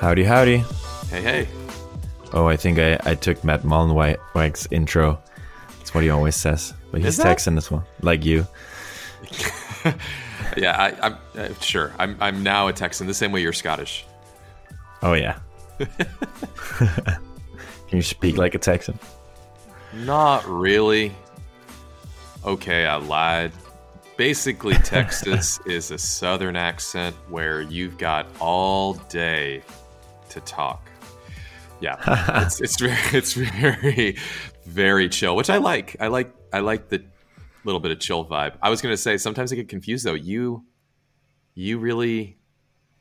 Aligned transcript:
Howdy, 0.00 0.24
howdy. 0.24 0.58
Hey, 1.10 1.22
hey. 1.22 1.48
Oh, 2.32 2.46
I 2.46 2.56
think 2.56 2.78
I, 2.78 2.98
I 3.04 3.14
took 3.14 3.42
Matt 3.42 3.62
Mullenweg's 3.62 4.68
intro. 4.70 5.20
That's 5.78 5.94
what 5.94 6.04
he 6.04 6.10
always 6.10 6.36
says. 6.36 6.74
But 6.90 7.00
he's? 7.00 7.18
Texan 7.18 7.56
as 7.56 7.70
well, 7.70 7.86
like 8.02 8.24
you. 8.24 8.46
Yeah, 10.56 10.76
I, 10.76 11.06
I'm 11.06 11.16
uh, 11.36 11.54
sure. 11.60 11.92
I'm, 11.98 12.16
I'm 12.20 12.42
now 12.42 12.68
a 12.68 12.72
Texan 12.72 13.06
the 13.06 13.14
same 13.14 13.32
way 13.32 13.42
you're 13.42 13.52
Scottish. 13.52 14.04
Oh, 15.02 15.12
yeah. 15.12 15.38
Can 16.78 17.18
you 17.92 18.02
speak 18.02 18.36
like 18.36 18.54
a 18.54 18.58
Texan? 18.58 18.98
Not 19.94 20.46
really. 20.46 21.14
Okay, 22.44 22.86
I 22.86 22.96
lied. 22.96 23.52
Basically, 24.16 24.74
Texas 24.84 25.60
is 25.66 25.90
a 25.90 25.98
southern 25.98 26.56
accent 26.56 27.14
where 27.28 27.60
you've 27.60 27.98
got 27.98 28.26
all 28.40 28.94
day 28.94 29.62
to 30.30 30.40
talk. 30.40 30.90
Yeah, 31.80 31.96
it's, 32.46 32.60
it's 32.60 32.76
very, 32.80 32.96
it's 33.12 33.32
very, 33.34 34.16
very 34.64 35.08
chill, 35.08 35.36
which 35.36 35.50
I 35.50 35.58
like. 35.58 35.96
I 36.00 36.08
like, 36.08 36.32
I 36.52 36.60
like 36.60 36.88
the 36.88 37.04
little 37.64 37.80
bit 37.80 37.90
of 37.90 38.00
chill 38.00 38.24
vibe. 38.24 38.54
I 38.62 38.70
was 38.70 38.80
gonna 38.80 38.96
say 38.96 39.16
sometimes 39.18 39.52
I 39.52 39.56
get 39.56 39.68
confused 39.68 40.04
though. 40.04 40.14
You, 40.14 40.64
you 41.54 41.78
really 41.78 42.37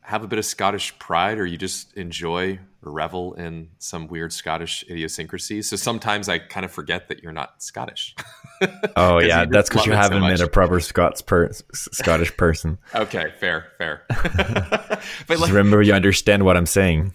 have 0.07 0.23
a 0.23 0.27
bit 0.27 0.39
of 0.39 0.45
Scottish 0.45 0.97
pride, 0.99 1.37
or 1.37 1.45
you 1.45 1.57
just 1.57 1.93
enjoy 1.97 2.57
or 2.81 2.91
revel 2.93 3.33
in 3.33 3.67
some 3.77 4.07
weird 4.07 4.31
Scottish 4.31 4.85
idiosyncrasies. 4.89 5.69
So 5.69 5.75
sometimes 5.75 6.29
I 6.29 6.39
kind 6.39 6.65
of 6.65 6.71
forget 6.71 7.09
that 7.09 7.21
you're 7.21 7.33
not 7.33 7.61
Scottish. 7.61 8.15
oh 8.95 9.19
yeah. 9.21 9.43
That's 9.43 9.67
because 9.67 9.85
you 9.85 9.91
haven't 9.91 10.21
met 10.21 10.29
much. 10.29 10.39
a 10.39 10.47
proper 10.47 10.79
Scots 10.79 11.21
per- 11.21 11.51
Scottish 11.73 12.35
person. 12.37 12.77
Okay, 12.95 13.33
fair, 13.41 13.65
fair. 13.77 14.03
but 14.07 15.01
Just 15.27 15.41
like, 15.41 15.49
remember, 15.51 15.81
you 15.81 15.91
understand 15.91 16.45
what 16.45 16.55
I'm 16.55 16.65
saying. 16.65 17.13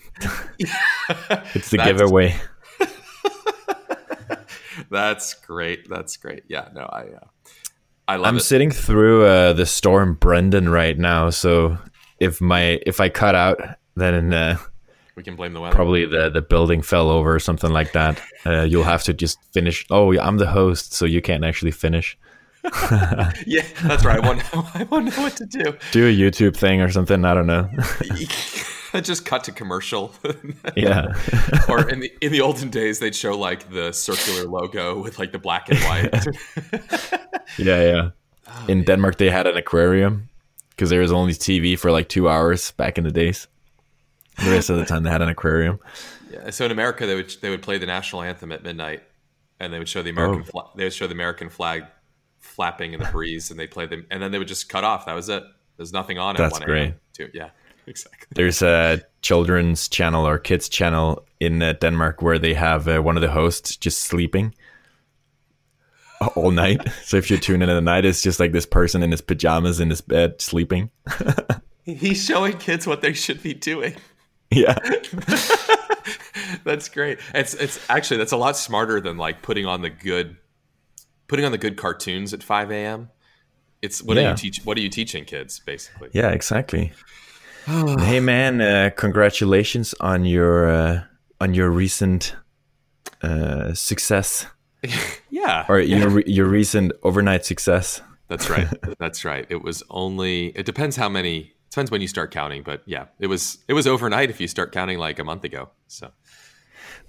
It's 1.55 1.71
the 1.71 1.79
giveaway. 1.79 2.37
that's 4.91 5.33
great. 5.33 5.89
That's 5.89 6.19
great. 6.19 6.43
Yeah, 6.47 6.69
no, 6.75 6.83
I, 6.83 7.05
uh, 7.05 7.27
I 8.07 8.17
love 8.17 8.27
I'm 8.27 8.37
it. 8.37 8.41
sitting 8.41 8.71
through 8.71 9.25
uh, 9.25 9.53
the 9.55 9.65
storm 9.65 10.13
Brendan 10.15 10.69
right 10.69 10.99
now, 10.99 11.31
so 11.31 11.79
if 12.23 12.41
my 12.41 12.81
if 12.87 13.01
I 13.01 13.09
cut 13.09 13.35
out, 13.35 13.59
then 13.97 14.33
uh, 14.33 14.57
we 15.17 15.23
can 15.23 15.37
blame 15.37 15.53
the 15.53 15.61
weather. 15.61 15.75
probably 15.75 16.07
the 16.07 16.31
the 16.31 16.41
building 16.43 16.83
fell 16.83 17.11
over 17.11 17.35
or 17.35 17.41
something 17.41 17.71
like 17.71 17.93
that. 17.93 18.23
Uh, 18.47 18.63
you'll 18.63 18.85
have 18.85 19.03
to 19.05 19.13
just 19.13 19.39
finish. 19.53 19.85
Oh, 19.91 20.13
yeah, 20.13 20.27
I'm 20.27 20.39
the 20.39 20.47
host, 20.47 20.93
so 20.95 21.05
you 21.05 21.21
can't 21.21 21.45
actually 21.45 21.73
finish. 21.73 22.17
Yeah, 23.47 23.65
that's 23.83 24.05
right. 24.05 24.23
I 24.23 24.27
won't, 24.27 24.39
know, 24.53 24.65
I 24.75 24.85
won't 24.85 25.07
know 25.07 25.23
what 25.23 25.37
to 25.37 25.47
do. 25.47 25.77
Do 25.91 26.07
a 26.07 26.13
YouTube 26.13 26.57
thing 26.57 26.81
or 26.81 26.91
something. 26.93 27.25
I 27.25 27.35
don't 27.35 27.47
know. 27.49 27.69
Just 29.03 29.25
cut 29.27 29.43
to 29.45 29.53
commercial. 29.53 30.13
yeah, 30.77 31.15
or 31.69 31.89
in 31.89 32.01
the 32.01 32.13
in 32.21 32.31
the 32.31 32.41
olden 32.41 32.71
days, 32.71 32.99
they'd 32.99 33.17
show 33.17 33.37
like 33.37 33.71
the 33.71 33.93
circular 33.93 34.45
logo 34.49 35.03
with 35.03 35.19
like 35.19 35.33
the 35.33 35.39
black 35.39 35.71
and 35.71 35.79
white. 35.81 36.27
yeah, 37.59 37.83
yeah. 37.83 38.11
Oh, 38.47 38.67
In 38.69 38.85
Denmark, 38.85 39.17
they 39.17 39.31
had 39.31 39.47
an 39.47 39.57
aquarium 39.57 40.29
because 40.75 40.91
there 40.91 41.01
was 41.01 41.13
only 41.13 41.33
TV 41.35 41.79
for 41.79 41.91
like 41.91 42.09
two 42.09 42.29
hours 42.29 42.71
back 42.73 42.99
in 42.99 43.05
the 43.05 43.11
days. 43.11 43.47
The 44.43 44.51
rest 44.51 44.71
of 44.71 44.77
the 44.79 44.85
time, 44.85 45.03
they 45.03 45.11
had 45.11 45.23
an 45.23 45.29
aquarium. 45.29 45.79
Yeah, 46.31 46.51
so 46.51 46.65
in 46.65 46.71
America, 46.71 47.07
they 47.07 47.15
would 47.15 47.35
they 47.43 47.51
would 47.51 47.63
play 47.63 47.79
the 47.79 47.87
national 47.87 48.23
anthem 48.23 48.51
at 48.53 48.63
midnight, 48.63 49.03
and 49.61 49.73
they 49.73 49.79
would 49.79 49.89
show 49.89 50.03
the 50.03 50.11
American 50.11 50.41
Oh. 50.49 50.51
fla- 50.51 50.71
they 50.77 50.85
would 50.85 50.93
show 50.95 51.07
the 51.07 51.13
American 51.15 51.51
flag 51.51 51.85
flapping 52.41 52.93
in 52.95 53.01
the 53.01 53.09
breeze, 53.13 53.51
and 53.51 53.61
they 53.61 53.67
play 53.67 53.87
them, 53.87 54.07
and 54.11 54.23
then 54.23 54.31
they 54.33 54.39
would 54.39 54.49
just 54.49 54.69
cut 54.69 54.85
off. 54.85 55.07
That 55.07 55.15
was 55.15 55.29
it. 55.29 55.43
There's 55.77 55.93
nothing 55.93 56.19
on 56.19 56.37
That's 56.37 56.55
at 56.57 56.61
1 56.61 56.63
a.m. 56.63 56.69
great. 56.69 56.95
Too. 57.13 57.29
Yeah, 57.35 57.51
exactly. 57.87 58.27
There's 58.35 58.63
a 58.63 59.03
children's 59.21 59.89
channel 59.89 60.27
or 60.27 60.39
kids 60.39 60.69
channel 60.69 61.25
in 61.41 61.63
uh, 61.63 61.75
Denmark 61.75 62.23
where 62.23 62.39
they 62.39 62.55
have 62.55 62.89
uh, 62.89 63.01
one 63.03 63.17
of 63.17 63.23
the 63.23 63.31
hosts 63.31 63.77
just 63.77 64.03
sleeping 64.03 64.55
all 66.37 66.51
night. 66.51 66.89
So 67.05 67.17
if 67.17 67.31
you 67.31 67.39
tune 67.39 67.63
in 67.63 67.69
at 67.69 67.83
night, 67.83 68.05
it's 68.05 68.23
just 68.23 68.41
like 68.41 68.53
this 68.53 68.67
person 68.67 69.03
in 69.03 69.11
his 69.11 69.21
pajamas 69.21 69.81
in 69.81 69.91
his 69.91 70.01
bed 70.01 70.41
sleeping. 70.41 70.91
He's 71.85 72.25
showing 72.25 72.59
kids 72.59 72.87
what 72.87 73.01
they 73.01 73.13
should 73.13 73.43
be 73.43 73.55
doing. 73.55 73.97
Yeah, 74.51 74.79
That's 76.65 76.89
great. 76.89 77.19
It's 77.35 77.55
it's 77.55 77.79
actually 77.91 78.19
that's 78.19 78.33
a 78.33 78.37
lot 78.37 78.57
smarter 78.57 79.01
than 79.01 79.17
like 79.17 79.43
putting 79.43 79.67
on 79.67 79.83
the 79.83 79.91
good 79.91 80.37
putting 81.29 81.45
on 81.45 81.53
the 81.53 81.59
good 81.59 81.77
cartoons 81.77 82.35
at 82.35 82.43
5 82.43 82.71
a.m. 82.71 83.11
It's 83.81 84.03
what 84.03 84.17
are 84.19 84.31
you 84.31 84.37
teach? 84.37 84.61
What 84.65 84.77
are 84.77 84.81
you 84.81 84.89
teaching 84.89 85.25
kids 85.25 85.59
basically? 85.59 86.11
yeah, 86.13 86.31
exactly. 86.31 86.93
hey 87.67 88.21
man, 88.21 88.61
uh, 88.61 88.91
congratulations 88.97 89.95
on 90.01 90.25
your 90.25 90.69
uh, 90.69 91.03
on 91.41 91.55
your 91.55 91.71
recent 91.71 92.37
uh, 93.23 93.75
success 93.75 94.47
Yeah, 95.31 95.65
or 95.69 95.81
your 95.81 96.21
your 96.21 96.47
recent 96.47 96.93
overnight 97.03 97.47
success. 97.47 98.03
That's 98.29 98.51
right. 98.51 98.69
That's 98.99 99.25
right. 99.25 99.47
It 99.49 99.63
was 99.63 99.83
only. 99.91 100.49
It 100.49 100.67
depends 100.67 100.95
how 100.95 101.09
many. 101.09 101.39
It 101.39 101.71
Depends 101.71 101.91
when 101.91 102.03
you 102.03 102.09
start 102.09 102.31
counting, 102.31 102.63
but 102.63 102.83
yeah, 102.85 103.07
it 103.19 103.29
was. 103.29 103.59
It 103.67 103.73
was 103.73 103.87
overnight 103.87 104.29
if 104.29 104.41
you 104.41 104.47
start 104.47 104.73
counting 104.73 104.99
like 104.99 105.19
a 105.19 105.25
month 105.25 105.45
ago. 105.45 105.71
So 105.89 106.11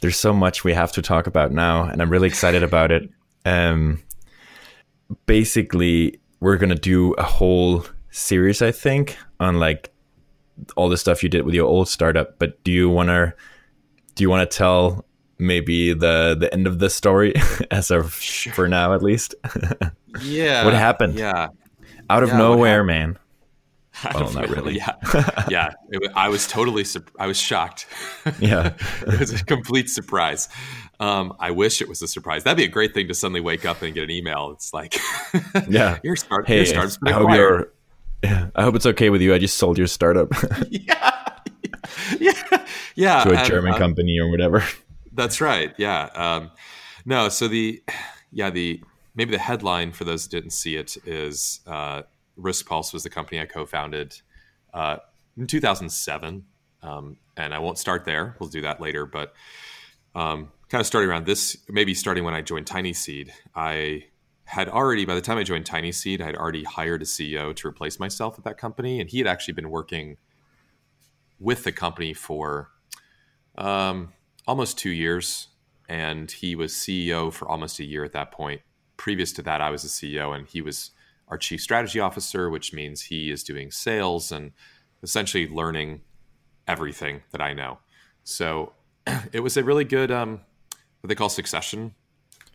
there's 0.01 0.17
so 0.17 0.33
much 0.33 0.63
we 0.63 0.73
have 0.73 0.91
to 0.93 1.01
talk 1.01 1.27
about 1.27 1.51
now, 1.51 1.83
and 1.83 2.01
I'm 2.01 2.09
really 2.09 2.27
excited 2.27 2.63
about 2.63 2.91
it. 2.91 3.09
Um, 3.45 4.01
basically, 5.25 6.21
we're 6.39 6.55
gonna 6.55 6.75
do 6.75 7.11
a 7.15 7.23
whole 7.23 7.85
series, 8.09 8.61
I 8.61 8.71
think, 8.71 9.17
on 9.37 9.59
like 9.59 9.93
all 10.77 10.87
the 10.87 10.95
stuff 10.95 11.23
you 11.23 11.27
did 11.27 11.43
with 11.43 11.53
your 11.53 11.67
old 11.67 11.89
startup. 11.89 12.39
But 12.39 12.63
do 12.63 12.71
you 12.71 12.89
wanna 12.89 13.33
do 14.15 14.23
you 14.23 14.29
wanna 14.29 14.45
tell 14.45 15.05
maybe 15.37 15.93
the 15.93 16.35
the 16.39 16.53
end 16.53 16.67
of 16.67 16.79
the 16.79 16.89
story 16.89 17.33
as 17.71 17.91
of 17.91 18.13
for 18.13 18.67
now 18.67 18.93
at 18.93 19.01
least? 19.03 19.35
yeah, 20.21 20.63
What 20.65 20.73
happened? 20.73 21.15
Yeah, 21.15 21.49
Out 22.09 22.23
of 22.23 22.29
Yeah, 22.29 22.37
nowhere, 22.37 22.83
man. 22.83 23.17
I 24.03 24.11
Well, 24.15 24.31
don't 24.31 24.35
know. 24.49 24.55
really. 24.55 24.75
Yeah, 24.77 24.95
yeah. 25.49 25.69
It, 25.89 26.11
I 26.15 26.27
was 26.29 26.47
totally. 26.47 26.83
Sur- 26.83 27.05
I 27.19 27.27
was 27.27 27.37
shocked. 27.39 27.85
Yeah. 28.39 28.73
it 29.07 29.19
was 29.19 29.39
a 29.39 29.45
complete 29.45 29.87
surprise. 29.89 30.49
Um, 30.99 31.33
I 31.39 31.51
wish 31.51 31.79
it 31.81 31.87
was 31.87 32.01
a 32.01 32.07
surprise. 32.07 32.43
That'd 32.43 32.57
be 32.57 32.63
a 32.63 32.67
great 32.67 32.93
thing 32.93 33.07
to 33.09 33.13
suddenly 33.13 33.41
wake 33.41 33.65
up 33.65 33.81
and 33.83 33.93
get 33.93 34.03
an 34.03 34.09
email. 34.11 34.51
It's 34.51 34.73
like, 34.73 34.95
Yeah. 35.69 35.99
your 36.03 36.15
start. 36.15 36.47
Hey, 36.47 36.57
your 36.57 36.65
startup's 36.65 36.97
been 36.97 37.13
I 37.13 37.17
hope 37.17 37.31
you're. 37.31 37.71
Yeah, 38.23 38.47
I 38.55 38.63
hope 38.63 38.75
it's 38.75 38.85
okay 38.85 39.09
with 39.09 39.21
you. 39.21 39.33
I 39.33 39.37
just 39.37 39.57
sold 39.57 39.77
your 39.77 39.87
startup 39.87 40.29
yeah, 40.69 41.39
yeah, 42.19 42.65
yeah. 42.95 43.23
to 43.25 43.31
a 43.43 43.45
German 43.45 43.73
uh, 43.73 43.77
company 43.77 44.17
or 44.17 44.29
whatever. 44.31 44.63
That's 45.13 45.41
right. 45.41 45.73
Yeah. 45.77 46.09
Um, 46.15 46.51
no. 47.05 47.29
So 47.29 47.47
the 47.47 47.83
yeah 48.31 48.49
the 48.49 48.81
maybe 49.15 49.31
the 49.31 49.39
headline 49.39 49.91
for 49.91 50.03
those 50.05 50.23
that 50.23 50.31
didn't 50.31 50.51
see 50.51 50.75
it 50.75 50.97
is 51.05 51.61
uh, 51.67 52.03
Riskpulse 52.39 52.93
was 52.93 53.03
the 53.03 53.09
company 53.09 53.39
I 53.39 53.45
co-founded 53.45 54.19
uh, 54.73 54.97
in 55.37 55.47
2007, 55.47 56.45
um, 56.81 57.17
and 57.37 57.53
I 57.53 57.59
won't 57.59 57.77
start 57.77 58.05
there. 58.05 58.35
We'll 58.39 58.49
do 58.49 58.61
that 58.61 58.81
later, 58.81 59.05
but 59.05 59.33
um, 60.15 60.51
kind 60.69 60.79
of 60.79 60.87
starting 60.87 61.09
around 61.09 61.25
this, 61.25 61.57
maybe 61.69 61.93
starting 61.93 62.23
when 62.23 62.33
I 62.33 62.41
joined 62.41 62.65
TinySeed, 62.65 63.29
I 63.55 64.05
had 64.45 64.67
already 64.67 65.05
by 65.05 65.15
the 65.15 65.21
time 65.21 65.37
I 65.37 65.43
joined 65.43 65.65
TinySeed, 65.65 66.21
I 66.21 66.25
had 66.25 66.35
already 66.35 66.63
hired 66.63 67.01
a 67.01 67.05
CEO 67.05 67.55
to 67.55 67.67
replace 67.67 67.99
myself 67.99 68.37
at 68.37 68.43
that 68.45 68.57
company, 68.57 68.99
and 68.99 69.09
he 69.09 69.19
had 69.19 69.27
actually 69.27 69.53
been 69.53 69.69
working 69.69 70.17
with 71.39 71.63
the 71.63 71.71
company 71.71 72.13
for 72.13 72.69
um, 73.57 74.13
almost 74.47 74.77
two 74.77 74.89
years, 74.89 75.47
and 75.89 76.29
he 76.31 76.55
was 76.55 76.73
CEO 76.73 77.31
for 77.31 77.47
almost 77.47 77.79
a 77.79 77.85
year 77.85 78.03
at 78.03 78.13
that 78.13 78.31
point. 78.31 78.61
Previous 78.97 79.31
to 79.33 79.41
that, 79.43 79.61
I 79.61 79.69
was 79.69 79.83
a 79.83 79.87
CEO, 79.87 80.35
and 80.35 80.47
he 80.47 80.61
was 80.61 80.91
our 81.27 81.37
chief 81.37 81.61
strategy 81.61 81.99
officer, 81.99 82.49
which 82.49 82.73
means 82.73 83.01
he 83.01 83.31
is 83.31 83.43
doing 83.43 83.71
sales 83.71 84.31
and 84.31 84.51
essentially 85.01 85.47
learning 85.47 86.01
everything 86.67 87.21
that 87.31 87.41
I 87.41 87.53
know. 87.53 87.79
So 88.23 88.73
it 89.31 89.41
was 89.41 89.57
a 89.57 89.63
really 89.63 89.85
good 89.85 90.11
um, 90.11 90.41
what 91.01 91.09
they 91.09 91.15
call 91.15 91.29
succession, 91.29 91.95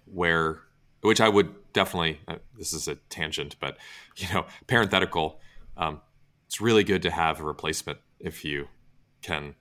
where 0.06 0.60
which 1.00 1.20
I 1.20 1.28
would 1.28 1.54
definitely. 1.72 2.20
Uh, 2.26 2.36
this 2.56 2.72
is 2.72 2.88
a 2.88 2.96
tangent, 3.08 3.56
but 3.60 3.78
you 4.16 4.32
know, 4.32 4.46
parenthetical. 4.66 5.40
Um, 5.76 6.00
it's 6.46 6.60
really 6.60 6.82
good 6.82 7.02
to 7.02 7.10
have 7.10 7.40
a 7.40 7.44
replacement 7.44 7.98
if 8.18 8.44
you 8.44 8.68
can 9.22 9.54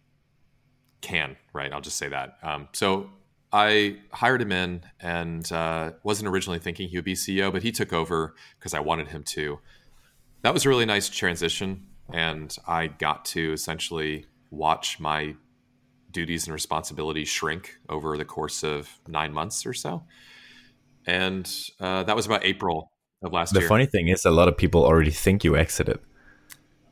can 1.08 1.36
right? 1.54 1.72
I'll 1.74 1.82
just 1.82 1.98
say 1.98 2.10
that. 2.10 2.38
Um, 2.44 2.68
so 2.74 3.10
i 3.54 3.96
hired 4.12 4.42
him 4.42 4.52
in 4.52 4.82
and 5.00 5.50
uh, 5.54 5.92
wasn't 6.04 6.28
originally 6.28 6.60
thinking 6.60 6.90
he 6.90 6.98
would 6.98 7.06
be 7.06 7.14
ceo 7.14 7.50
but 7.50 7.64
he 7.64 7.72
took 7.72 7.94
over 7.94 8.36
because 8.60 8.74
i 8.74 8.80
wanted 8.80 9.08
him 9.08 9.24
to. 9.24 9.60
That 10.44 10.54
was 10.54 10.66
a 10.66 10.70
really 10.70 10.86
nice 10.86 11.08
transition 11.10 11.88
and 12.14 12.56
i 12.68 12.88
got 12.88 13.24
to 13.26 13.54
essentially 13.54 14.26
watch 14.52 15.00
my 15.00 15.36
duties 16.12 16.46
and 16.46 16.54
responsibilities 16.54 17.30
shrink 17.30 17.78
over 17.90 18.18
the 18.18 18.26
course 18.26 18.64
of 18.64 19.00
nine 19.08 19.34
months 19.34 19.66
or 19.66 19.74
so. 19.74 20.04
And 21.06 21.50
uh, 21.80 22.04
that 22.04 22.16
was 22.16 22.26
about 22.26 22.44
april 22.44 22.92
of 23.24 23.32
last 23.34 23.54
The 23.54 23.60
year. 23.60 23.68
The 23.68 23.70
funny 23.70 23.86
thing 23.86 24.08
is, 24.10 24.26
a 24.26 24.32
lot 24.32 24.48
of 24.48 24.58
people 24.58 24.84
already 24.84 25.12
think 25.12 25.44
you 25.44 25.56
exited. 25.56 26.00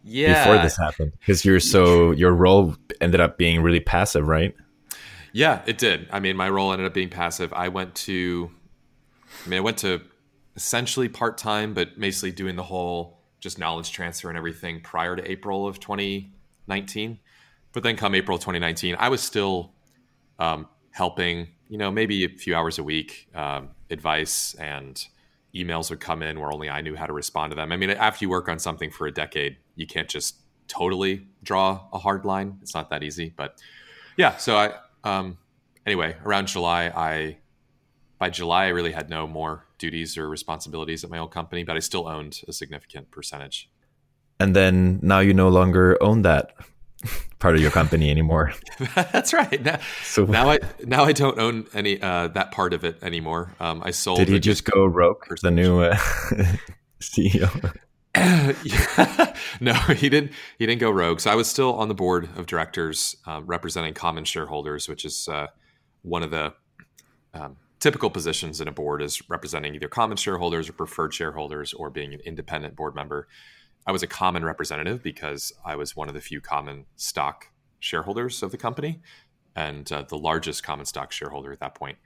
Yeah. 0.05 0.43
before 0.43 0.61
this 0.61 0.77
happened 0.77 1.11
because 1.19 1.43
you're 1.43 1.59
so 1.59 2.11
your 2.11 2.33
role 2.33 2.75
ended 3.01 3.19
up 3.19 3.37
being 3.37 3.61
really 3.61 3.79
passive, 3.79 4.27
right? 4.27 4.55
Yeah, 5.33 5.61
it 5.65 5.77
did. 5.77 6.07
I 6.11 6.21
mean, 6.21 6.37
my 6.37 6.49
role 6.49 6.71
ended 6.71 6.87
up 6.87 6.93
being 6.93 7.09
passive. 7.09 7.51
I 7.51 7.67
went 7.67 7.93
to, 7.95 8.51
I 9.45 9.49
mean, 9.49 9.57
I 9.57 9.61
went 9.61 9.77
to 9.79 10.01
essentially 10.55 11.09
part 11.09 11.37
time, 11.37 11.73
but 11.73 11.99
basically 11.99 12.31
doing 12.31 12.55
the 12.55 12.63
whole 12.63 13.19
just 13.41 13.59
knowledge 13.59 13.91
transfer 13.91 14.29
and 14.29 14.37
everything 14.37 14.79
prior 14.79 15.15
to 15.15 15.29
April 15.29 15.67
of 15.67 15.79
2019. 15.81 17.19
But 17.73 17.83
then 17.83 17.97
come 17.97 18.15
April 18.15 18.37
2019, 18.37 18.95
I 18.97 19.09
was 19.09 19.21
still 19.21 19.73
um, 20.39 20.69
helping, 20.91 21.49
you 21.67 21.77
know, 21.77 21.91
maybe 21.91 22.23
a 22.23 22.29
few 22.29 22.55
hours 22.55 22.79
a 22.79 22.83
week, 22.83 23.27
um, 23.35 23.71
advice 23.89 24.53
and 24.53 25.05
emails 25.55 25.89
would 25.89 25.99
come 25.99 26.21
in 26.21 26.39
where 26.39 26.51
only 26.51 26.69
I 26.69 26.81
knew 26.81 26.95
how 26.95 27.05
to 27.05 27.13
respond 27.13 27.51
to 27.51 27.55
them. 27.55 27.71
I 27.71 27.77
mean, 27.77 27.89
after 27.89 28.25
you 28.25 28.29
work 28.29 28.49
on 28.49 28.59
something 28.59 28.91
for 28.91 29.07
a 29.07 29.11
decade, 29.11 29.57
you 29.75 29.87
can't 29.87 30.09
just 30.09 30.35
totally 30.67 31.27
draw 31.43 31.87
a 31.93 31.99
hard 31.99 32.25
line. 32.25 32.57
It's 32.61 32.73
not 32.73 32.89
that 32.89 33.03
easy, 33.03 33.33
but 33.35 33.61
yeah. 34.17 34.37
So 34.37 34.57
I, 34.57 34.73
um, 35.03 35.37
anyway, 35.85 36.17
around 36.25 36.47
July, 36.47 36.87
I, 36.87 37.37
by 38.17 38.29
July, 38.29 38.65
I 38.65 38.69
really 38.69 38.91
had 38.91 39.09
no 39.09 39.27
more 39.27 39.65
duties 39.77 40.17
or 40.17 40.29
responsibilities 40.29 41.03
at 41.03 41.09
my 41.09 41.17
old 41.17 41.31
company, 41.31 41.63
but 41.63 41.75
I 41.75 41.79
still 41.79 42.07
owned 42.07 42.41
a 42.47 42.53
significant 42.53 43.11
percentage. 43.11 43.69
And 44.39 44.55
then 44.55 44.99
now 45.01 45.19
you 45.19 45.33
no 45.33 45.49
longer 45.49 45.97
own 46.01 46.23
that 46.23 46.53
part 47.39 47.55
of 47.55 47.61
your 47.61 47.71
company 47.71 48.09
anymore. 48.09 48.53
That's 48.95 49.33
right. 49.33 49.61
Now, 49.63 49.79
so 50.03 50.25
now 50.37 50.49
I 50.49 50.59
now 50.83 51.03
I 51.03 51.11
don't 51.11 51.39
own 51.39 51.67
any 51.73 52.01
uh, 52.01 52.29
that 52.29 52.51
part 52.51 52.73
of 52.73 52.83
it 52.83 53.01
anymore. 53.03 53.55
Um, 53.59 53.81
I 53.83 53.91
sold. 53.91 54.19
Did 54.19 54.29
he 54.29 54.39
just 54.39 54.65
go 54.65 54.85
rogue? 54.85 55.23
The 55.41 55.51
new 55.51 55.81
uh, 55.81 55.95
CEO. 56.99 57.75
yeah. 58.15 59.35
no, 59.59 59.73
he 59.73 60.09
didn't. 60.09 60.31
He 60.57 60.65
didn't 60.65 60.81
go 60.81 60.89
rogue. 60.89 61.19
So 61.19 61.31
I 61.31 61.35
was 61.35 61.49
still 61.49 61.73
on 61.75 61.87
the 61.87 61.93
board 61.93 62.29
of 62.35 62.45
directors, 62.45 63.17
um, 63.25 63.45
representing 63.45 63.93
common 63.93 64.25
shareholders, 64.25 64.87
which 64.87 65.05
is 65.05 65.27
uh, 65.27 65.47
one 66.01 66.23
of 66.23 66.31
the 66.31 66.53
um, 67.33 67.57
typical 67.79 68.09
positions 68.09 68.61
in 68.61 68.67
a 68.67 68.71
board 68.71 69.01
is 69.01 69.29
representing 69.29 69.75
either 69.75 69.87
common 69.87 70.17
shareholders 70.17 70.69
or 70.69 70.73
preferred 70.73 71.13
shareholders, 71.13 71.73
or 71.73 71.89
being 71.89 72.13
an 72.13 72.21
independent 72.21 72.75
board 72.75 72.95
member. 72.95 73.27
I 73.87 73.91
was 73.91 74.03
a 74.03 74.07
common 74.07 74.43
representative 74.43 75.03
because 75.03 75.53
I 75.63 75.75
was 75.75 75.95
one 75.95 76.07
of 76.07 76.13
the 76.13 76.21
few 76.21 76.41
common 76.41 76.85
stock 76.95 77.49
shareholders 77.79 78.41
of 78.41 78.51
the 78.51 78.57
company 78.57 79.01
and 79.55 79.89
uh, 79.91 80.03
the 80.03 80.17
largest 80.17 80.63
common 80.63 80.85
stock 80.85 81.11
shareholder 81.11 81.51
at 81.51 81.59
that 81.59 81.75
point, 81.75 81.97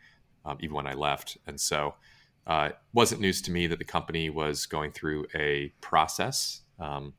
um, 0.46 0.58
even 0.60 0.76
when 0.76 0.88
I 0.88 0.94
left. 0.94 1.38
And 1.48 1.60
so 1.60 1.96
uh, 2.46 2.70
it 2.72 2.78
wasn't 2.94 3.22
news 3.22 3.42
to 3.44 3.52
me 3.52 3.68
that 3.68 3.80
the 3.80 3.86
company 3.86 4.30
was 4.30 4.66
going 4.66 4.92
through 4.92 5.26
a 5.34 5.74
process. 5.82 6.62
Um, 6.80 7.14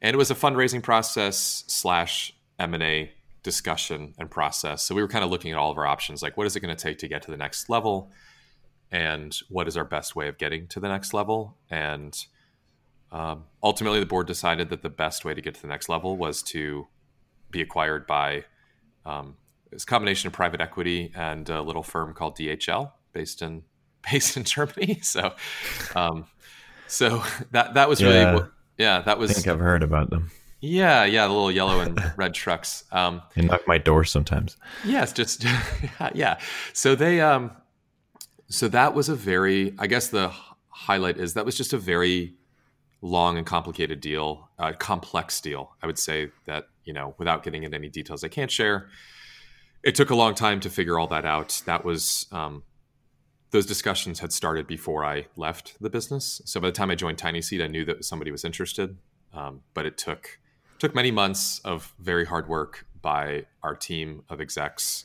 and 0.00 0.14
it 0.14 0.18
was 0.18 0.30
a 0.30 0.34
fundraising 0.34 0.82
process 0.82 1.64
slash 1.66 2.34
M&A 2.58 3.12
discussion 3.42 4.14
and 4.18 4.30
process. 4.30 4.82
So 4.82 4.94
we 4.94 5.02
were 5.02 5.08
kind 5.08 5.24
of 5.24 5.30
looking 5.30 5.52
at 5.52 5.58
all 5.58 5.70
of 5.70 5.78
our 5.78 5.86
options, 5.86 6.22
like 6.22 6.36
what 6.36 6.46
is 6.46 6.54
it 6.54 6.60
going 6.60 6.74
to 6.74 6.80
take 6.80 6.98
to 6.98 7.08
get 7.08 7.22
to 7.22 7.30
the 7.30 7.36
next 7.36 7.68
level? 7.68 8.10
And 8.90 9.36
what 9.48 9.68
is 9.68 9.76
our 9.76 9.84
best 9.84 10.14
way 10.14 10.28
of 10.28 10.38
getting 10.38 10.66
to 10.68 10.80
the 10.80 10.88
next 10.88 11.14
level? 11.14 11.56
And 11.70 12.14
um, 13.12 13.44
ultimately, 13.62 14.00
the 14.00 14.06
board 14.06 14.26
decided 14.26 14.70
that 14.70 14.82
the 14.82 14.90
best 14.90 15.24
way 15.24 15.34
to 15.34 15.40
get 15.40 15.54
to 15.54 15.62
the 15.62 15.68
next 15.68 15.88
level 15.88 16.16
was 16.16 16.42
to 16.44 16.88
be 17.50 17.60
acquired 17.60 18.06
by 18.06 18.44
um, 19.04 19.36
it's 19.70 19.84
a 19.84 19.86
combination 19.86 20.26
of 20.26 20.32
private 20.32 20.60
equity 20.60 21.12
and 21.14 21.48
a 21.48 21.62
little 21.62 21.82
firm 21.82 22.14
called 22.14 22.36
DHL, 22.36 22.92
based 23.12 23.42
in 23.42 23.62
based 24.10 24.36
in 24.36 24.44
Germany. 24.44 25.00
So, 25.02 25.34
um, 25.94 26.26
so 26.86 27.22
that 27.50 27.74
that 27.74 27.88
was 27.88 28.00
yeah. 28.00 28.32
really 28.32 28.44
yeah 28.78 29.02
that 29.02 29.18
was. 29.18 29.30
I 29.30 29.34
think 29.34 29.46
I've 29.48 29.60
heard 29.60 29.82
about 29.82 30.10
them. 30.10 30.30
Yeah, 30.60 31.04
yeah, 31.04 31.26
the 31.26 31.32
little 31.32 31.50
yellow 31.50 31.80
and 31.80 32.00
red 32.16 32.34
trucks. 32.34 32.84
Um, 32.92 33.20
they 33.34 33.42
knock 33.42 33.66
my 33.66 33.78
door 33.78 34.04
sometimes. 34.04 34.56
Yes, 34.84 35.12
just 35.12 35.44
yeah. 36.14 36.38
So 36.72 36.94
they 36.94 37.20
um, 37.20 37.50
so 38.48 38.68
that 38.68 38.94
was 38.94 39.08
a 39.08 39.14
very. 39.14 39.74
I 39.78 39.86
guess 39.86 40.08
the 40.08 40.32
highlight 40.68 41.18
is 41.18 41.34
that 41.34 41.44
was 41.44 41.56
just 41.56 41.72
a 41.72 41.78
very 41.78 42.34
long 43.02 43.36
and 43.36 43.44
complicated 43.44 44.00
deal, 44.00 44.48
uh, 44.58 44.72
complex 44.78 45.40
deal. 45.40 45.74
I 45.82 45.86
would 45.86 45.98
say 45.98 46.30
that 46.46 46.68
you 46.84 46.92
know, 46.92 47.14
without 47.18 47.42
getting 47.42 47.62
into 47.62 47.76
any 47.76 47.88
details 47.88 48.24
I 48.24 48.28
can't 48.28 48.50
share, 48.50 48.88
it 49.82 49.94
took 49.94 50.10
a 50.10 50.14
long 50.14 50.34
time 50.34 50.60
to 50.60 50.70
figure 50.70 50.98
all 50.98 51.08
that 51.08 51.24
out. 51.24 51.62
That 51.66 51.84
was 51.84 52.26
um, 52.32 52.62
those 53.50 53.66
discussions 53.66 54.20
had 54.20 54.32
started 54.32 54.66
before 54.66 55.04
I 55.04 55.26
left 55.36 55.74
the 55.80 55.90
business. 55.90 56.40
So 56.44 56.60
by 56.60 56.68
the 56.68 56.72
time 56.72 56.90
I 56.90 56.94
joined 56.94 57.18
TinySeed, 57.18 57.62
I 57.62 57.66
knew 57.66 57.84
that 57.84 58.04
somebody 58.04 58.30
was 58.30 58.44
interested, 58.44 58.96
um, 59.32 59.60
but 59.74 59.86
it 59.86 59.98
took 59.98 60.38
took 60.78 60.94
many 60.94 61.10
months 61.12 61.60
of 61.60 61.94
very 62.00 62.24
hard 62.24 62.48
work 62.48 62.86
by 63.02 63.46
our 63.62 63.76
team 63.76 64.22
of 64.28 64.40
execs, 64.40 65.04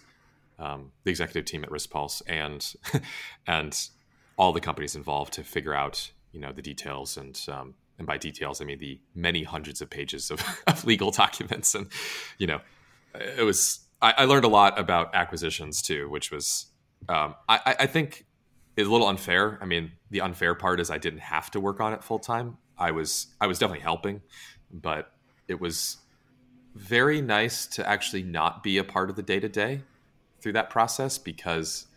um, 0.57 0.91
the 1.03 1.11
executive 1.11 1.45
team 1.45 1.63
at 1.63 1.69
Riskpulse, 1.69 2.21
and 2.27 2.73
and 3.47 3.89
all 4.37 4.53
the 4.53 4.61
companies 4.61 4.95
involved 4.95 5.33
to 5.33 5.43
figure 5.43 5.73
out 5.73 6.11
you 6.31 6.39
know 6.39 6.51
the 6.51 6.61
details 6.61 7.17
and 7.17 7.39
um, 7.49 7.73
and 7.97 8.05
by 8.05 8.17
details, 8.17 8.61
I 8.61 8.65
mean 8.65 8.79
the 8.79 8.99
many 9.15 9.43
hundreds 9.43 9.81
of 9.81 9.89
pages 9.89 10.31
of, 10.31 10.43
of 10.67 10.85
legal 10.85 11.11
documents. 11.11 11.75
And, 11.75 11.87
you 12.37 12.47
know, 12.47 12.61
it 13.15 13.43
was, 13.43 13.79
I, 14.01 14.13
I, 14.19 14.25
learned 14.25 14.45
a 14.45 14.49
lot 14.49 14.79
about 14.79 15.15
acquisitions 15.15 15.81
too, 15.81 16.09
which 16.09 16.31
was, 16.31 16.67
um, 17.09 17.35
I, 17.49 17.75
I 17.79 17.85
think 17.87 18.25
is 18.75 18.87
a 18.87 18.91
little 18.91 19.07
unfair. 19.07 19.57
I 19.61 19.65
mean, 19.65 19.93
the 20.11 20.21
unfair 20.21 20.53
part 20.53 20.79
is 20.79 20.91
I 20.91 20.99
didn't 20.99 21.21
have 21.21 21.49
to 21.51 21.59
work 21.59 21.79
on 21.79 21.93
it 21.93 22.03
full 22.03 22.19
time. 22.19 22.57
I 22.77 22.91
was, 22.91 23.27
I 23.41 23.47
was 23.47 23.57
definitely 23.57 23.83
helping, 23.83 24.21
but 24.71 25.11
it 25.47 25.59
was 25.59 25.97
very 26.75 27.21
nice 27.21 27.65
to 27.65 27.87
actually 27.87 28.21
not 28.21 28.61
be 28.61 28.77
a 28.77 28.83
part 28.83 29.09
of 29.09 29.15
the 29.15 29.23
day 29.23 29.39
to 29.39 29.49
day 29.49 29.81
through 30.39 30.53
that 30.53 30.69
process 30.69 31.17
because, 31.17 31.87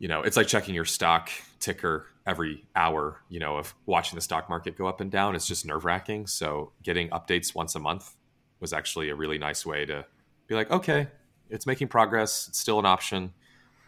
you 0.00 0.08
know, 0.08 0.22
it's 0.22 0.36
like 0.36 0.48
checking 0.48 0.74
your 0.74 0.84
stock 0.84 1.30
ticker 1.60 2.06
every 2.26 2.64
hour, 2.74 3.20
you 3.28 3.38
know, 3.38 3.56
of 3.56 3.74
watching 3.86 4.16
the 4.16 4.20
stock 4.20 4.48
market 4.48 4.76
go 4.76 4.86
up 4.86 5.00
and 5.00 5.10
down. 5.10 5.36
It's 5.36 5.46
just 5.46 5.64
nerve 5.64 5.84
wracking. 5.84 6.26
So 6.26 6.72
getting 6.82 7.08
updates 7.10 7.54
once 7.54 7.74
a 7.74 7.78
month 7.78 8.16
was 8.60 8.72
actually 8.72 9.10
a 9.10 9.14
really 9.14 9.38
nice 9.38 9.64
way 9.64 9.84
to 9.86 10.04
be 10.48 10.54
like, 10.54 10.70
okay, 10.70 11.08
it's 11.50 11.66
making 11.66 11.88
progress. 11.88 12.46
It's 12.48 12.58
still 12.58 12.78
an 12.78 12.86
option, 12.86 13.32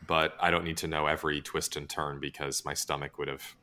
but 0.07 0.35
I 0.41 0.51
don't 0.51 0.65
need 0.65 0.77
to 0.79 0.87
know 0.87 1.07
every 1.07 1.41
twist 1.41 1.77
and 1.77 1.89
turn 1.89 2.21
because 2.21 2.65
my 2.65 2.75
stomach 2.75 3.19
would 3.19 3.29
have, 3.29 3.57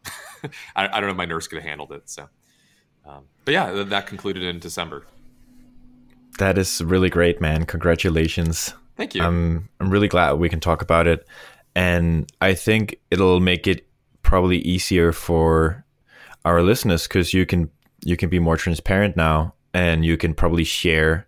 I, 0.75 0.87
I, 0.87 0.99
don't 0.99 1.03
know 1.03 1.11
if 1.11 1.17
my 1.17 1.25
nurse 1.25 1.47
could 1.47 1.59
have 1.59 1.67
handled 1.67 1.93
it. 1.93 2.09
So, 2.09 2.27
um, 3.05 3.25
but 3.45 3.53
yeah, 3.53 3.83
that 3.83 4.07
concluded 4.07 4.43
in 4.43 4.59
December. 4.59 5.05
That 6.37 6.57
is 6.57 6.83
really 6.83 7.09
great, 7.09 7.39
man. 7.39 7.65
Congratulations. 7.65 8.73
Thank 8.97 9.15
you. 9.15 9.23
I'm, 9.23 9.69
I'm 9.79 9.89
really 9.89 10.09
glad 10.09 10.33
we 10.33 10.49
can 10.49 10.59
talk 10.59 10.81
about 10.81 11.07
it. 11.07 11.25
And 11.75 12.29
I 12.41 12.53
think 12.53 12.99
it'll 13.11 13.39
make 13.39 13.67
it 13.67 13.85
probably 14.25 14.57
easier 14.59 15.11
for 15.11 15.85
our 16.43 16.61
listeners 16.61 17.03
because 17.07 17.33
you 17.33 17.45
can 17.45 17.69
you 18.03 18.17
can 18.17 18.27
be 18.29 18.39
more 18.39 18.57
transparent 18.57 19.15
now 19.15 19.53
and 19.73 20.03
you 20.03 20.17
can 20.17 20.33
probably 20.33 20.63
share 20.63 21.27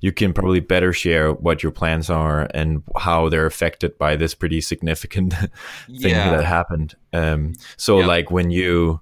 you 0.00 0.12
can 0.12 0.32
probably 0.32 0.60
better 0.60 0.92
share 0.92 1.32
what 1.32 1.62
your 1.62 1.72
plans 1.72 2.08
are 2.08 2.46
and 2.54 2.84
how 2.96 3.28
they're 3.28 3.46
affected 3.46 3.96
by 3.98 4.14
this 4.14 4.34
pretty 4.34 4.60
significant 4.60 5.32
thing 6.00 6.14
yeah. 6.14 6.36
that 6.36 6.44
happened 6.44 6.94
um, 7.14 7.54
so 7.78 7.96
like 7.96 8.30
when 8.30 8.50
you 8.50 9.00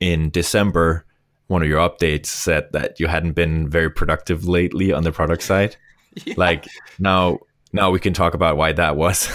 in 0.00 0.30
december 0.30 1.04
one 1.48 1.62
of 1.62 1.68
your 1.68 1.86
updates 1.86 2.26
said 2.26 2.66
that 2.72 2.98
you 2.98 3.06
hadn't 3.06 3.32
been 3.32 3.68
very 3.68 3.90
productive 3.90 4.48
lately 4.48 4.90
on 4.90 5.04
the 5.04 5.12
product 5.12 5.42
side 5.42 5.76
yeah. 6.24 6.34
like 6.38 6.66
now 6.98 7.38
now 7.74 7.90
we 7.90 7.98
can 7.98 8.12
talk 8.12 8.34
about 8.34 8.56
why 8.56 8.72
that 8.72 8.96
was. 8.96 9.28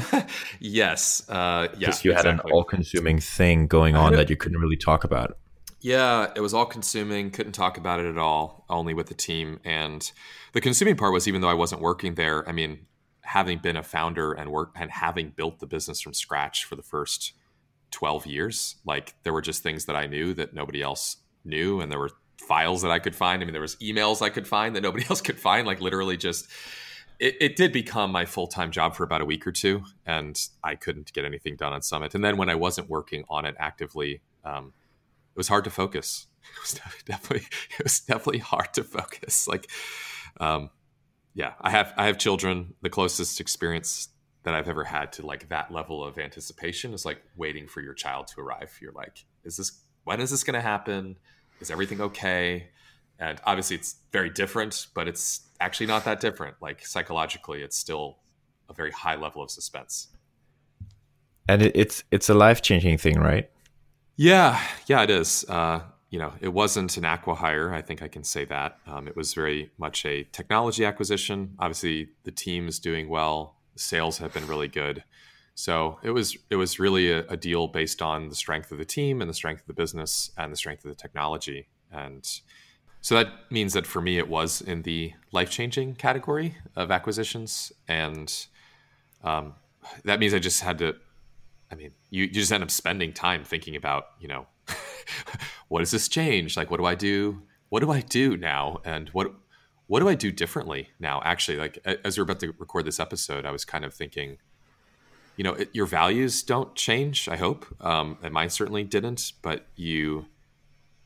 yes. 0.60 1.28
Uh, 1.28 1.68
yeah. 1.72 1.78
Because 1.78 2.04
you 2.04 2.12
exactly. 2.12 2.14
had 2.14 2.26
an 2.26 2.40
all 2.50 2.64
consuming 2.64 3.20
thing 3.20 3.66
going 3.66 3.94
on 3.94 4.14
that 4.14 4.30
you 4.30 4.36
couldn't 4.36 4.58
really 4.58 4.78
talk 4.78 5.04
about. 5.04 5.36
Yeah, 5.82 6.32
it 6.34 6.40
was 6.40 6.54
all 6.54 6.64
consuming. 6.64 7.30
Couldn't 7.30 7.52
talk 7.52 7.76
about 7.76 8.00
it 8.00 8.06
at 8.06 8.16
all, 8.16 8.64
only 8.70 8.94
with 8.94 9.08
the 9.08 9.14
team. 9.14 9.60
And 9.62 10.10
the 10.54 10.62
consuming 10.62 10.96
part 10.96 11.12
was 11.12 11.28
even 11.28 11.42
though 11.42 11.50
I 11.50 11.54
wasn't 11.54 11.82
working 11.82 12.14
there, 12.14 12.48
I 12.48 12.52
mean, 12.52 12.86
having 13.20 13.58
been 13.58 13.76
a 13.76 13.82
founder 13.82 14.32
and 14.32 14.50
work 14.50 14.72
and 14.74 14.90
having 14.90 15.34
built 15.36 15.58
the 15.58 15.66
business 15.66 16.00
from 16.00 16.14
scratch 16.14 16.64
for 16.64 16.76
the 16.76 16.82
first 16.82 17.34
12 17.90 18.24
years, 18.24 18.76
like 18.86 19.16
there 19.22 19.34
were 19.34 19.42
just 19.42 19.62
things 19.62 19.84
that 19.84 19.96
I 19.96 20.06
knew 20.06 20.32
that 20.32 20.54
nobody 20.54 20.80
else 20.80 21.18
knew. 21.44 21.82
And 21.82 21.92
there 21.92 21.98
were 21.98 22.10
files 22.38 22.80
that 22.82 22.90
I 22.90 23.00
could 23.00 23.14
find. 23.14 23.42
I 23.42 23.44
mean, 23.44 23.52
there 23.52 23.60
was 23.60 23.76
emails 23.76 24.22
I 24.22 24.30
could 24.30 24.48
find 24.48 24.74
that 24.76 24.82
nobody 24.82 25.04
else 25.10 25.20
could 25.20 25.38
find, 25.38 25.66
like 25.66 25.82
literally 25.82 26.16
just 26.16 26.48
it, 27.18 27.36
it 27.40 27.56
did 27.56 27.72
become 27.72 28.12
my 28.12 28.24
full 28.24 28.46
time 28.46 28.70
job 28.70 28.94
for 28.94 29.04
about 29.04 29.20
a 29.20 29.24
week 29.24 29.46
or 29.46 29.52
two, 29.52 29.84
and 30.04 30.38
I 30.62 30.74
couldn't 30.74 31.12
get 31.12 31.24
anything 31.24 31.56
done 31.56 31.72
on 31.72 31.82
Summit. 31.82 32.14
And 32.14 32.24
then 32.24 32.36
when 32.36 32.48
I 32.48 32.54
wasn't 32.54 32.88
working 32.88 33.24
on 33.28 33.44
it 33.44 33.54
actively, 33.58 34.22
um, 34.44 34.72
it 35.34 35.38
was 35.38 35.48
hard 35.48 35.64
to 35.64 35.70
focus. 35.70 36.26
It 36.48 36.60
was 36.62 36.80
definitely 37.04 37.48
it 37.78 37.82
was 37.82 38.00
definitely 38.00 38.38
hard 38.38 38.72
to 38.74 38.84
focus. 38.84 39.48
Like, 39.48 39.68
um, 40.38 40.70
yeah, 41.34 41.54
I 41.60 41.70
have 41.70 41.92
I 41.96 42.06
have 42.06 42.18
children. 42.18 42.74
The 42.82 42.88
closest 42.88 43.40
experience 43.40 44.10
that 44.44 44.54
I've 44.54 44.68
ever 44.68 44.84
had 44.84 45.12
to 45.14 45.26
like 45.26 45.48
that 45.48 45.72
level 45.72 46.04
of 46.04 46.18
anticipation 46.18 46.94
is 46.94 47.04
like 47.04 47.20
waiting 47.34 47.66
for 47.66 47.80
your 47.80 47.94
child 47.94 48.28
to 48.28 48.40
arrive. 48.40 48.78
You're 48.80 48.92
like, 48.92 49.24
is 49.42 49.56
this 49.56 49.80
when 50.04 50.20
is 50.20 50.30
this 50.30 50.44
going 50.44 50.54
to 50.54 50.60
happen? 50.60 51.18
Is 51.60 51.68
everything 51.68 52.00
okay? 52.00 52.68
And 53.18 53.40
obviously 53.44 53.76
it's 53.76 53.96
very 54.12 54.30
different, 54.30 54.88
but 54.94 55.08
it's 55.08 55.42
actually 55.60 55.86
not 55.86 56.04
that 56.04 56.20
different. 56.20 56.56
Like 56.60 56.84
psychologically, 56.84 57.62
it's 57.62 57.76
still 57.76 58.18
a 58.68 58.72
very 58.72 58.90
high 58.90 59.16
level 59.16 59.42
of 59.42 59.50
suspense. 59.50 60.08
And 61.48 61.62
it, 61.62 61.72
it's 61.74 62.04
it's 62.10 62.28
a 62.28 62.34
life 62.34 62.62
changing 62.62 62.98
thing, 62.98 63.18
right? 63.18 63.50
Yeah, 64.16 64.60
yeah, 64.86 65.02
it 65.02 65.10
is. 65.10 65.44
Uh, 65.48 65.80
you 66.10 66.18
know, 66.18 66.32
it 66.40 66.48
wasn't 66.48 66.96
an 66.96 67.04
aqua 67.04 67.34
acquihire. 67.34 67.72
I 67.72 67.82
think 67.82 68.02
I 68.02 68.08
can 68.08 68.24
say 68.24 68.44
that. 68.46 68.78
Um, 68.86 69.06
it 69.08 69.16
was 69.16 69.34
very 69.34 69.70
much 69.78 70.04
a 70.04 70.24
technology 70.24 70.84
acquisition. 70.84 71.54
Obviously, 71.58 72.08
the 72.24 72.30
team 72.30 72.68
is 72.68 72.78
doing 72.78 73.08
well. 73.08 73.56
Sales 73.76 74.18
have 74.18 74.32
been 74.32 74.46
really 74.46 74.68
good. 74.68 75.04
So 75.54 75.98
it 76.02 76.10
was 76.10 76.36
it 76.50 76.56
was 76.56 76.78
really 76.78 77.10
a, 77.10 77.26
a, 77.28 77.36
deal 77.36 77.66
based 77.66 78.02
on 78.02 78.28
the 78.28 78.34
strength 78.34 78.72
of 78.72 78.78
the 78.78 78.84
team 78.84 79.22
and 79.22 79.28
the 79.28 79.34
strength 79.34 79.62
of 79.62 79.66
the 79.66 79.72
business 79.72 80.30
and 80.36 80.52
the 80.52 80.56
strength 80.56 80.84
of 80.84 80.90
the 80.90 80.94
technology. 80.94 81.68
And 81.90 82.26
so 83.06 83.14
that 83.14 83.52
means 83.52 83.74
that 83.74 83.86
for 83.86 84.02
me, 84.02 84.18
it 84.18 84.28
was 84.28 84.60
in 84.60 84.82
the 84.82 85.12
life 85.30 85.48
changing 85.48 85.94
category 85.94 86.56
of 86.74 86.90
acquisitions, 86.90 87.70
and 87.86 88.48
um, 89.22 89.54
that 90.02 90.18
means 90.18 90.34
I 90.34 90.40
just 90.40 90.60
had 90.60 90.78
to. 90.78 90.96
I 91.70 91.76
mean, 91.76 91.92
you, 92.10 92.24
you 92.24 92.30
just 92.30 92.50
end 92.50 92.64
up 92.64 92.70
spending 92.72 93.12
time 93.12 93.44
thinking 93.44 93.76
about, 93.76 94.06
you 94.18 94.26
know, 94.26 94.48
what 95.68 95.78
does 95.78 95.92
this 95.92 96.08
change? 96.08 96.56
Like, 96.56 96.68
what 96.68 96.78
do 96.78 96.84
I 96.84 96.96
do? 96.96 97.42
What 97.68 97.78
do 97.78 97.92
I 97.92 98.00
do 98.00 98.36
now? 98.36 98.80
And 98.84 99.08
what 99.10 99.32
what 99.86 100.00
do 100.00 100.08
I 100.08 100.16
do 100.16 100.32
differently 100.32 100.88
now? 100.98 101.22
Actually, 101.24 101.58
like 101.58 101.78
as 102.04 102.18
we 102.18 102.22
are 102.22 102.24
about 102.24 102.40
to 102.40 102.54
record 102.58 102.86
this 102.86 102.98
episode, 102.98 103.46
I 103.46 103.52
was 103.52 103.64
kind 103.64 103.84
of 103.84 103.94
thinking, 103.94 104.38
you 105.36 105.44
know, 105.44 105.52
it, 105.52 105.70
your 105.72 105.86
values 105.86 106.42
don't 106.42 106.74
change. 106.74 107.28
I 107.28 107.36
hope, 107.36 107.66
um, 107.80 108.18
and 108.20 108.34
mine 108.34 108.50
certainly 108.50 108.82
didn't. 108.82 109.32
But 109.42 109.68
you 109.76 110.26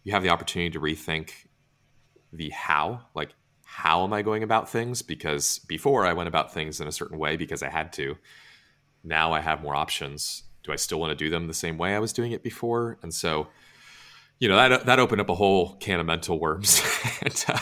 you 0.02 0.12
have 0.12 0.23
the 0.23 0.30
opportunity 0.30 0.71
to 0.71 0.80
rethink 0.80 1.33
the 2.32 2.50
how, 2.50 3.02
like 3.14 3.30
how 3.64 4.04
am 4.04 4.12
I 4.12 4.22
going 4.22 4.42
about 4.42 4.68
things? 4.68 5.00
Because 5.00 5.60
before 5.60 6.04
I 6.04 6.12
went 6.12 6.28
about 6.28 6.52
things 6.52 6.80
in 6.80 6.88
a 6.88 6.92
certain 6.92 7.18
way 7.18 7.37
because 7.37 7.62
I 7.62 7.68
had 7.68 7.92
to. 7.94 8.16
Now 9.04 9.32
I 9.32 9.40
have 9.40 9.62
more 9.62 9.75
options. 9.75 10.42
Do 10.62 10.72
I 10.72 10.76
still 10.76 11.00
want 11.00 11.10
to 11.10 11.16
do 11.16 11.30
them 11.30 11.46
the 11.46 11.54
same 11.54 11.78
way 11.78 11.94
I 11.94 12.00
was 12.00 12.12
doing 12.12 12.32
it 12.32 12.42
before? 12.42 12.99
And 13.02 13.14
so 13.14 13.49
you 14.40 14.49
know 14.49 14.56
that 14.56 14.87
that 14.87 14.99
opened 14.99 15.20
up 15.20 15.28
a 15.28 15.34
whole 15.34 15.75
can 15.76 16.00
of 16.00 16.06
mental 16.06 16.40
worms. 16.40 16.82
and, 17.22 17.44
uh, 17.46 17.58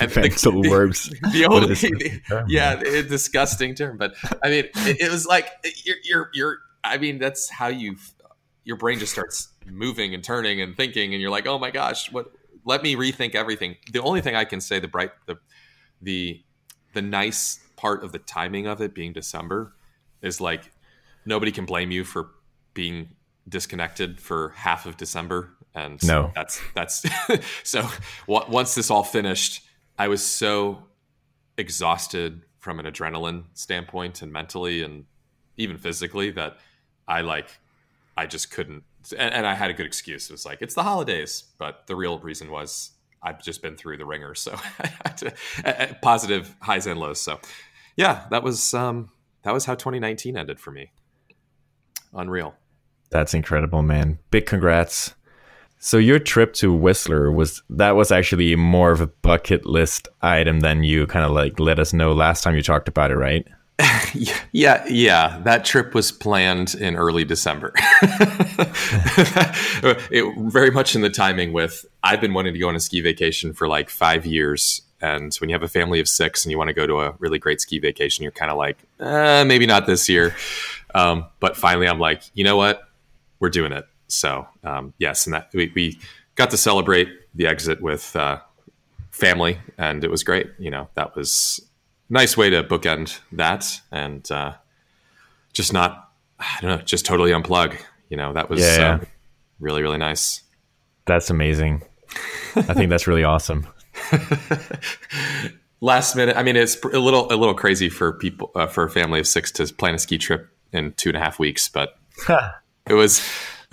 and 0.00 0.16
mental 0.16 0.52
the, 0.62 0.70
worms. 0.70 1.08
The, 1.08 1.16
the, 1.98 2.20
term, 2.26 2.46
yeah, 2.48 2.80
a 2.80 3.02
disgusting 3.02 3.74
term. 3.74 3.98
But 3.98 4.14
I 4.42 4.48
mean, 4.48 4.64
it, 4.76 5.00
it 5.00 5.10
was 5.10 5.26
like 5.26 5.50
you're, 5.84 5.96
you're, 6.04 6.30
you're. 6.32 6.58
I 6.84 6.98
mean, 6.98 7.18
that's 7.18 7.50
how 7.50 7.66
you. 7.66 7.96
Your 8.62 8.76
brain 8.76 9.00
just 9.00 9.12
starts 9.12 9.48
moving 9.66 10.14
and 10.14 10.22
turning 10.22 10.60
and 10.60 10.76
thinking, 10.76 11.12
and 11.14 11.20
you're 11.20 11.30
like, 11.30 11.46
oh 11.46 11.58
my 11.58 11.70
gosh, 11.70 12.12
what? 12.12 12.32
Let 12.64 12.82
me 12.82 12.94
rethink 12.94 13.34
everything. 13.34 13.76
The 13.92 14.02
only 14.02 14.20
thing 14.20 14.34
I 14.34 14.44
can 14.44 14.60
say, 14.60 14.78
the 14.80 14.88
bright, 14.88 15.10
the, 15.26 15.36
the, 16.02 16.42
the 16.92 17.02
nice 17.02 17.60
part 17.76 18.04
of 18.04 18.12
the 18.12 18.18
timing 18.18 18.66
of 18.66 18.80
it 18.80 18.94
being 18.94 19.12
December, 19.12 19.74
is 20.22 20.40
like 20.40 20.70
nobody 21.24 21.52
can 21.52 21.64
blame 21.64 21.90
you 21.90 22.04
for 22.04 22.30
being 22.74 23.10
disconnected 23.48 24.20
for 24.20 24.50
half 24.50 24.86
of 24.86 24.96
December 24.96 25.50
and 25.74 26.02
no. 26.06 26.32
that's 26.34 26.60
that's 26.74 27.04
so 27.62 27.86
once 28.26 28.74
this 28.74 28.90
all 28.90 29.04
finished 29.04 29.62
i 29.98 30.08
was 30.08 30.24
so 30.24 30.82
exhausted 31.56 32.42
from 32.58 32.78
an 32.80 32.86
adrenaline 32.86 33.44
standpoint 33.54 34.22
and 34.22 34.32
mentally 34.32 34.82
and 34.82 35.04
even 35.56 35.78
physically 35.78 36.30
that 36.30 36.58
i 37.06 37.20
like 37.20 37.58
i 38.16 38.26
just 38.26 38.50
couldn't 38.50 38.82
and, 39.16 39.34
and 39.34 39.46
i 39.46 39.54
had 39.54 39.70
a 39.70 39.74
good 39.74 39.86
excuse. 39.86 40.28
It 40.28 40.32
was 40.32 40.46
like 40.46 40.62
it's 40.62 40.74
the 40.74 40.82
holidays. 40.82 41.44
But 41.58 41.86
the 41.86 41.96
real 41.96 42.18
reason 42.18 42.50
was 42.50 42.90
i've 43.22 43.42
just 43.42 43.62
been 43.62 43.76
through 43.76 43.98
the 43.98 44.06
ringer. 44.06 44.34
So 44.34 44.56
positive 46.02 46.54
highs 46.60 46.86
and 46.86 46.98
lows. 47.00 47.20
So 47.20 47.40
yeah 47.96 48.26
that 48.30 48.42
was 48.42 48.74
um 48.74 49.10
that 49.42 49.52
was 49.54 49.64
how 49.64 49.74
2019 49.74 50.36
ended 50.36 50.60
for 50.60 50.70
me. 50.70 50.92
Unreal. 52.12 52.54
That's 53.10 53.34
incredible 53.34 53.82
man. 53.82 54.18
Big 54.30 54.46
congrats. 54.46 55.14
So 55.82 55.96
your 55.96 56.18
trip 56.18 56.52
to 56.54 56.74
Whistler 56.74 57.32
was 57.32 57.62
that 57.70 57.92
was 57.92 58.12
actually 58.12 58.54
more 58.54 58.92
of 58.92 59.00
a 59.00 59.06
bucket 59.06 59.64
list 59.64 60.08
item 60.20 60.60
than 60.60 60.84
you 60.84 61.06
kind 61.06 61.24
of 61.24 61.30
like 61.30 61.58
let 61.58 61.78
us 61.78 61.94
know 61.94 62.12
last 62.12 62.42
time 62.42 62.54
you 62.54 62.62
talked 62.62 62.86
about 62.86 63.10
it, 63.10 63.16
right? 63.16 63.46
yeah, 64.52 64.84
yeah. 64.88 65.40
That 65.44 65.64
trip 65.64 65.94
was 65.94 66.12
planned 66.12 66.74
in 66.74 66.96
early 66.96 67.24
December. 67.24 67.72
it, 70.10 70.34
very 70.50 70.70
much 70.70 70.94
in 70.94 71.00
the 71.02 71.10
timing 71.10 71.52
with 71.52 71.86
I've 72.02 72.20
been 72.20 72.34
wanting 72.34 72.52
to 72.54 72.58
go 72.58 72.68
on 72.68 72.76
a 72.76 72.80
ski 72.80 73.00
vacation 73.00 73.52
for 73.52 73.68
like 73.68 73.90
five 73.90 74.26
years. 74.26 74.82
And 75.00 75.34
when 75.36 75.48
you 75.48 75.54
have 75.54 75.62
a 75.62 75.68
family 75.68 75.98
of 76.00 76.08
six 76.08 76.44
and 76.44 76.52
you 76.52 76.58
want 76.58 76.68
to 76.68 76.74
go 76.74 76.86
to 76.86 77.00
a 77.00 77.14
really 77.18 77.38
great 77.38 77.60
ski 77.60 77.78
vacation, 77.78 78.22
you're 78.22 78.32
kind 78.32 78.50
of 78.50 78.58
like, 78.58 78.76
eh, 79.00 79.44
maybe 79.44 79.66
not 79.66 79.86
this 79.86 80.08
year. 80.08 80.34
Um, 80.94 81.26
but 81.38 81.56
finally, 81.56 81.88
I'm 81.88 81.98
like, 81.98 82.22
you 82.34 82.44
know 82.44 82.56
what? 82.56 82.82
We're 83.38 83.50
doing 83.50 83.72
it. 83.72 83.86
So 84.08 84.46
um, 84.64 84.92
yes, 84.98 85.26
and 85.26 85.34
that 85.34 85.50
we, 85.54 85.72
we, 85.74 85.98
got 86.36 86.50
to 86.50 86.56
celebrate 86.56 87.08
the 87.34 87.46
exit 87.46 87.82
with 87.82 88.16
uh, 88.16 88.38
family, 89.10 89.58
and 89.76 90.02
it 90.04 90.10
was 90.10 90.24
great. 90.24 90.50
You 90.58 90.70
know, 90.70 90.88
that 90.94 91.14
was 91.14 91.60
nice 92.10 92.36
way 92.36 92.50
to 92.50 92.62
bookend 92.62 93.18
that, 93.32 93.80
and 93.90 94.30
uh, 94.30 94.54
just 95.52 95.72
not, 95.72 96.10
I 96.38 96.58
don't 96.60 96.78
know, 96.78 96.84
just 96.84 97.06
totally 97.06 97.30
unplug. 97.30 97.76
You 98.10 98.16
know, 98.16 98.32
that 98.34 98.50
was 98.50 98.60
yeah, 98.60 98.98
uh, 99.00 99.04
really 99.58 99.82
really 99.82 99.98
nice. 99.98 100.42
That's 101.06 101.30
amazing. 101.30 101.82
I 102.56 102.74
think 102.74 102.90
that's 102.90 103.06
really 103.06 103.24
awesome. 103.24 103.66
Last 105.80 106.14
minute, 106.14 106.36
I 106.36 106.42
mean, 106.42 106.56
it's 106.56 106.82
a 106.84 106.98
little 106.98 107.32
a 107.32 107.36
little 107.36 107.54
crazy 107.54 107.88
for 107.88 108.12
people 108.12 108.50
uh, 108.54 108.66
for 108.66 108.84
a 108.84 108.90
family 108.90 109.18
of 109.18 109.26
six 109.26 109.50
to 109.52 109.66
plan 109.72 109.94
a 109.94 109.98
ski 109.98 110.18
trip 110.18 110.48
in 110.72 110.92
two 110.92 111.08
and 111.10 111.16
a 111.16 111.20
half 111.20 111.38
weeks, 111.38 111.68
but 111.68 111.98
it 112.86 112.94
was 112.94 113.26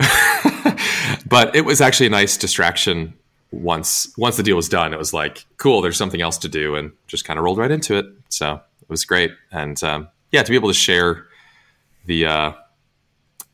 but 1.26 1.54
it 1.54 1.64
was 1.64 1.80
actually 1.80 2.06
a 2.06 2.10
nice 2.10 2.36
distraction 2.36 3.14
once 3.50 4.12
once 4.18 4.36
the 4.36 4.42
deal 4.42 4.56
was 4.56 4.68
done. 4.68 4.92
It 4.92 4.98
was 4.98 5.12
like, 5.12 5.46
cool, 5.56 5.80
there's 5.80 5.96
something 5.96 6.20
else 6.20 6.38
to 6.38 6.48
do, 6.48 6.74
and 6.74 6.92
just 7.06 7.24
kind 7.24 7.38
of 7.38 7.44
rolled 7.44 7.58
right 7.58 7.70
into 7.70 7.96
it. 7.96 8.06
So 8.28 8.54
it 8.54 8.88
was 8.88 9.04
great, 9.04 9.32
and 9.50 9.82
um, 9.82 10.08
yeah, 10.32 10.42
to 10.42 10.50
be 10.50 10.56
able 10.56 10.68
to 10.68 10.74
share 10.74 11.26
the, 12.06 12.26
uh, 12.26 12.52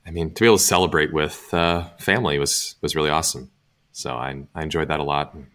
I 0.07 0.11
mean, 0.11 0.33
to 0.35 0.41
be 0.41 0.47
able 0.47 0.59
to 0.59 0.63
celebrate 0.63 1.13
with 1.13 1.53
uh, 1.53 1.85
family 1.99 2.39
was 2.39 2.77
was 2.81 2.97
really 2.97 3.11
awesome. 3.11 3.51
So 3.93 4.15
I 4.15 4.45
I 4.55 4.63
enjoyed 4.63 4.89
that 4.89 5.01
a 5.01 5.05
lot. 5.05 5.35
And 5.35 5.47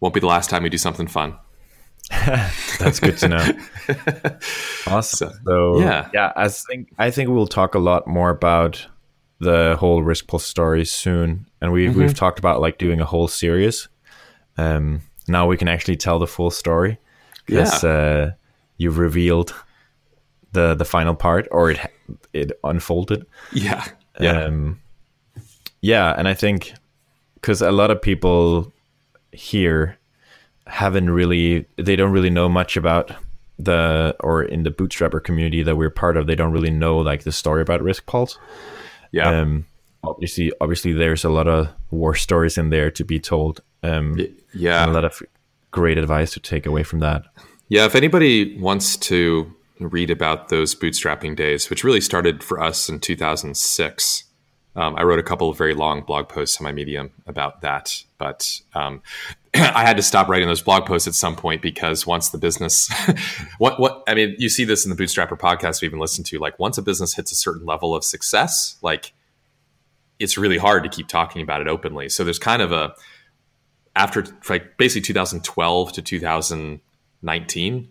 Won't 0.00 0.14
be 0.14 0.20
the 0.20 0.26
last 0.26 0.50
time 0.50 0.62
we 0.62 0.68
do 0.68 0.78
something 0.78 1.06
fun. 1.06 1.38
That's 2.10 3.00
good 3.00 3.16
to 3.18 3.28
know. 3.28 3.52
awesome. 4.86 5.30
So, 5.30 5.38
so, 5.46 5.80
yeah, 5.80 6.08
yeah. 6.12 6.32
I 6.34 6.48
think 6.48 6.92
I 6.98 7.10
think 7.10 7.30
we'll 7.30 7.46
talk 7.46 7.74
a 7.74 7.78
lot 7.78 8.06
more 8.06 8.30
about 8.30 8.86
the 9.38 9.76
whole 9.78 10.02
Riskpulse 10.02 10.42
story 10.42 10.84
soon, 10.84 11.46
and 11.62 11.72
we 11.72 11.86
mm-hmm. 11.86 11.98
we've 11.98 12.14
talked 12.14 12.40
about 12.40 12.60
like 12.60 12.76
doing 12.76 13.00
a 13.00 13.04
whole 13.04 13.28
series. 13.28 13.88
Um, 14.58 15.00
now 15.28 15.46
we 15.46 15.56
can 15.56 15.68
actually 15.68 15.96
tell 15.96 16.18
the 16.18 16.26
full 16.26 16.50
story 16.50 16.98
because 17.46 17.82
yeah. 17.84 17.90
uh, 17.90 18.30
you've 18.76 18.98
revealed 18.98 19.54
the 20.50 20.74
the 20.74 20.84
final 20.84 21.14
part, 21.14 21.46
or 21.52 21.70
it 21.70 21.78
it 22.32 22.52
unfolded. 22.64 23.24
Yeah, 23.52 23.86
yeah, 24.20 24.42
um, 24.42 24.80
yeah. 25.80 26.14
And 26.18 26.26
I 26.26 26.34
think 26.34 26.74
because 27.36 27.62
a 27.62 27.70
lot 27.70 27.92
of 27.92 28.02
people 28.02 28.72
here 29.30 29.96
haven't 30.66 31.10
really 31.10 31.64
they 31.76 31.96
don't 31.96 32.12
really 32.12 32.30
know 32.30 32.48
much 32.48 32.76
about 32.76 33.12
the 33.58 34.16
or 34.20 34.42
in 34.42 34.64
the 34.64 34.70
bootstrapper 34.70 35.22
community 35.22 35.62
that 35.62 35.76
we're 35.76 35.90
part 35.90 36.16
of 36.16 36.26
they 36.26 36.34
don't 36.34 36.52
really 36.52 36.70
know 36.70 36.98
like 36.98 37.22
the 37.22 37.32
story 37.32 37.62
about 37.62 37.80
Riskpulse 37.80 38.36
yeah. 39.12 39.28
Um, 39.28 39.66
obviously, 40.04 40.52
obviously, 40.60 40.92
there's 40.92 41.24
a 41.24 41.30
lot 41.30 41.48
of 41.48 41.68
war 41.90 42.14
stories 42.14 42.58
in 42.58 42.70
there 42.70 42.90
to 42.90 43.04
be 43.04 43.18
told. 43.20 43.60
Um, 43.82 44.18
yeah. 44.54 44.86
a 44.86 44.90
lot 44.90 45.04
of 45.04 45.22
great 45.70 45.98
advice 45.98 46.32
to 46.34 46.40
take 46.40 46.66
away 46.66 46.82
from 46.82 47.00
that. 47.00 47.24
Yeah. 47.68 47.84
If 47.84 47.94
anybody 47.94 48.58
wants 48.58 48.96
to 48.98 49.52
read 49.90 50.10
about 50.10 50.48
those 50.48 50.74
bootstrapping 50.74 51.36
days, 51.36 51.68
which 51.70 51.84
really 51.84 52.00
started 52.00 52.42
for 52.42 52.60
us 52.60 52.88
in 52.88 53.00
2006. 53.00 54.24
Um, 54.74 54.96
I 54.96 55.02
wrote 55.02 55.18
a 55.18 55.22
couple 55.22 55.50
of 55.50 55.58
very 55.58 55.74
long 55.74 56.00
blog 56.02 56.28
posts 56.28 56.58
on 56.58 56.64
my 56.64 56.72
Medium 56.72 57.10
about 57.26 57.60
that, 57.60 58.04
but 58.16 58.60
um, 58.74 59.02
I 59.54 59.82
had 59.82 59.98
to 59.98 60.02
stop 60.02 60.28
writing 60.28 60.48
those 60.48 60.62
blog 60.62 60.86
posts 60.86 61.06
at 61.06 61.14
some 61.14 61.36
point 61.36 61.60
because 61.60 62.06
once 62.06 62.30
the 62.30 62.38
business, 62.38 62.90
what 63.58 63.78
what 63.78 64.02
I 64.08 64.14
mean, 64.14 64.34
you 64.38 64.48
see 64.48 64.64
this 64.64 64.86
in 64.86 64.90
the 64.90 64.96
Bootstrapper 64.96 65.38
podcast 65.38 65.82
we 65.82 65.88
even 65.88 65.98
listened 65.98 66.26
to. 66.26 66.38
Like 66.38 66.58
once 66.58 66.78
a 66.78 66.82
business 66.82 67.14
hits 67.14 67.32
a 67.32 67.34
certain 67.34 67.66
level 67.66 67.94
of 67.94 68.02
success, 68.02 68.78
like 68.80 69.12
it's 70.22 70.38
really 70.38 70.58
hard 70.58 70.82
to 70.84 70.88
keep 70.88 71.08
talking 71.08 71.42
about 71.42 71.60
it 71.60 71.68
openly. 71.68 72.08
So 72.08 72.24
there's 72.24 72.38
kind 72.38 72.62
of 72.62 72.72
a 72.72 72.94
after 73.94 74.24
like 74.48 74.76
basically 74.78 75.02
2012 75.02 75.92
to 75.92 76.02
2019 76.02 77.88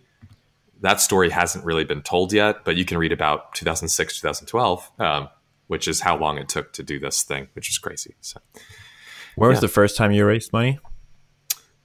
that 0.80 1.00
story 1.00 1.30
hasn't 1.30 1.64
really 1.64 1.84
been 1.84 2.02
told 2.02 2.32
yet 2.32 2.64
but 2.64 2.74
you 2.74 2.84
can 2.84 2.98
read 2.98 3.12
about 3.12 3.54
2006 3.54 4.20
2012 4.20 4.90
um, 4.98 5.28
which 5.68 5.86
is 5.86 6.00
how 6.00 6.18
long 6.18 6.38
it 6.38 6.48
took 6.48 6.72
to 6.72 6.82
do 6.82 6.98
this 6.98 7.22
thing 7.22 7.46
which 7.52 7.68
is 7.70 7.78
crazy 7.78 8.16
so 8.20 8.40
where 9.36 9.48
was 9.48 9.60
the 9.60 9.68
first 9.68 9.96
time 9.96 10.10
you 10.10 10.26
raised 10.26 10.52
money 10.52 10.80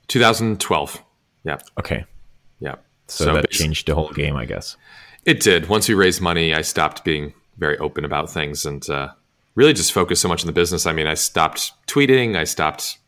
2012. 0.08 1.04
Yeah. 1.44 1.58
Okay. 1.80 2.06
Yeah. 2.60 2.76
So, 3.08 3.34
that 3.34 3.52
changed 3.52 3.88
the 3.88 3.96
whole 3.96 4.12
game, 4.12 4.36
I 4.36 4.46
guess. 4.46 4.76
It 5.26 5.40
did. 5.40 5.70
Once 5.70 5.88
we 5.88 5.96
raised 5.96 6.22
money, 6.22 6.54
I 6.54 6.62
stopped 6.62 7.04
being 7.04 7.34
very 7.58 7.78
open 7.78 8.06
about 8.06 8.30
things 8.30 8.66
and 8.66 8.88
uh, 8.90 9.10
really 9.58 9.74
just 9.74 9.92
focused 9.92 10.22
so 10.22 10.30
much 10.30 10.44
on 10.44 10.48
the 10.48 10.54
business. 10.54 10.86
I 10.86 10.94
mean, 10.94 11.08
I 11.08 11.16
stopped 11.16 11.74
tweeting. 11.88 12.38
I 12.38 12.44
stopped 12.44 13.00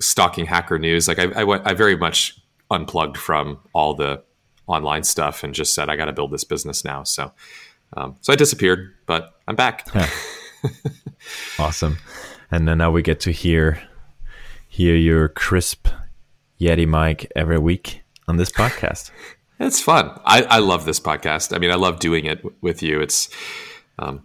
stalking 0.00 0.46
hacker 0.46 0.78
news. 0.78 1.08
Like 1.08 1.18
I, 1.18 1.24
I, 1.42 1.70
I 1.70 1.74
very 1.74 1.96
much 1.96 2.40
unplugged 2.70 3.16
from 3.16 3.58
all 3.74 3.92
the 3.92 4.22
online 4.68 5.02
stuff 5.02 5.42
and 5.42 5.52
just 5.52 5.74
said, 5.74 5.90
I 5.90 5.96
got 5.96 6.04
to 6.04 6.12
build 6.12 6.30
this 6.30 6.44
business 6.44 6.84
now. 6.84 7.02
So, 7.02 7.32
um, 7.96 8.16
so 8.20 8.32
I 8.32 8.36
disappeared, 8.36 8.94
but 9.06 9.40
I'm 9.48 9.56
back. 9.56 9.88
awesome. 11.58 11.98
And 12.52 12.68
then 12.68 12.78
now 12.78 12.92
we 12.92 13.02
get 13.02 13.18
to 13.20 13.32
hear, 13.32 13.82
hear 14.68 14.94
your 14.94 15.28
crisp 15.28 15.88
Yeti 16.60 16.86
mic 16.86 17.30
every 17.34 17.58
week 17.58 18.02
on 18.28 18.36
this 18.36 18.52
podcast. 18.52 19.10
it's 19.58 19.80
fun. 19.80 20.12
I, 20.24 20.42
I 20.44 20.58
love 20.60 20.84
this 20.84 21.00
podcast. 21.00 21.54
I 21.54 21.58
mean, 21.58 21.72
I 21.72 21.74
love 21.74 21.98
doing 21.98 22.24
it 22.26 22.36
w- 22.36 22.56
with 22.60 22.84
you. 22.84 23.00
It's, 23.00 23.28
um, 23.98 24.24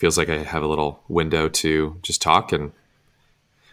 feels 0.00 0.16
like 0.16 0.30
I 0.30 0.38
have 0.38 0.62
a 0.62 0.66
little 0.66 1.02
window 1.08 1.48
to 1.48 1.96
just 2.02 2.22
talk 2.22 2.52
and 2.52 2.72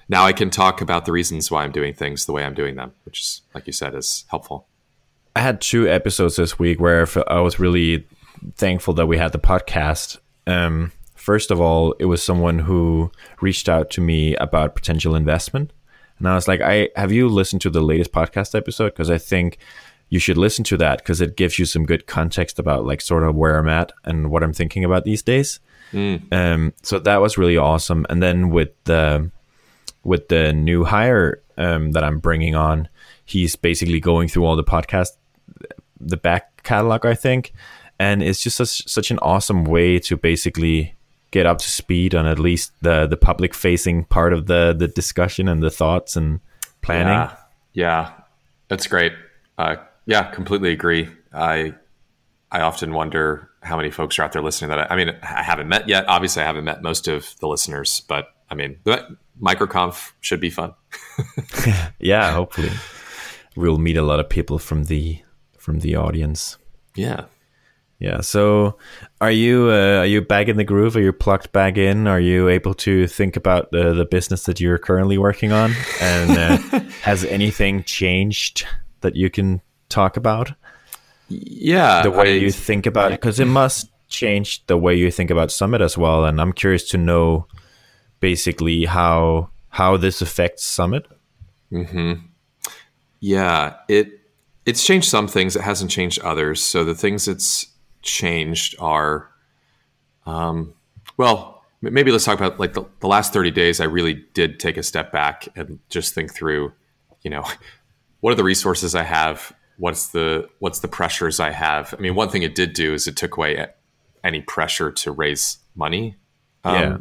now 0.10 0.26
I 0.26 0.34
can 0.34 0.50
talk 0.50 0.82
about 0.82 1.06
the 1.06 1.12
reasons 1.12 1.50
why 1.50 1.64
I'm 1.64 1.72
doing 1.72 1.94
things 1.94 2.26
the 2.26 2.32
way 2.32 2.44
I'm 2.44 2.54
doing 2.54 2.76
them, 2.76 2.94
which 3.06 3.22
is, 3.22 3.42
like 3.54 3.68
you 3.68 3.74
said, 3.74 3.94
is 3.96 4.26
helpful. 4.30 4.68
I 5.36 5.42
had 5.42 5.62
two 5.62 5.88
episodes 5.88 6.36
this 6.38 6.58
week 6.58 6.80
where 6.80 7.08
I 7.28 7.40
was 7.42 7.60
really 7.60 8.08
thankful 8.56 8.94
that 8.96 9.08
we 9.08 9.18
had 9.18 9.34
the 9.34 9.40
podcast. 9.40 10.18
Um, 10.46 10.92
first 11.16 11.52
of 11.52 11.60
all, 11.60 11.94
it 12.00 12.06
was 12.06 12.24
someone 12.24 12.60
who 12.60 13.12
reached 13.42 13.68
out 13.68 13.90
to 13.92 14.02
me 14.02 14.36
about 14.36 14.76
potential 14.76 15.14
investment, 15.16 15.72
and 16.20 16.28
I 16.28 16.36
was 16.36 16.48
like, 16.48 16.62
"I 16.62 16.90
have 16.96 17.12
you 17.12 17.28
listened 17.28 17.62
to 17.64 17.70
the 17.70 17.82
latest 17.82 18.12
podcast 18.12 18.56
episode? 18.56 18.94
Because 18.94 19.12
I 19.12 19.18
think 19.18 19.58
you 20.10 20.20
should 20.20 20.38
listen 20.38 20.64
to 20.66 20.78
that 20.78 21.00
because 21.00 21.20
it 21.20 21.36
gives 21.36 21.60
you 21.60 21.66
some 21.66 21.86
good 21.86 22.08
context 22.08 22.60
about 22.60 22.86
like 22.86 23.02
sort 23.02 23.24
of 23.24 23.36
where 23.36 23.60
I'm 23.60 23.68
at 23.68 23.92
and 24.06 24.32
what 24.32 24.42
I'm 24.42 24.54
thinking 24.54 24.84
about 24.84 25.04
these 25.04 25.22
days." 25.22 25.60
Mm. 25.94 26.34
Um, 26.34 26.74
so 26.84 27.00
that 27.00 27.18
was 27.18 27.38
really 27.38 27.58
awesome. 27.58 28.06
And 28.10 28.22
then 28.22 28.50
with 28.50 28.72
the 28.86 29.32
with 30.04 30.30
the 30.30 30.54
new 30.54 30.84
hire 30.84 31.42
um, 31.58 31.92
that 31.92 32.04
I'm 32.04 32.20
bringing 32.20 32.56
on, 32.56 32.88
he's 33.26 33.56
basically 33.56 34.00
going 34.00 34.28
through 34.28 34.46
all 34.46 34.56
the 34.56 34.64
podcast, 34.64 35.10
the 36.00 36.18
back 36.18 36.64
catalog, 36.64 37.06
I 37.06 37.14
think, 37.14 37.54
and 38.00 38.24
it's 38.24 38.42
just 38.42 38.58
such, 38.58 38.88
such 38.88 39.12
an 39.12 39.20
awesome 39.20 39.66
way 39.66 40.00
to 40.00 40.16
basically 40.16 40.96
get 41.32 41.46
up 41.46 41.58
to 41.60 41.70
speed 41.70 42.16
on 42.16 42.26
at 42.26 42.40
least 42.40 42.72
the 42.82 43.06
the 43.06 43.18
public 43.18 43.54
facing 43.54 44.06
part 44.06 44.34
of 44.34 44.48
the 44.48 44.74
the 44.78 44.88
discussion 44.88 45.48
and 45.48 45.62
the 45.62 45.70
thoughts 45.70 46.16
and 46.16 46.40
planning. 46.82 47.14
Yeah, 47.14 47.36
yeah. 47.74 48.12
that's 48.70 48.88
great. 48.88 49.14
Uh, 49.58 49.76
yeah, 50.06 50.24
completely 50.32 50.72
agree. 50.72 51.10
I 51.34 51.74
I 52.52 52.62
often 52.62 52.94
wonder 52.94 53.50
how 53.68 53.78
many 53.78 53.92
folks 53.92 54.18
are 54.18 54.24
out 54.24 54.32
there 54.32 54.42
listening 54.42 54.70
that 54.70 54.80
I, 54.80 54.94
I 54.94 54.96
mean 54.96 55.16
I 55.22 55.44
haven't 55.44 55.68
met 55.68 55.88
yet. 55.88 56.08
Obviously, 56.08 56.42
I 56.42 56.46
haven't 56.46 56.66
met 56.66 56.82
most 56.82 57.08
of 57.08 57.36
the 57.40 57.48
listeners, 57.48 58.02
but 58.08 58.30
I 58.50 58.56
mean, 58.56 58.80
microconf 59.42 60.14
should 60.22 60.40
be 60.40 60.50
fun. 60.50 60.74
yeah, 62.00 62.32
hopefully 62.32 62.72
we'll 63.56 63.80
meet 63.80 63.98
a 63.98 64.04
lot 64.04 64.20
of 64.20 64.30
people 64.30 64.60
from 64.60 64.86
the 64.86 65.22
from 65.58 65.80
the 65.80 65.96
audience. 65.96 66.58
Yeah. 66.96 67.26
Yeah. 68.00 68.22
So, 68.22 68.78
are 69.20 69.32
you 69.32 69.70
uh, 69.72 70.00
are 70.00 70.06
you 70.06 70.22
back 70.22 70.48
in 70.48 70.58
the 70.58 70.64
groove? 70.64 70.96
Are 70.96 71.02
you 71.02 71.12
plugged 71.12 71.52
back 71.52 71.78
in? 71.78 72.08
Are 72.08 72.20
you 72.20 72.48
able 72.48 72.76
to 72.76 73.08
think 73.08 73.36
about 73.36 73.72
the 73.72 73.94
the 73.94 74.06
business 74.06 74.44
that 74.44 74.60
you're 74.60 74.78
currently 74.78 75.18
working 75.18 75.52
on? 75.52 75.74
And 76.00 76.32
uh, 76.38 76.80
has 77.02 77.26
anything 77.26 77.84
changed 77.84 78.66
that 79.02 79.16
you 79.16 79.30
can 79.32 79.62
talk 79.90 80.16
about? 80.16 80.52
Yeah, 81.30 82.04
the 82.04 82.12
way 82.12 82.34
I, 82.34 82.38
you 82.38 82.52
think 82.52 82.86
about 82.86 83.12
it, 83.12 83.22
because 83.22 83.40
it 83.40 83.46
must 83.46 83.90
change 84.10 84.66
the 84.68 84.78
way 84.78 84.96
you 84.96 85.12
think 85.12 85.30
about 85.30 85.52
Summit 85.52 85.82
as 85.82 85.98
well. 85.98 86.26
And 86.26 86.40
I'm 86.40 86.54
curious 86.54 86.90
to 86.90 86.98
know 86.98 87.48
basically 88.20 88.86
how 88.86 89.50
how 89.70 89.98
this 89.98 90.22
affects 90.22 90.64
Summit. 90.64 91.06
Hmm. 91.70 92.14
Yeah. 93.20 93.76
It 93.88 94.22
it's 94.66 94.84
changed 94.84 95.10
some 95.10 95.28
things. 95.28 95.56
It 95.56 95.62
hasn't 95.62 95.92
changed 95.92 96.20
others. 96.20 96.64
So 96.64 96.84
the 96.84 96.96
things 96.96 97.28
it's 97.28 97.68
changed 98.02 98.76
are, 98.80 99.30
um, 100.26 100.74
well, 101.16 101.64
maybe 101.82 102.12
let's 102.12 102.26
talk 102.26 102.40
about 102.40 102.60
like 102.60 102.74
the, 102.74 102.84
the 103.00 103.08
last 103.08 103.34
30 103.34 103.52
days. 103.52 103.80
I 103.80 103.86
really 103.86 104.26
did 104.34 104.60
take 104.60 104.78
a 104.78 104.84
step 104.84 105.12
back 105.12 105.48
and 105.56 105.80
just 105.90 106.14
think 106.14 106.34
through, 106.34 106.74
you 107.22 107.30
know, 107.30 107.44
what 108.20 108.32
are 108.32 108.36
the 108.36 108.44
resources 108.44 108.96
I 108.96 109.04
have? 109.04 109.54
What's 109.78 110.10
the 110.10 110.50
what's 110.60 110.80
the 110.80 110.88
pressures 110.88 111.40
I 111.40 111.52
have? 111.52 111.94
I 111.98 112.02
mean, 112.02 112.16
one 112.16 112.30
thing 112.30 112.44
it 112.44 112.56
did 112.56 112.74
do 112.74 112.94
is 112.94 113.08
it 113.08 113.16
took 113.16 113.38
away 113.38 113.68
any 114.24 114.42
pressure 114.42 114.92
to 114.92 115.12
raise 115.12 115.58
money. 115.76 116.18
Um, 116.64 116.76
yeah 116.76 116.98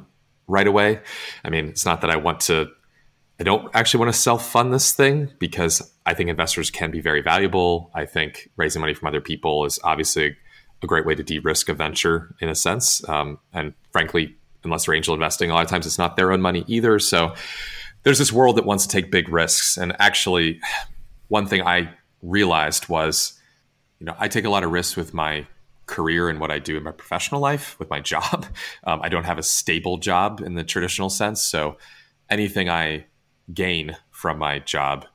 right 0.49 0.67
away. 0.67 1.01
I 1.45 1.51
mean, 1.51 1.69
it's 1.69 1.85
not 1.85 2.01
that 2.03 2.11
I 2.11 2.17
want 2.17 2.41
to, 2.43 2.69
I 3.41 3.45
don't 3.45 3.75
actually 3.75 4.01
want 4.01 4.15
to 4.15 4.19
self 4.19 4.49
fund 4.49 4.73
this 4.73 4.93
thing 4.93 5.31
because 5.39 5.93
I 6.07 6.15
think 6.15 6.31
investors 6.31 6.71
can 6.71 6.91
be 6.91 7.01
very 7.01 7.23
valuable. 7.23 7.91
I 7.95 8.07
think 8.07 8.51
raising 8.57 8.81
money 8.81 8.95
from 8.95 9.09
other 9.09 9.21
people 9.21 9.65
is 9.65 9.79
obviously 9.85 10.37
a 10.83 10.87
great 10.87 11.07
way 11.07 11.15
to 11.15 11.23
de 11.23 11.39
risk 11.39 11.69
a 11.69 11.75
venture 11.75 12.35
in 12.41 12.49
a 12.49 12.55
sense. 12.55 13.07
Um, 13.09 13.39
and 13.53 13.75
frankly, 13.93 14.37
unless 14.65 14.87
they're 14.87 14.95
angel 14.95 15.15
investing, 15.15 15.51
a 15.51 15.55
lot 15.55 15.65
of 15.65 15.71
times 15.71 15.87
it's 15.87 15.99
not 15.99 16.17
their 16.17 16.33
own 16.33 16.41
money 16.41 16.65
either. 16.67 16.99
So 16.99 17.35
there's 18.05 18.19
this 18.19 18.33
world 18.33 18.57
that 18.57 18.65
wants 18.65 18.87
to 18.87 18.93
take 18.93 19.11
big 19.11 19.29
risks. 19.29 19.77
And 19.77 19.95
actually, 19.99 20.61
one 21.29 21.47
thing 21.47 21.63
I 21.63 21.91
realized 22.27 22.89
was, 22.89 23.41
you 23.99 24.07
know, 24.07 24.15
I 24.19 24.29
take 24.29 24.45
a 24.45 24.51
lot 24.51 24.65
of 24.65 24.71
risks 24.71 24.97
with 24.97 25.15
my 25.15 25.47
career 25.87 26.29
and 26.29 26.41
what 26.41 26.51
I 26.51 26.59
do 26.59 26.77
in 26.77 26.83
my 26.83 26.91
professional 26.91 27.41
life 27.41 27.79
with 27.79 27.89
my 27.89 28.01
job. 28.13 28.47
Um, 28.85 29.01
I 29.03 29.09
don't 29.09 29.25
have 29.25 29.39
a 29.39 29.43
stable 29.43 29.99
job 29.99 30.41
in 30.41 30.55
the 30.55 30.65
traditional 30.65 31.09
sense. 31.09 31.43
So 31.43 31.79
anything 32.29 32.69
I 32.69 33.07
gain 33.53 33.97
from 34.11 34.39
my 34.39 34.59
job, 34.59 35.07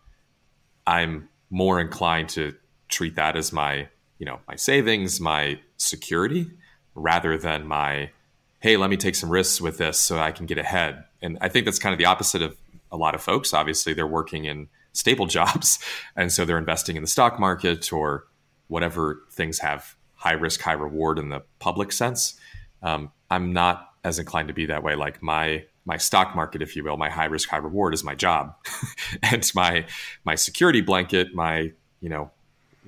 I'm 0.88 1.30
more 1.50 1.80
inclined 1.80 2.30
to 2.30 2.56
treat 2.88 3.15
that 3.15 3.36
as 3.36 3.52
my, 3.52 3.89
you 4.17 4.26
know, 4.26 4.39
my 4.47 4.56
savings, 4.56 5.19
my 5.19 5.60
security, 5.78 6.47
rather 6.95 7.38
than 7.38 7.67
my, 7.67 8.12
hey, 8.60 8.78
let 8.78 8.89
me 8.89 8.97
take 8.97 9.15
some 9.15 9.30
risks 9.30 9.60
with 9.60 9.78
this 9.78 9.97
so 9.97 10.19
I 10.19 10.32
can 10.32 10.45
get 10.45 10.58
ahead. 10.58 11.04
And 11.21 11.38
I 11.41 11.50
think 11.50 11.65
that's 11.65 11.80
kind 11.80 11.93
of 11.93 12.00
the 12.00 12.06
opposite 12.06 12.41
of 12.41 12.58
a 12.91 12.97
lot 12.97 13.15
of 13.15 13.21
folks. 13.21 13.54
Obviously, 13.54 13.93
they're 13.93 14.08
working 14.08 14.45
in 14.45 14.67
stable 14.93 15.25
jobs. 15.25 15.80
And 16.15 16.32
so 16.32 16.45
they're 16.45 16.58
investing 16.58 16.95
in 16.95 17.01
the 17.01 17.08
stock 17.08 17.39
market 17.39 17.91
or 17.93 18.27
whatever 18.67 19.23
things 19.32 19.60
have 19.60 19.95
high 20.15 20.34
risk, 20.34 20.62
high 20.62 20.73
reward 20.73 21.17
in 21.17 21.30
the 21.30 21.41
public 21.60 21.91
sense. 21.91 22.39
Um, 22.84 23.12
I'm 23.30 23.54
not 23.54 23.89
as 24.04 24.19
inclined 24.19 24.49
to 24.49 24.54
be 24.54 24.65
that 24.67 24.84
way. 24.84 24.95
Like 24.95 25.21
my 25.21 25.65
my 25.84 25.97
stock 25.97 26.36
market, 26.36 26.62
if 26.62 26.75
you 26.75 26.84
will, 26.84 26.95
my 26.95 27.10
high 27.10 27.25
risk, 27.25 27.49
high 27.49 27.58
reward 27.58 27.93
is 27.93 28.04
my 28.04 28.13
job, 28.13 28.56
and 29.23 29.49
my 29.56 29.86
my 30.23 30.36
security 30.36 30.82
blanket, 30.82 31.34
my 31.34 31.71
you 32.01 32.10
know 32.10 32.32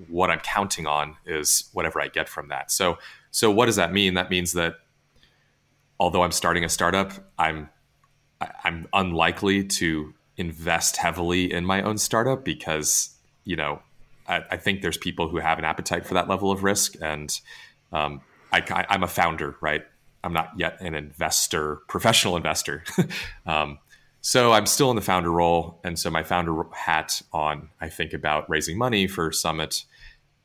what 0.09 0.29
I'm 0.29 0.39
counting 0.39 0.87
on 0.87 1.15
is 1.25 1.69
whatever 1.73 2.01
I 2.01 2.07
get 2.07 2.27
from 2.29 2.49
that. 2.49 2.71
So 2.71 2.97
so 3.31 3.49
what 3.49 3.65
does 3.65 3.77
that 3.77 3.91
mean? 3.91 4.13
That 4.15 4.29
means 4.29 4.53
that 4.53 4.75
although 5.99 6.23
I'm 6.23 6.31
starting 6.31 6.63
a 6.63 6.69
startup, 6.69 7.13
I'm 7.37 7.69
I'm 8.63 8.87
unlikely 8.93 9.63
to 9.65 10.13
invest 10.37 10.97
heavily 10.97 11.51
in 11.51 11.65
my 11.65 11.81
own 11.81 11.97
startup 11.97 12.43
because 12.43 13.15
you 13.43 13.55
know 13.55 13.81
I, 14.27 14.43
I, 14.51 14.57
think 14.57 14.81
there's 14.81 14.97
people 14.97 15.29
who 15.29 15.37
have 15.37 15.59
an 15.59 15.65
appetite 15.65 16.05
for 16.05 16.13
that 16.15 16.27
level 16.27 16.51
of 16.51 16.63
risk, 16.63 16.95
and 17.01 17.39
um, 17.91 18.21
I, 18.51 18.85
am 18.89 19.03
a 19.03 19.07
founder, 19.07 19.55
right? 19.61 19.83
I'm 20.23 20.33
not 20.33 20.51
yet 20.57 20.79
an 20.79 20.95
investor, 20.95 21.77
professional 21.87 22.37
investor. 22.37 22.83
um, 23.45 23.79
so 24.21 24.53
I'm 24.53 24.65
still 24.65 24.89
in 24.89 24.95
the 24.95 25.01
founder 25.01 25.31
role, 25.31 25.79
and 25.83 25.99
so 25.99 26.09
my 26.09 26.23
founder 26.23 26.63
hat 26.71 27.21
on. 27.33 27.69
I 27.81 27.89
think 27.89 28.13
about 28.13 28.49
raising 28.49 28.77
money 28.77 29.07
for 29.07 29.31
Summit, 29.31 29.83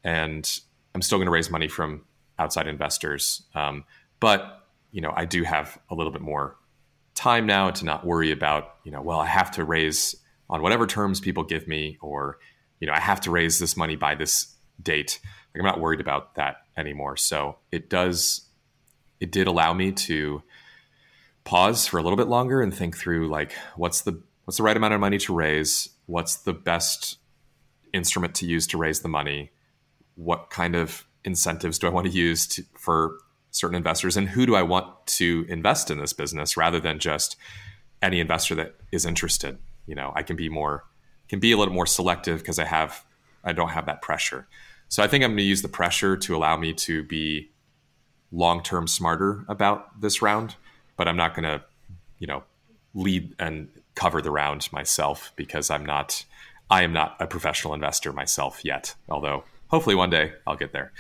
and 0.03 0.61
I'm 0.95 1.03
still 1.03 1.19
going 1.19 1.27
to 1.27 1.33
raise 1.33 1.51
money 1.51 1.69
from 1.69 2.03
outside 2.39 2.67
investors. 2.67 3.43
Um, 3.55 3.85
but 4.19 4.67
you 4.91 5.01
know, 5.01 5.13
I 5.15 5.27
do 5.27 5.45
have 5.45 5.79
a 5.91 5.95
little 5.95 6.13
bit 6.13 6.23
more 6.23 6.57
time 7.19 7.47
now 7.47 7.71
to 7.71 7.85
not 7.85 8.07
worry 8.07 8.31
about 8.31 8.77
you 8.85 8.93
know, 8.93 9.03
well, 9.03 9.19
I 9.19 9.27
have 9.27 9.51
to 9.53 9.65
raise 9.65 10.15
on 10.49 10.63
whatever 10.63 10.87
terms 10.87 11.21
people 11.21 11.43
give 11.43 11.67
me, 11.67 11.99
or 12.01 12.39
you 12.81 12.87
know, 12.87 12.93
I 12.95 13.01
have 13.01 13.21
to 13.23 13.31
raise 13.31 13.59
this 13.59 13.77
money 13.77 13.97
by 13.97 14.15
this 14.15 14.55
date. 14.81 15.19
Like 15.53 15.61
I'm 15.61 15.67
not 15.67 15.81
worried 15.81 16.01
about 16.01 16.37
that 16.37 16.59
anymore. 16.77 17.17
So 17.17 17.59
it 17.73 17.91
does, 17.91 18.47
it 19.21 19.33
did 19.33 19.49
allow 19.49 19.75
me 19.75 19.91
to 19.93 20.43
pause 21.43 21.87
for 21.87 21.99
a 21.99 22.03
little 22.03 22.17
bit 22.17 22.29
longer 22.29 22.63
and 22.63 22.73
think 22.73 22.97
through 22.97 23.29
like 23.29 23.53
what's 23.75 24.03
the 24.03 24.23
what's 24.45 24.59
the 24.59 24.63
right 24.63 24.77
amount 24.77 24.95
of 24.95 25.01
money 25.01 25.19
to 25.19 25.35
raise, 25.35 25.89
what's 26.07 26.37
the 26.37 26.55
best 26.55 27.19
instrument 27.93 28.35
to 28.37 28.47
use 28.47 28.67
to 28.69 28.79
raise 28.79 29.01
the 29.01 29.09
money, 29.09 29.51
what 30.15 30.51
kind 30.51 30.77
of 30.77 31.05
incentives 31.25 31.79
do 31.79 31.89
I 31.89 31.91
want 31.91 32.07
to 32.07 32.13
use 32.13 32.47
to, 32.47 32.63
for 32.79 33.19
certain 33.59 33.77
investors, 33.77 34.17
and 34.17 34.29
who 34.29 34.47
do 34.47 34.55
I 34.55 34.63
want 34.63 35.07
to 35.07 35.45
invest 35.49 35.91
in 35.91 35.99
this 35.99 36.13
business 36.13 36.57
rather 36.57 36.81
than 36.81 36.99
just 36.99 37.37
any 38.01 38.21
investor 38.21 38.55
that 38.55 38.75
is 38.93 39.05
interested. 39.05 39.59
You 39.87 39.95
know, 39.95 40.13
I 40.15 40.23
can 40.23 40.37
be 40.37 40.49
more 40.49 40.85
can 41.29 41.41
be 41.41 41.53
a 41.53 41.59
little 41.59 41.75
more 41.75 41.87
selective 41.87 42.39
because 42.39 42.59
I 42.59 42.65
have 42.65 43.05
I 43.45 43.53
don't 43.53 43.71
have 43.71 43.87
that 43.87 44.03
pressure. 44.03 44.47
So 44.89 45.03
I 45.03 45.09
think 45.09 45.23
I'm 45.23 45.31
going 45.31 45.39
to 45.39 45.45
use 45.45 45.63
the 45.63 45.69
pressure 45.69 46.17
to 46.17 46.37
allow 46.37 46.57
me 46.57 46.73
to 46.73 47.03
be 47.03 47.51
long 48.33 48.63
term 48.63 48.87
smarter 48.87 49.45
about 49.49 50.01
this 50.01 50.23
round, 50.23 50.57
but 50.97 51.09
I'm 51.09 51.17
not 51.17 51.35
going 51.35 51.45
to, 51.45 51.63
you 52.19 52.27
know, 52.27 52.45
lead 52.95 53.35
and 53.39 53.69
cover 53.95 54.23
the 54.23 54.31
round 54.31 54.69
myself 54.73 55.33
because 55.37 55.71
I'm 55.71 55.85
not 55.85 56.25
I 56.71 56.83
am 56.83 56.93
not 56.93 57.17
a 57.21 57.27
professional 57.27 57.75
investor 57.75 58.13
myself 58.13 58.65
yet. 58.65 58.95
Although 59.09 59.45
hopefully 59.69 59.95
one 59.95 60.11
day 60.11 60.33
I'll 60.47 60.57
get 60.57 60.73
there. 60.73 60.93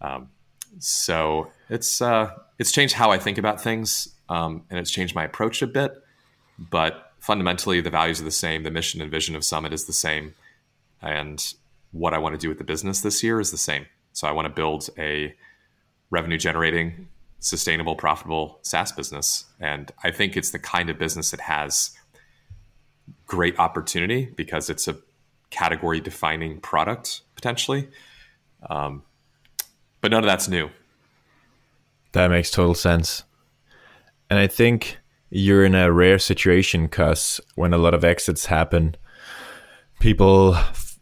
Um, 0.00 0.30
so 0.78 1.50
it's 1.70 2.02
uh, 2.02 2.32
it's 2.58 2.72
changed 2.72 2.94
how 2.94 3.10
I 3.10 3.18
think 3.18 3.38
about 3.38 3.60
things, 3.60 4.14
um, 4.28 4.64
and 4.68 4.78
it's 4.78 4.90
changed 4.90 5.14
my 5.14 5.24
approach 5.24 5.62
a 5.62 5.66
bit. 5.66 5.92
But 6.58 7.12
fundamentally, 7.20 7.80
the 7.80 7.90
values 7.90 8.20
are 8.20 8.24
the 8.24 8.30
same. 8.30 8.64
The 8.64 8.70
mission 8.70 9.00
and 9.00 9.10
vision 9.10 9.36
of 9.36 9.44
Summit 9.44 9.72
is 9.72 9.86
the 9.86 9.92
same, 9.92 10.34
and 11.00 11.54
what 11.92 12.12
I 12.12 12.18
want 12.18 12.34
to 12.34 12.38
do 12.38 12.48
with 12.48 12.58
the 12.58 12.64
business 12.64 13.00
this 13.00 13.22
year 13.22 13.40
is 13.40 13.50
the 13.50 13.56
same. 13.56 13.86
So 14.12 14.26
I 14.26 14.32
want 14.32 14.46
to 14.46 14.52
build 14.52 14.90
a 14.98 15.34
revenue 16.10 16.38
generating, 16.38 17.08
sustainable, 17.38 17.94
profitable 17.94 18.58
SaaS 18.62 18.92
business, 18.92 19.44
and 19.60 19.90
I 20.02 20.10
think 20.10 20.36
it's 20.36 20.50
the 20.50 20.58
kind 20.58 20.90
of 20.90 20.98
business 20.98 21.30
that 21.30 21.40
has 21.40 21.92
great 23.26 23.58
opportunity 23.58 24.24
because 24.36 24.68
it's 24.68 24.88
a 24.88 24.96
category 25.50 26.00
defining 26.00 26.60
product 26.60 27.22
potentially. 27.36 27.88
Um, 28.68 29.02
but 30.00 30.10
none 30.10 30.24
of 30.24 30.28
that's 30.28 30.48
new. 30.48 30.70
That 32.12 32.28
makes 32.28 32.50
total 32.50 32.74
sense. 32.74 33.24
And 34.28 34.38
I 34.38 34.46
think 34.46 34.98
you're 35.30 35.64
in 35.64 35.74
a 35.74 35.92
rare 35.92 36.18
situation 36.18 36.84
because 36.84 37.40
when 37.54 37.72
a 37.72 37.78
lot 37.78 37.94
of 37.94 38.04
exits 38.04 38.46
happen, 38.46 38.96
people, 40.00 40.56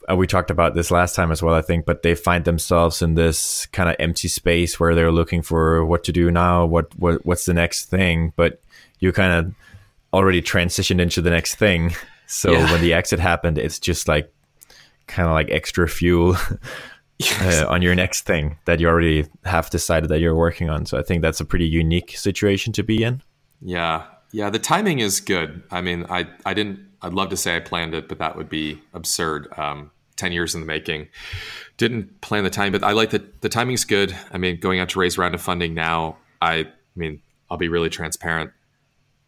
uh, 0.09 0.17
we 0.17 0.27
talked 0.27 0.51
about 0.51 0.75
this 0.75 0.91
last 0.91 1.15
time 1.15 1.33
as 1.33 1.43
well, 1.43 1.55
I 1.55 1.63
think, 1.63 1.87
but 1.87 2.03
they 2.03 2.15
find 2.15 2.45
themselves 2.45 3.01
in 3.01 3.15
this 3.15 3.67
kind 3.67 3.89
of 3.89 3.97
empty 3.99 4.29
space 4.29 4.79
where 4.79 4.95
they're 4.95 5.13
looking 5.13 5.43
for 5.43 5.85
what 5.85 6.05
to 6.05 6.13
do 6.13 6.31
now, 6.31 6.67
what, 6.67 6.97
what 6.99 7.25
what's 7.25 7.47
the 7.47 7.55
next 7.55 7.87
thing, 7.87 8.33
but 8.37 8.61
you 9.01 9.13
kind 9.13 9.33
of 9.33 9.55
already 10.13 10.43
transitioned 10.43 11.01
into 11.01 11.21
the 11.23 11.31
next 11.31 11.57
thing. 11.57 11.95
So 12.31 12.53
yeah. 12.53 12.71
when 12.71 12.83
the 12.83 12.93
exit 12.93 13.21
happened, 13.21 13.57
it's 13.57 13.79
just 13.79 14.07
like 14.07 14.31
kind 15.07 15.27
of 15.27 15.33
like 15.33 15.49
extra 15.49 15.89
fuel 15.89 16.37
uh, 17.41 17.67
on 17.69 17.83
your 17.83 17.95
next 17.95 18.23
thing 18.23 18.57
that 18.65 18.81
you 18.81 18.89
already 18.89 19.27
have 19.45 19.71
decided 19.71 20.09
that 20.11 20.21
you're 20.21 20.37
working 20.37 20.71
on. 20.71 20.87
So 20.87 20.99
I 20.99 21.03
think 21.03 21.23
that's 21.23 21.41
a 21.41 21.45
pretty 21.45 21.67
unique 21.67 22.17
situation 22.17 22.73
to 22.75 22.83
be 22.83 23.03
in. 23.03 23.23
Yeah. 23.61 24.07
Yeah. 24.33 24.51
The 24.51 24.59
timing 24.59 25.01
is 25.01 25.21
good. 25.21 25.63
I 25.71 25.81
mean, 25.81 26.07
I, 26.09 26.29
I 26.47 26.55
didn't, 26.55 26.81
I'd 27.03 27.15
love 27.15 27.31
to 27.31 27.37
say 27.37 27.57
I 27.57 27.61
planned 27.61 27.95
it, 27.95 28.09
but 28.09 28.19
that 28.19 28.37
would 28.37 28.49
be 28.49 28.81
absurd. 28.95 29.49
Um, 29.57 29.91
10 30.17 30.33
years 30.33 30.55
in 30.55 30.61
the 30.61 30.67
making. 30.67 31.09
Didn't 31.77 32.21
plan 32.21 32.43
the 32.43 32.51
time, 32.51 32.73
but 32.73 32.83
I 32.83 32.91
like 32.91 33.11
that 33.11 33.41
the 33.41 33.49
timing's 33.49 33.85
good. 33.85 34.17
I 34.33 34.39
mean, 34.39 34.59
going 34.59 34.81
out 34.81 34.89
to 34.91 34.99
raise 34.99 35.17
a 35.17 35.21
round 35.21 35.35
of 35.35 35.41
funding 35.41 35.75
now, 35.75 36.17
I, 36.43 36.55
I 36.55 36.67
mean, 36.97 37.23
I'll 37.49 37.57
be 37.57 37.69
really 37.69 37.89
transparent. 37.89 38.51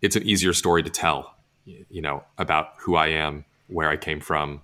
It's 0.03 0.16
an 0.16 0.24
easier 0.24 0.53
story 0.53 0.83
to 0.83 0.90
tell, 0.90 1.37
you 1.64 2.03
know, 2.03 2.24
about 2.38 2.70
who 2.79 2.96
I 2.96 3.09
am, 3.09 3.44
where 3.68 3.88
I 3.88 3.96
came 3.96 4.20
from, 4.20 4.62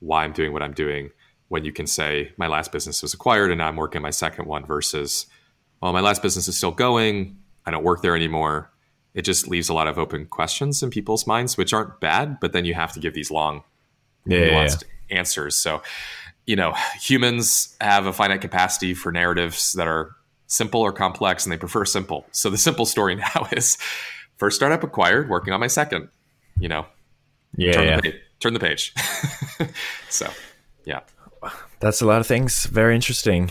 why 0.00 0.24
I'm 0.24 0.32
doing 0.32 0.52
what 0.52 0.62
I'm 0.62 0.72
doing 0.72 1.10
when 1.48 1.64
you 1.64 1.72
can 1.72 1.86
say 1.86 2.32
my 2.36 2.46
last 2.46 2.72
business 2.72 3.02
was 3.02 3.14
acquired 3.14 3.50
and 3.50 3.58
now 3.58 3.68
I'm 3.68 3.76
working 3.76 4.02
my 4.02 4.10
second 4.10 4.46
one 4.46 4.64
versus 4.64 5.26
well 5.80 5.92
my 5.92 6.00
last 6.00 6.22
business 6.22 6.48
is 6.48 6.56
still 6.56 6.70
going. 6.70 7.38
I 7.66 7.70
don't 7.70 7.84
work 7.84 8.02
there 8.02 8.16
anymore. 8.16 8.70
It 9.14 9.22
just 9.22 9.48
leaves 9.48 9.68
a 9.68 9.74
lot 9.74 9.88
of 9.88 9.98
open 9.98 10.26
questions 10.26 10.82
in 10.82 10.90
people's 10.90 11.26
minds 11.26 11.56
which 11.56 11.72
aren't 11.72 12.00
bad 12.00 12.38
but 12.40 12.52
then 12.52 12.64
you 12.64 12.74
have 12.74 12.92
to 12.92 13.00
give 13.00 13.14
these 13.14 13.30
long 13.30 13.64
yeah, 14.26 14.50
nuanced 14.50 14.84
yeah. 15.10 15.18
answers. 15.18 15.56
So 15.56 15.82
you 16.46 16.56
know 16.56 16.74
humans 17.00 17.76
have 17.80 18.06
a 18.06 18.12
finite 18.12 18.40
capacity 18.40 18.94
for 18.94 19.12
narratives 19.12 19.72
that 19.72 19.88
are 19.88 20.14
simple 20.46 20.80
or 20.80 20.92
complex 20.92 21.44
and 21.44 21.52
they 21.52 21.58
prefer 21.58 21.84
simple. 21.84 22.26
So 22.32 22.50
the 22.50 22.58
simple 22.58 22.86
story 22.86 23.14
now 23.34 23.48
is 23.52 23.78
first 24.36 24.56
startup 24.56 24.82
acquired 24.82 25.28
working 25.28 25.52
on 25.52 25.60
my 25.60 25.66
second 25.66 26.08
you 26.60 26.68
know? 26.68 26.86
Yeah, 27.56 27.72
turn, 27.72 27.84
yeah. 27.84 27.96
The, 27.96 28.02
page, 28.02 28.20
turn 28.40 28.54
the 28.54 28.60
page. 28.60 28.94
So 30.08 30.30
yeah 30.84 31.00
that's 31.80 32.00
a 32.00 32.06
lot 32.06 32.20
of 32.20 32.26
things. 32.26 32.66
Very 32.66 32.94
interesting. 32.94 33.50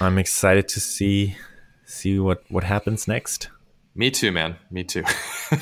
I'm 0.00 0.18
excited 0.18 0.68
to 0.68 0.80
see 0.80 1.36
see 1.84 2.18
what 2.18 2.42
what 2.48 2.64
happens 2.64 3.06
next. 3.06 3.48
Me 3.94 4.10
too, 4.10 4.32
man. 4.32 4.56
Me 4.70 4.84
too. 4.84 5.04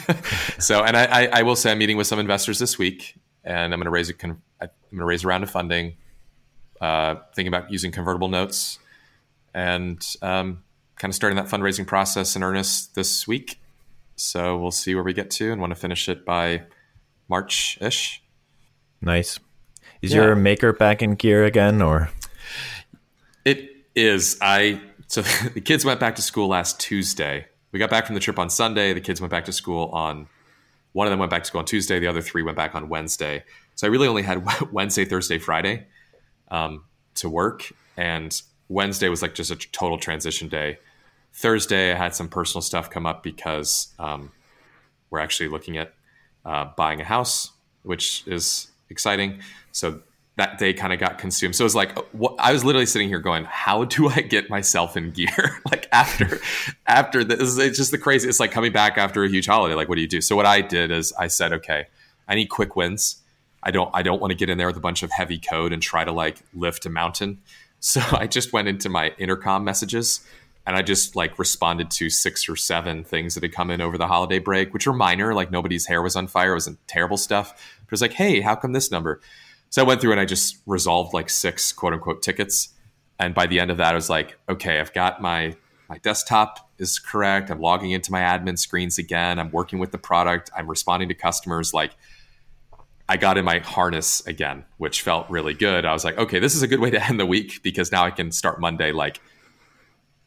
so, 0.58 0.84
and 0.84 0.96
I, 0.96 1.04
I, 1.04 1.26
I, 1.40 1.42
will 1.42 1.56
say 1.56 1.72
I'm 1.72 1.78
meeting 1.78 1.96
with 1.96 2.06
some 2.06 2.20
investors 2.20 2.60
this 2.60 2.78
week, 2.78 3.18
and 3.42 3.72
I'm 3.72 3.80
going 3.80 3.86
to 3.86 3.90
raise 3.90 4.08
a 4.08 4.14
con- 4.14 4.40
I'm 4.60 4.68
going 4.92 5.00
to 5.00 5.04
raise 5.04 5.24
a 5.24 5.26
round 5.26 5.42
of 5.42 5.50
funding. 5.50 5.96
Uh, 6.80 7.16
thinking 7.34 7.52
about 7.52 7.70
using 7.70 7.90
convertible 7.90 8.28
notes, 8.28 8.78
and 9.52 10.00
um, 10.22 10.62
kind 10.96 11.10
of 11.10 11.14
starting 11.14 11.36
that 11.36 11.46
fundraising 11.46 11.86
process 11.86 12.36
in 12.36 12.42
earnest 12.42 12.94
this 12.94 13.26
week. 13.26 13.60
So 14.14 14.56
we'll 14.56 14.70
see 14.70 14.94
where 14.94 15.04
we 15.04 15.12
get 15.12 15.30
to, 15.32 15.50
and 15.50 15.60
want 15.60 15.72
to 15.72 15.78
finish 15.80 16.08
it 16.08 16.24
by 16.24 16.62
March 17.28 17.78
ish. 17.80 18.22
Nice. 19.02 19.40
Is 20.02 20.12
yeah. 20.12 20.22
your 20.22 20.36
maker 20.36 20.72
back 20.72 21.02
in 21.02 21.14
gear 21.14 21.44
again, 21.44 21.82
or? 21.82 22.10
It 23.44 23.70
is. 23.94 24.38
I 24.40 24.80
so 25.06 25.22
the 25.54 25.60
kids 25.60 25.84
went 25.84 26.00
back 26.00 26.16
to 26.16 26.22
school 26.22 26.48
last 26.48 26.80
Tuesday. 26.80 27.46
We 27.72 27.78
got 27.78 27.90
back 27.90 28.06
from 28.06 28.14
the 28.14 28.20
trip 28.20 28.38
on 28.38 28.50
Sunday. 28.50 28.92
The 28.92 29.00
kids 29.00 29.20
went 29.20 29.30
back 29.30 29.44
to 29.46 29.52
school 29.52 29.88
on. 29.92 30.28
One 30.92 31.06
of 31.06 31.10
them 31.10 31.20
went 31.20 31.30
back 31.30 31.42
to 31.42 31.46
school 31.46 31.60
on 31.60 31.66
Tuesday. 31.66 32.00
The 32.00 32.08
other 32.08 32.22
three 32.22 32.42
went 32.42 32.56
back 32.56 32.74
on 32.74 32.88
Wednesday. 32.88 33.44
So 33.76 33.86
I 33.86 33.90
really 33.90 34.08
only 34.08 34.22
had 34.22 34.44
Wednesday, 34.72 35.04
Thursday, 35.04 35.38
Friday 35.38 35.86
um, 36.50 36.84
to 37.16 37.28
work, 37.28 37.72
and 37.96 38.40
Wednesday 38.68 39.08
was 39.08 39.22
like 39.22 39.34
just 39.34 39.50
a 39.50 39.56
total 39.56 39.98
transition 39.98 40.48
day. 40.48 40.78
Thursday, 41.32 41.92
I 41.92 41.96
had 41.96 42.14
some 42.14 42.28
personal 42.28 42.62
stuff 42.62 42.90
come 42.90 43.06
up 43.06 43.22
because 43.22 43.94
um, 43.98 44.32
we're 45.10 45.20
actually 45.20 45.48
looking 45.48 45.76
at 45.76 45.94
uh, 46.44 46.66
buying 46.76 47.00
a 47.00 47.04
house, 47.04 47.52
which 47.82 48.26
is 48.26 48.69
exciting. 48.90 49.40
So 49.72 50.00
that 50.37 50.59
day 50.59 50.72
kind 50.72 50.92
of 50.92 50.98
got 50.98 51.18
consumed. 51.18 51.55
So 51.55 51.62
it 51.62 51.66
was 51.66 51.74
like 51.74 51.96
what, 52.12 52.35
I 52.38 52.53
was 52.53 52.64
literally 52.64 52.87
sitting 52.87 53.09
here 53.09 53.18
going, 53.20 53.44
"How 53.44 53.85
do 53.85 54.09
I 54.09 54.20
get 54.20 54.48
myself 54.48 54.96
in 54.96 55.11
gear?" 55.11 55.61
like 55.70 55.88
after 55.92 56.40
after 56.87 57.24
this, 57.24 57.59
it's 57.59 57.76
just 57.76 57.90
the 57.90 57.98
crazy. 57.98 58.29
It's 58.29 58.40
like 58.40 58.50
coming 58.50 58.72
back 58.72 58.98
after 58.98 59.22
a 59.22 59.29
huge 59.29 59.46
holiday. 59.46 59.74
Like, 59.74 59.88
what 59.88 59.96
do 59.96 60.00
you 60.00 60.09
do? 60.09 60.20
So 60.20 60.37
what 60.37 60.46
I 60.46 60.61
did 60.61 60.90
is 60.90 61.12
I 61.18 61.26
said, 61.26 61.53
"Okay, 61.53 61.87
I 62.26 62.35
need 62.35 62.46
quick 62.46 62.74
wins. 62.74 63.16
I 63.62 63.70
don't 63.70 63.90
I 63.92 64.03
don't 64.03 64.20
want 64.20 64.31
to 64.31 64.37
get 64.37 64.48
in 64.48 64.57
there 64.57 64.66
with 64.66 64.76
a 64.76 64.81
bunch 64.81 65.03
of 65.03 65.11
heavy 65.11 65.38
code 65.38 65.72
and 65.72 65.83
try 65.83 66.05
to 66.05 66.12
like 66.12 66.38
lift 66.55 66.87
a 66.87 66.90
mountain." 66.90 67.38
So 67.83 68.03
I 68.12 68.26
just 68.26 68.53
went 68.53 68.68
into 68.68 68.90
my 68.90 69.14
intercom 69.16 69.64
messages 69.64 70.20
and 70.70 70.76
I 70.76 70.83
just 70.83 71.16
like 71.16 71.37
responded 71.37 71.90
to 71.90 72.09
six 72.09 72.48
or 72.48 72.54
seven 72.54 73.02
things 73.02 73.35
that 73.35 73.42
had 73.42 73.50
come 73.50 73.72
in 73.72 73.80
over 73.80 73.98
the 73.98 74.06
holiday 74.06 74.38
break, 74.38 74.72
which 74.72 74.87
were 74.87 74.92
minor. 74.92 75.35
Like 75.35 75.50
nobody's 75.50 75.87
hair 75.87 76.00
was 76.00 76.14
on 76.14 76.28
fire. 76.28 76.52
It 76.52 76.54
wasn't 76.54 76.87
terrible 76.87 77.16
stuff. 77.16 77.50
But 77.80 77.87
it 77.87 77.90
was 77.90 78.02
like, 78.02 78.12
hey, 78.12 78.40
how 78.40 78.54
come 78.54 78.72
this 78.72 78.88
number? 78.88 79.20
So 79.70 79.83
I 79.83 79.85
went 79.85 80.00
through 80.00 80.12
and 80.12 80.20
I 80.20 80.26
just 80.26 80.59
resolved 80.66 81.12
like 81.12 81.28
six 81.28 81.72
quote 81.72 81.92
unquote 81.92 82.22
tickets. 82.22 82.68
And 83.18 83.35
by 83.35 83.48
the 83.48 83.59
end 83.59 83.72
of 83.72 83.78
that, 83.78 83.90
I 83.90 83.94
was 83.96 84.09
like, 84.09 84.38
okay, 84.48 84.78
I've 84.78 84.92
got 84.92 85.20
my 85.20 85.56
my 85.88 85.98
desktop 85.98 86.70
is 86.78 87.00
correct. 87.00 87.50
I'm 87.50 87.61
logging 87.61 87.90
into 87.90 88.12
my 88.12 88.20
admin 88.20 88.56
screens 88.56 88.96
again. 88.96 89.40
I'm 89.40 89.50
working 89.50 89.80
with 89.80 89.90
the 89.90 89.98
product. 89.98 90.52
I'm 90.56 90.68
responding 90.68 91.09
to 91.09 91.14
customers. 91.14 91.74
Like 91.74 91.96
I 93.09 93.16
got 93.16 93.38
in 93.38 93.44
my 93.44 93.59
harness 93.59 94.24
again, 94.24 94.64
which 94.78 95.02
felt 95.02 95.28
really 95.30 95.54
good. 95.54 95.85
I 95.85 95.92
was 95.92 96.04
like, 96.04 96.16
okay, 96.16 96.38
this 96.38 96.54
is 96.54 96.62
a 96.62 96.68
good 96.68 96.78
way 96.78 96.90
to 96.90 97.04
end 97.04 97.18
the 97.18 97.26
week 97.26 97.61
because 97.64 97.90
now 97.90 98.04
I 98.04 98.12
can 98.12 98.30
start 98.30 98.61
Monday 98.61 98.92
like, 98.92 99.20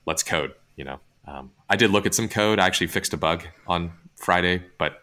let's 0.06 0.24
code. 0.24 0.54
You 0.76 0.86
know, 0.86 1.00
um, 1.26 1.52
I 1.70 1.76
did 1.76 1.92
look 1.92 2.06
at 2.06 2.16
some 2.16 2.28
code. 2.28 2.60
I 2.60 2.66
actually 2.66 2.88
fixed 2.88 3.14
a 3.14 3.18
bug 3.18 3.46
on 3.68 3.92
Friday, 4.16 4.64
but 4.78 5.02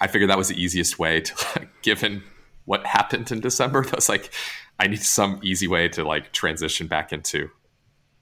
I 0.00 0.06
figured 0.06 0.30
that 0.30 0.38
was 0.38 0.48
the 0.48 0.60
easiest 0.60 0.98
way 0.98 1.20
to, 1.20 1.34
like, 1.56 1.82
given 1.82 2.22
what 2.66 2.84
happened 2.86 3.32
in 3.32 3.40
December. 3.40 3.82
That 3.84 3.96
was 3.96 4.08
like, 4.08 4.30
I 4.78 4.88
need 4.88 5.02
some 5.02 5.40
easy 5.42 5.68
way 5.68 5.88
to 5.90 6.04
like 6.04 6.32
transition 6.32 6.86
back 6.86 7.12
into 7.12 7.48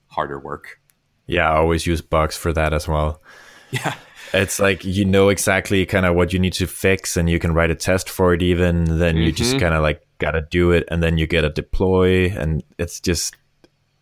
harder 0.07 0.39
work. 0.39 0.79
Yeah, 1.27 1.49
I 1.49 1.57
always 1.57 1.85
use 1.85 2.01
bugs 2.01 2.37
for 2.37 2.53
that 2.53 2.73
as 2.73 2.87
well. 2.87 3.21
Yeah. 3.71 3.95
It's 4.31 4.59
like 4.59 4.85
you 4.85 5.03
know 5.05 5.29
exactly 5.29 5.85
kind 5.85 6.05
of 6.05 6.15
what 6.15 6.31
you 6.31 6.39
need 6.39 6.53
to 6.53 6.67
fix 6.67 7.17
and 7.17 7.29
you 7.29 7.39
can 7.39 7.53
write 7.53 7.71
a 7.71 7.75
test 7.75 8.09
for 8.09 8.33
it 8.33 8.41
even. 8.41 8.85
Then 8.99 9.15
mm-hmm. 9.15 9.23
you 9.23 9.31
just 9.31 9.51
mm-hmm. 9.51 9.59
kind 9.59 9.73
of 9.73 9.81
like 9.81 10.01
got 10.19 10.31
to 10.31 10.45
do 10.49 10.71
it 10.71 10.85
and 10.89 11.03
then 11.03 11.17
you 11.17 11.27
get 11.27 11.43
a 11.43 11.49
deploy 11.49 12.27
and 12.29 12.63
it's 12.77 13.01
just 13.01 13.35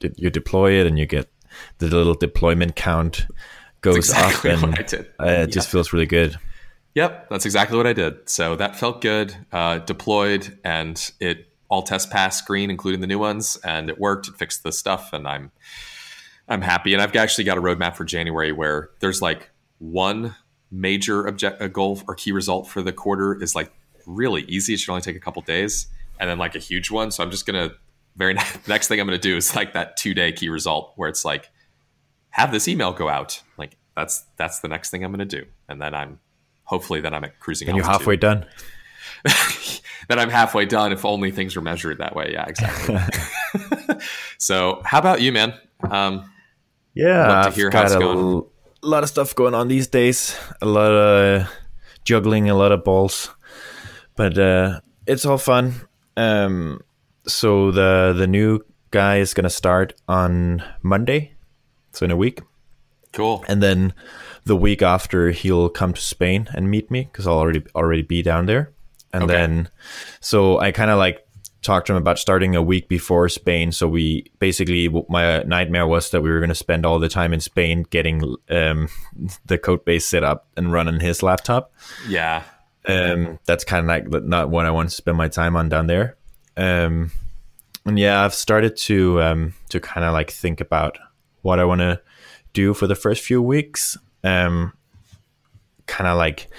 you 0.01 0.29
deploy 0.29 0.73
it 0.73 0.85
and 0.85 0.99
you 0.99 1.05
get 1.07 1.31
the 1.79 1.87
little 1.87 2.13
deployment 2.13 2.75
count 2.75 3.27
goes 3.81 3.97
exactly 3.97 4.51
up 4.51 4.63
and 4.63 4.79
uh, 4.79 4.79
it 4.79 5.05
yeah. 5.19 5.45
just 5.45 5.69
feels 5.69 5.93
really 5.93 6.05
good. 6.05 6.37
Yep, 6.95 7.29
that's 7.29 7.45
exactly 7.45 7.75
what 7.75 7.87
I 7.87 7.93
did. 7.93 8.29
So 8.29 8.55
that 8.55 8.75
felt 8.75 9.01
good. 9.01 9.35
Uh, 9.51 9.79
deployed 9.79 10.59
and 10.63 11.11
it 11.19 11.47
all 11.69 11.81
test 11.81 12.11
pass 12.11 12.37
screen, 12.37 12.69
including 12.69 13.01
the 13.01 13.07
new 13.07 13.17
ones, 13.17 13.57
and 13.63 13.89
it 13.89 13.99
worked. 13.99 14.27
It 14.27 14.35
fixed 14.35 14.61
the 14.61 14.71
stuff, 14.71 15.11
and 15.11 15.27
I'm 15.27 15.51
I'm 16.47 16.61
happy. 16.61 16.93
And 16.93 17.01
I've 17.01 17.15
actually 17.15 17.45
got 17.45 17.57
a 17.57 17.61
roadmap 17.61 17.95
for 17.95 18.05
January 18.05 18.51
where 18.51 18.91
there's 18.99 19.21
like 19.21 19.49
one 19.79 20.35
major 20.69 21.27
object, 21.27 21.61
a 21.61 21.69
goal 21.69 21.99
or 22.07 22.13
key 22.13 22.31
result 22.31 22.67
for 22.67 22.83
the 22.83 22.93
quarter 22.93 23.41
is 23.41 23.55
like 23.55 23.71
really 24.05 24.43
easy. 24.43 24.75
It 24.75 24.79
should 24.79 24.91
only 24.91 25.01
take 25.01 25.15
a 25.15 25.19
couple 25.19 25.41
days. 25.41 25.87
and 26.19 26.29
then 26.29 26.37
like 26.37 26.55
a 26.55 26.59
huge 26.59 26.91
one. 26.91 27.09
So 27.09 27.23
I'm 27.23 27.31
just 27.31 27.47
gonna 27.47 27.71
very 28.15 28.35
next 28.67 28.87
thing 28.87 28.99
I'm 28.99 29.07
gonna 29.07 29.17
do 29.17 29.35
is 29.35 29.55
like 29.55 29.73
that 29.73 29.97
two 29.97 30.13
day 30.13 30.31
key 30.31 30.49
result 30.49 30.93
where 30.95 31.09
it's 31.09 31.25
like 31.25 31.49
have 32.33 32.51
this 32.51 32.67
email 32.67 32.91
go 32.91 33.07
out. 33.09 33.41
Like 33.57 33.77
that's 33.95 34.25
that's 34.37 34.59
the 34.59 34.67
next 34.67 34.89
thing 34.89 35.03
I'm 35.03 35.11
gonna 35.11 35.25
do, 35.25 35.45
and 35.69 35.81
then 35.81 35.93
I'm 35.93 36.19
hopefully 36.63 36.99
then 36.99 37.13
I'm 37.13 37.23
at 37.23 37.39
cruising. 37.39 37.69
And 37.69 37.77
you're 37.77 37.85
halfway 37.85 38.17
done. 38.17 38.45
then 40.09 40.19
I'm 40.19 40.29
halfway 40.29 40.65
done. 40.65 40.91
If 40.91 41.05
only 41.05 41.31
things 41.31 41.55
were 41.55 41.61
measured 41.61 41.99
that 41.99 42.15
way. 42.15 42.31
Yeah, 42.33 42.45
exactly. 42.47 42.97
so 44.37 44.81
how 44.83 44.99
about 44.99 45.21
you, 45.21 45.31
man? 45.31 45.53
Um, 45.89 46.29
yeah, 46.95 47.45
I've 47.45 47.71
got 47.71 47.91
a 47.91 48.01
l- 48.01 48.51
lot 48.81 49.03
of 49.03 49.09
stuff 49.09 49.35
going 49.35 49.53
on 49.53 49.67
these 49.67 49.87
days. 49.87 50.35
A 50.61 50.65
lot 50.65 50.91
of 50.91 51.47
juggling, 52.03 52.49
a 52.49 52.55
lot 52.55 52.71
of 52.71 52.83
balls, 52.83 53.29
but 54.15 54.37
uh, 54.39 54.81
it's 55.05 55.25
all 55.25 55.37
fun. 55.37 55.75
Um, 56.17 56.81
so 57.27 57.69
the 57.71 58.15
the 58.17 58.27
new 58.27 58.61
guy 58.89 59.17
is 59.17 59.35
gonna 59.35 59.51
start 59.51 59.93
on 60.07 60.63
Monday, 60.81 61.32
so 61.93 62.03
in 62.03 62.11
a 62.11 62.17
week. 62.17 62.41
Cool. 63.13 63.45
And 63.47 63.61
then 63.61 63.93
the 64.43 64.55
week 64.55 64.81
after, 64.81 65.31
he'll 65.31 65.69
come 65.69 65.93
to 65.93 66.01
Spain 66.01 66.49
and 66.53 66.69
meet 66.69 66.91
me 66.91 67.03
because 67.03 67.27
I'll 67.27 67.37
already 67.37 67.63
already 67.75 68.01
be 68.01 68.21
down 68.21 68.47
there. 68.47 68.73
And 69.13 69.23
okay. 69.23 69.33
then, 69.33 69.69
so 70.19 70.59
I 70.59 70.71
kind 70.71 70.89
of 70.89 70.97
like 70.97 71.25
talked 71.61 71.87
to 71.87 71.93
him 71.93 71.97
about 71.97 72.19
starting 72.19 72.55
a 72.55 72.61
week 72.61 72.89
before 72.89 73.29
Spain. 73.29 73.71
So 73.71 73.87
we 73.87 74.31
basically, 74.39 74.89
my 75.09 75.43
nightmare 75.43 75.87
was 75.87 76.09
that 76.11 76.21
we 76.21 76.29
were 76.29 76.39
going 76.39 76.49
to 76.49 76.55
spend 76.55 76.85
all 76.85 76.99
the 76.99 77.07
time 77.07 77.33
in 77.33 77.39
Spain 77.39 77.85
getting 77.89 78.35
um, 78.49 78.89
the 79.45 79.57
code 79.57 79.85
base 79.85 80.05
set 80.05 80.23
up 80.23 80.47
and 80.57 80.73
running 80.73 80.99
his 80.99 81.23
laptop. 81.23 81.71
Yeah. 82.07 82.43
Um, 82.85 83.39
that's 83.45 83.63
kind 83.63 83.81
of 83.81 83.87
like 83.87 84.23
not 84.25 84.49
what 84.49 84.65
I 84.65 84.71
want 84.71 84.89
to 84.89 84.95
spend 84.95 85.15
my 85.15 85.29
time 85.29 85.55
on 85.55 85.69
down 85.69 85.87
there. 85.87 86.17
Um, 86.57 87.11
and 87.85 87.97
yeah, 87.97 88.23
I've 88.23 88.33
started 88.33 88.75
to 88.77 89.21
um, 89.21 89.53
to 89.69 89.79
kind 89.79 90.05
of 90.05 90.13
like 90.13 90.31
think 90.31 90.59
about 90.59 90.97
what 91.43 91.59
I 91.59 91.65
want 91.65 91.79
to 91.79 92.01
do 92.53 92.73
for 92.73 92.87
the 92.87 92.95
first 92.95 93.23
few 93.23 93.41
weeks. 93.41 93.97
Um, 94.23 94.73
kind 95.85 96.07
of 96.07 96.17
like 96.17 96.49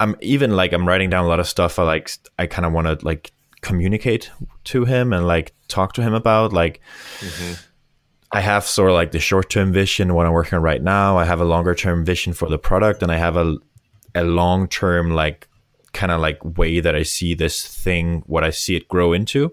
I'm 0.00 0.16
even 0.20 0.56
like 0.56 0.72
I'm 0.72 0.88
writing 0.88 1.10
down 1.10 1.24
a 1.24 1.28
lot 1.28 1.40
of 1.40 1.46
stuff. 1.46 1.78
I 1.78 1.84
like 1.84 2.10
I 2.38 2.46
kind 2.46 2.66
of 2.66 2.72
want 2.72 2.86
to 2.88 3.06
like 3.06 3.32
communicate 3.60 4.30
to 4.64 4.84
him 4.84 5.12
and 5.12 5.26
like 5.26 5.54
talk 5.68 5.92
to 5.94 6.02
him 6.02 6.14
about 6.14 6.52
like. 6.52 6.80
Mm-hmm. 7.20 7.66
I 8.32 8.38
have 8.38 8.64
sort 8.64 8.90
of 8.90 8.94
like 8.94 9.10
the 9.10 9.18
short 9.18 9.50
term 9.50 9.72
vision, 9.72 10.14
what 10.14 10.24
I'm 10.24 10.32
working 10.32 10.56
on 10.56 10.62
right 10.62 10.80
now. 10.80 11.18
I 11.18 11.24
have 11.24 11.40
a 11.40 11.44
longer 11.44 11.74
term 11.74 12.04
vision 12.04 12.32
for 12.32 12.48
the 12.48 12.58
product, 12.58 13.02
and 13.02 13.10
I 13.10 13.16
have 13.16 13.36
a 13.36 13.56
a 14.14 14.22
long 14.22 14.68
term 14.68 15.10
like 15.10 15.48
kind 15.92 16.12
of 16.12 16.20
like 16.20 16.38
way 16.56 16.80
that 16.80 16.94
I 16.94 17.02
see 17.02 17.34
this 17.34 17.66
thing, 17.66 18.22
what 18.26 18.44
I 18.44 18.50
see 18.50 18.76
it 18.76 18.88
grow 18.88 19.12
into. 19.12 19.52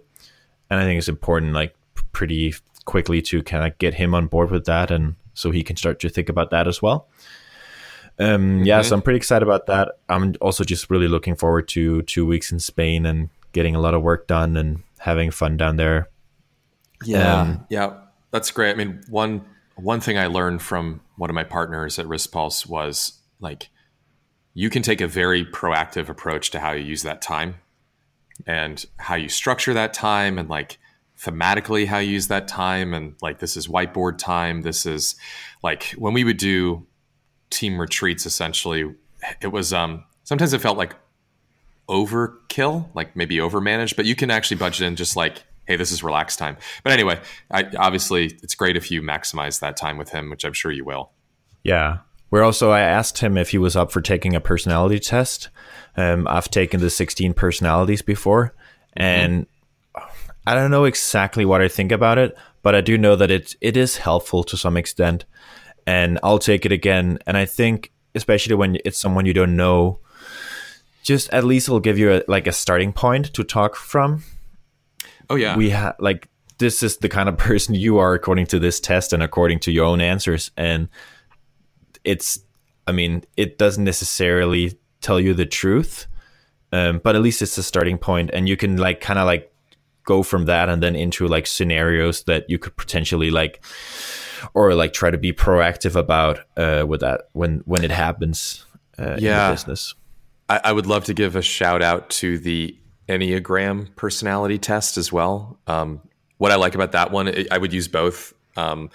And 0.69 0.80
I 0.80 0.84
think 0.84 1.00
it's 1.00 1.08
important, 1.08 1.54
like 1.54 1.76
pretty 2.12 2.54
quickly, 2.88 3.21
to 3.21 3.43
kind 3.43 3.67
of 3.71 3.78
get 3.78 3.93
him 3.93 4.15
on 4.15 4.26
board 4.26 4.50
with 4.50 4.65
that, 4.65 4.89
and 4.89 5.15
so 5.36 5.52
he 5.52 5.63
can 5.63 5.76
start 5.76 6.00
to 6.00 6.10
think 6.10 6.30
about 6.30 6.50
that 6.50 6.67
as 6.67 6.82
well. 6.82 7.08
Um, 8.17 8.63
yeah, 8.63 8.82
so 8.82 8.95
I'm 8.95 9.04
pretty 9.04 9.17
excited 9.17 9.45
about 9.45 9.67
that. 9.67 10.00
I'm 10.10 10.34
also 10.41 10.63
just 10.63 10.89
really 10.89 11.08
looking 11.08 11.36
forward 11.36 11.67
to 11.69 12.02
two 12.02 12.26
weeks 12.26 12.52
in 12.52 12.60
Spain 12.60 13.06
and 13.06 13.30
getting 13.52 13.76
a 13.76 13.80
lot 13.80 13.93
of 13.93 14.02
work 14.02 14.26
done 14.26 14.58
and 14.58 14.82
having 14.97 15.30
fun 15.30 15.58
down 15.58 15.76
there. 15.76 16.10
Yeah, 17.04 17.41
um, 17.41 17.67
yeah, 17.69 17.93
that's 18.32 18.50
great. 18.50 18.71
I 18.71 18.73
mean, 18.73 19.04
one 19.08 19.45
one 19.76 20.00
thing 20.00 20.17
I 20.17 20.26
learned 20.26 20.63
from 20.63 21.02
one 21.17 21.30
of 21.30 21.36
my 21.36 21.43
partners 21.43 22.00
at 22.00 22.08
Riskpulse 22.08 22.67
was 22.67 23.19
like 23.39 23.69
you 24.56 24.71
can 24.71 24.82
take 24.82 25.02
a 25.02 25.08
very 25.08 25.45
proactive 25.45 26.10
approach 26.10 26.50
to 26.52 26.60
how 26.60 26.71
you 26.71 26.84
use 26.84 27.04
that 27.04 27.21
time 27.21 27.58
and 28.47 28.84
how 28.97 29.13
you 29.13 29.30
structure 29.30 29.73
that 29.73 29.93
time 29.93 30.39
and 30.39 30.50
like 30.50 30.80
thematically 31.19 31.88
how 31.88 31.97
you 31.97 32.12
use 32.12 32.27
that 32.27 32.47
time 32.47 32.93
and 32.93 33.15
like 33.21 33.39
this 33.39 33.58
is 33.58 33.67
whiteboard 33.67 34.17
time. 34.17 34.62
This 34.62 34.86
is 34.86 35.15
like 35.63 35.95
when 35.97 36.13
we 36.13 36.23
would 36.23 36.38
do 36.38 36.86
team 37.49 37.80
retreats 37.80 38.25
essentially 38.25 38.93
it 39.41 39.47
was 39.47 39.71
um 39.71 40.03
sometimes 40.23 40.53
it 40.53 40.60
felt 40.60 40.77
like 40.77 40.95
overkill 41.89 42.89
like 42.93 43.15
maybe 43.15 43.38
overmanaged 43.38 43.95
but 43.95 44.06
you 44.06 44.15
can 44.15 44.30
actually 44.30 44.58
budget 44.58 44.86
in 44.86 44.97
just 44.97 45.15
like 45.15 45.43
hey 45.65 45.75
this 45.75 45.91
is 45.91 46.03
relaxed 46.03 46.39
time. 46.39 46.58
But 46.84 46.93
anyway 46.93 47.19
I, 47.49 47.65
obviously 47.77 48.25
it's 48.43 48.56
great 48.56 48.77
if 48.77 48.91
you 48.91 49.01
maximize 49.01 49.60
that 49.62 49.77
time 49.77 49.97
with 49.97 50.10
him 50.10 50.30
which 50.30 50.43
i'm 50.43 50.53
sure 50.53 50.71
you 50.71 50.86
will. 50.86 51.12
Yeah. 51.63 51.99
We're 52.30 52.43
also 52.43 52.71
i 52.71 52.82
asked 52.82 53.19
him 53.19 53.38
if 53.38 53.51
he 53.51 53.58
was 53.58 53.75
up 53.75 53.91
for 53.91 54.01
taking 54.01 54.36
a 54.36 54.41
personality 54.41 54.99
test. 54.99 55.49
Um, 55.95 56.27
i've 56.27 56.51
taken 56.51 56.80
the 56.80 56.89
16 56.89 57.34
personalities 57.34 58.01
before 58.01 58.53
mm-hmm. 58.99 59.41
I 60.47 60.55
don't 60.55 60.71
know 60.71 60.86
exactly 60.86 61.45
what 61.45 61.62
i 61.62 61.67
think 61.67 61.91
about 61.91 62.17
it 62.17 62.36
but 62.63 62.73
i 62.73 62.81
do 62.81 62.97
know 62.97 63.15
that 63.15 63.29
it, 63.29 63.55
it 63.62 63.77
is 63.77 63.97
helpful 63.97 64.43
to 64.43 64.57
some 64.57 64.75
extent 64.75 65.25
and 65.88 66.19
I'll 66.21 66.38
take 66.38 66.65
it 66.65 66.71
again. 66.71 67.17
And 67.25 67.38
I 67.38 67.45
think, 67.45 67.91
especially 68.13 68.55
when 68.55 68.77
it's 68.83 68.99
someone 68.99 69.25
you 69.25 69.33
don't 69.33 69.55
know, 69.55 70.01
just 71.01 71.29
at 71.33 71.45
least 71.45 71.69
it'll 71.69 71.79
give 71.79 71.97
you 71.97 72.13
a, 72.13 72.23
like 72.27 72.45
a 72.45 72.51
starting 72.51 72.91
point 72.91 73.33
to 73.33 73.43
talk 73.43 73.75
from. 73.75 74.23
Oh 75.29 75.36
yeah, 75.36 75.55
we 75.57 75.69
have 75.71 75.95
like 75.99 76.29
this 76.57 76.83
is 76.83 76.97
the 76.97 77.10
kind 77.10 77.29
of 77.29 77.38
person 77.49 77.73
you 77.73 77.97
are 77.97 78.13
according 78.13 78.47
to 78.47 78.60
this 78.60 78.79
test 78.79 79.13
and 79.13 79.23
according 79.23 79.60
to 79.62 79.71
your 79.71 79.86
own 79.86 80.01
answers, 80.01 80.51
and 80.57 80.89
it's, 82.03 82.39
I 82.86 82.91
mean, 82.91 83.23
it 83.38 83.57
doesn't 83.57 83.83
necessarily 83.83 84.77
tell 85.01 85.19
you 85.19 85.33
the 85.33 85.45
truth, 85.45 86.07
um, 86.73 86.99
but 87.01 87.15
at 87.15 87.21
least 87.21 87.41
it's 87.41 87.57
a 87.57 87.63
starting 87.63 87.97
point, 87.97 88.29
and 88.33 88.49
you 88.49 88.57
can 88.57 88.75
like 88.75 88.99
kind 88.99 89.19
of 89.19 89.25
like 89.25 89.53
go 90.08 90.24
from 90.24 90.46
that 90.46 90.70
and 90.70 90.82
then 90.82 90.96
into 90.96 91.28
like 91.28 91.46
scenarios 91.46 92.24
that 92.24 92.50
you 92.50 92.58
could 92.58 92.76
potentially 92.78 93.30
like 93.30 93.63
or 94.54 94.74
like 94.74 94.93
try 94.93 95.12
to 95.12 95.17
be 95.17 95.34
proactive 95.34 95.96
about 95.96 96.39
uh, 96.56 96.86
with 96.88 97.02
that 97.02 97.30
when 97.34 97.62
when 97.65 97.84
it 97.84 97.91
happens 97.91 98.65
uh, 98.98 99.17
yeah. 99.20 99.43
in 99.43 99.50
the 99.50 99.54
business. 99.54 99.93
I, 100.50 100.62
I, 100.63 100.72
would 100.72 100.88
love 100.88 101.04
to 101.06 101.13
give 101.13 101.36
a 101.36 101.41
shout 101.41 101.82
out 101.82 102.10
to 102.22 102.39
the 102.39 102.76
Enneagram 103.10 103.96
personality 103.96 104.58
test 104.58 104.98
as 104.98 105.12
well. 105.12 105.60
Um, 105.67 106.02
what 106.38 106.52
I 106.52 106.56
like 106.56 106.74
about 106.74 106.93
that 106.93 107.12
one, 107.12 107.34
I 107.52 107.58
would 107.58 107.74
use 107.74 107.88
both 107.88 108.34
because 108.54 108.74
um, 108.74 108.89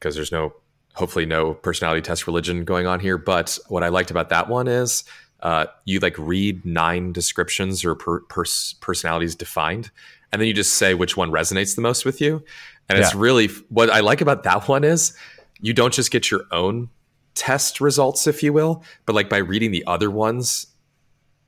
there's 0.00 0.32
no, 0.32 0.54
hopefully, 0.94 1.26
no 1.26 1.54
personality 1.54 2.02
test 2.02 2.26
religion 2.26 2.64
going 2.64 2.86
on 2.86 3.00
here. 3.00 3.18
But 3.18 3.58
what 3.68 3.82
I 3.82 3.88
liked 3.88 4.10
about 4.10 4.30
that 4.30 4.48
one 4.48 4.66
is 4.66 5.04
uh, 5.40 5.66
you 5.84 6.00
like 6.00 6.18
read 6.18 6.64
nine 6.64 7.12
descriptions 7.12 7.84
or 7.84 7.94
per, 7.94 8.20
pers- 8.22 8.74
personalities 8.80 9.34
defined, 9.34 9.90
and 10.32 10.40
then 10.40 10.48
you 10.48 10.54
just 10.54 10.74
say 10.74 10.94
which 10.94 11.16
one 11.16 11.30
resonates 11.30 11.74
the 11.74 11.82
most 11.82 12.04
with 12.04 12.20
you. 12.20 12.42
And 12.88 12.98
yeah. 12.98 13.04
it's 13.04 13.14
really 13.14 13.48
what 13.68 13.90
I 13.90 14.00
like 14.00 14.20
about 14.20 14.42
that 14.44 14.68
one 14.68 14.84
is 14.84 15.16
you 15.60 15.72
don't 15.72 15.92
just 15.92 16.10
get 16.10 16.30
your 16.30 16.44
own 16.50 16.90
test 17.34 17.80
results, 17.80 18.26
if 18.26 18.42
you 18.42 18.52
will, 18.52 18.82
but 19.04 19.14
like 19.14 19.28
by 19.28 19.38
reading 19.38 19.70
the 19.70 19.84
other 19.86 20.10
ones 20.10 20.66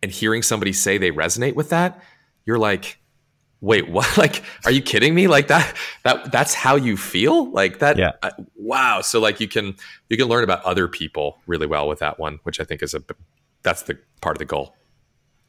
and 0.03 0.13
hearing 0.13 0.43
somebody 0.43 0.73
say 0.73 0.99
they 0.99 1.11
resonate 1.11 1.55
with 1.55 1.71
that, 1.71 2.03
you're 2.45 2.59
like, 2.59 2.99
wait, 3.61 3.89
what? 3.91 4.17
Like, 4.17 4.43
are 4.65 4.71
you 4.71 4.83
kidding 4.83 5.15
me? 5.15 5.27
Like 5.27 5.49
that, 5.49 5.77
that, 6.05 6.31
that's 6.31 6.55
how 6.55 6.77
you 6.77 6.97
feel 6.97 7.51
like 7.51 7.81
that. 7.81 7.99
Yeah. 7.99 8.13
Uh, 8.23 8.31
wow. 8.57 9.01
So 9.01 9.21
like 9.21 9.41
you 9.41 9.49
can, 9.49 9.77
you 10.09 10.17
can 10.17 10.29
learn 10.29 10.45
about 10.45 10.63
other 10.65 10.89
people 10.89 11.39
really 11.47 11.67
well 11.67 11.89
with 11.89 11.99
that 12.01 12.19
one, 12.19 12.39
which 12.45 12.61
I 12.61 12.65
think 12.65 12.83
is 12.83 12.95
a, 12.95 13.03
that's 13.63 13.83
the 13.83 13.99
part 14.21 14.37
of 14.37 14.39
the 14.39 14.45
goal. 14.45 14.75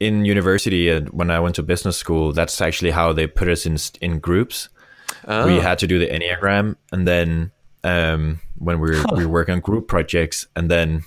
In 0.00 0.24
university, 0.24 0.88
and 0.88 1.10
when 1.10 1.30
I 1.30 1.40
went 1.40 1.56
to 1.56 1.62
business 1.62 1.96
school, 1.96 2.32
that's 2.32 2.60
actually 2.60 2.90
how 2.90 3.12
they 3.12 3.26
put 3.26 3.48
us 3.48 3.66
in 3.66 3.76
in 4.00 4.18
groups. 4.18 4.70
Oh. 5.26 5.46
We 5.46 5.56
had 5.56 5.78
to 5.80 5.86
do 5.86 5.98
the 5.98 6.06
Enneagram, 6.08 6.76
and 6.90 7.06
then 7.06 7.52
um, 7.84 8.40
when 8.56 8.80
we 8.80 8.90
were, 8.90 9.04
we 9.14 9.26
were 9.26 9.32
working 9.32 9.54
on 9.54 9.60
group 9.60 9.88
projects, 9.88 10.46
and 10.56 10.70
then 10.70 11.02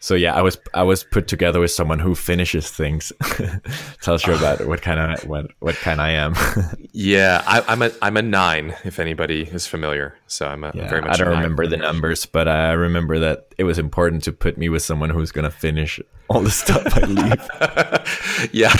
so 0.00 0.14
yeah, 0.14 0.34
I 0.34 0.42
was 0.42 0.56
I 0.74 0.84
was 0.84 1.02
put 1.02 1.26
together 1.26 1.58
with 1.58 1.72
someone 1.72 1.98
who 1.98 2.14
finishes 2.14 2.70
things, 2.70 3.12
tells 4.00 4.24
you 4.26 4.34
about 4.34 4.64
what 4.66 4.80
kind 4.80 5.00
of 5.00 5.28
what 5.28 5.50
what 5.58 5.74
kind 5.74 6.00
I 6.00 6.10
am. 6.10 6.34
yeah, 6.92 7.42
I, 7.46 7.72
am 7.72 7.82
a 7.82 7.90
I'm 8.00 8.16
a 8.16 8.22
nine. 8.22 8.76
If 8.84 9.00
anybody 9.00 9.42
is 9.42 9.66
familiar, 9.66 10.16
so 10.28 10.46
I'm 10.46 10.62
a 10.62 10.70
yeah, 10.72 10.88
very 10.88 11.02
much. 11.02 11.20
I 11.20 11.24
don't 11.24 11.36
remember 11.36 11.66
the 11.66 11.78
numbers, 11.78 12.26
but 12.26 12.46
I 12.46 12.72
remember 12.72 13.18
that 13.18 13.52
it 13.58 13.64
was 13.64 13.78
important 13.78 14.22
to 14.24 14.32
put 14.32 14.56
me 14.56 14.68
with 14.68 14.82
someone 14.82 15.10
who's 15.10 15.32
going 15.32 15.44
to 15.44 15.50
finish 15.50 16.00
all 16.28 16.42
the 16.42 16.50
stuff 16.50 16.86
I 16.94 17.00
leave. 17.00 18.50
yeah, 18.52 18.72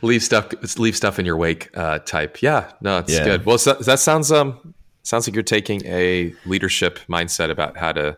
leave 0.00 0.22
stuff 0.22 0.78
leave 0.78 0.96
stuff 0.96 1.18
in 1.18 1.26
your 1.26 1.36
wake 1.36 1.68
uh, 1.76 1.98
type. 1.98 2.40
Yeah, 2.40 2.72
no, 2.80 2.98
it's 2.98 3.12
yeah. 3.12 3.24
good. 3.24 3.44
Well, 3.44 3.58
so, 3.58 3.74
that 3.74 3.98
sounds 3.98 4.32
um 4.32 4.74
sounds 5.02 5.26
like 5.28 5.34
you're 5.34 5.42
taking 5.42 5.84
a 5.84 6.34
leadership 6.46 7.00
mindset 7.08 7.50
about 7.50 7.76
how 7.76 7.92
to 7.92 8.16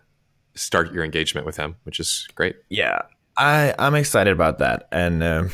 start 0.54 0.92
your 0.92 1.04
engagement 1.04 1.46
with 1.46 1.56
him, 1.56 1.76
which 1.84 2.00
is 2.00 2.28
great. 2.34 2.56
Yeah, 2.68 3.02
I 3.36 3.74
I'm 3.78 3.94
excited 3.94 4.32
about 4.32 4.58
that, 4.58 4.88
and 4.92 5.22
uh, 5.22 5.44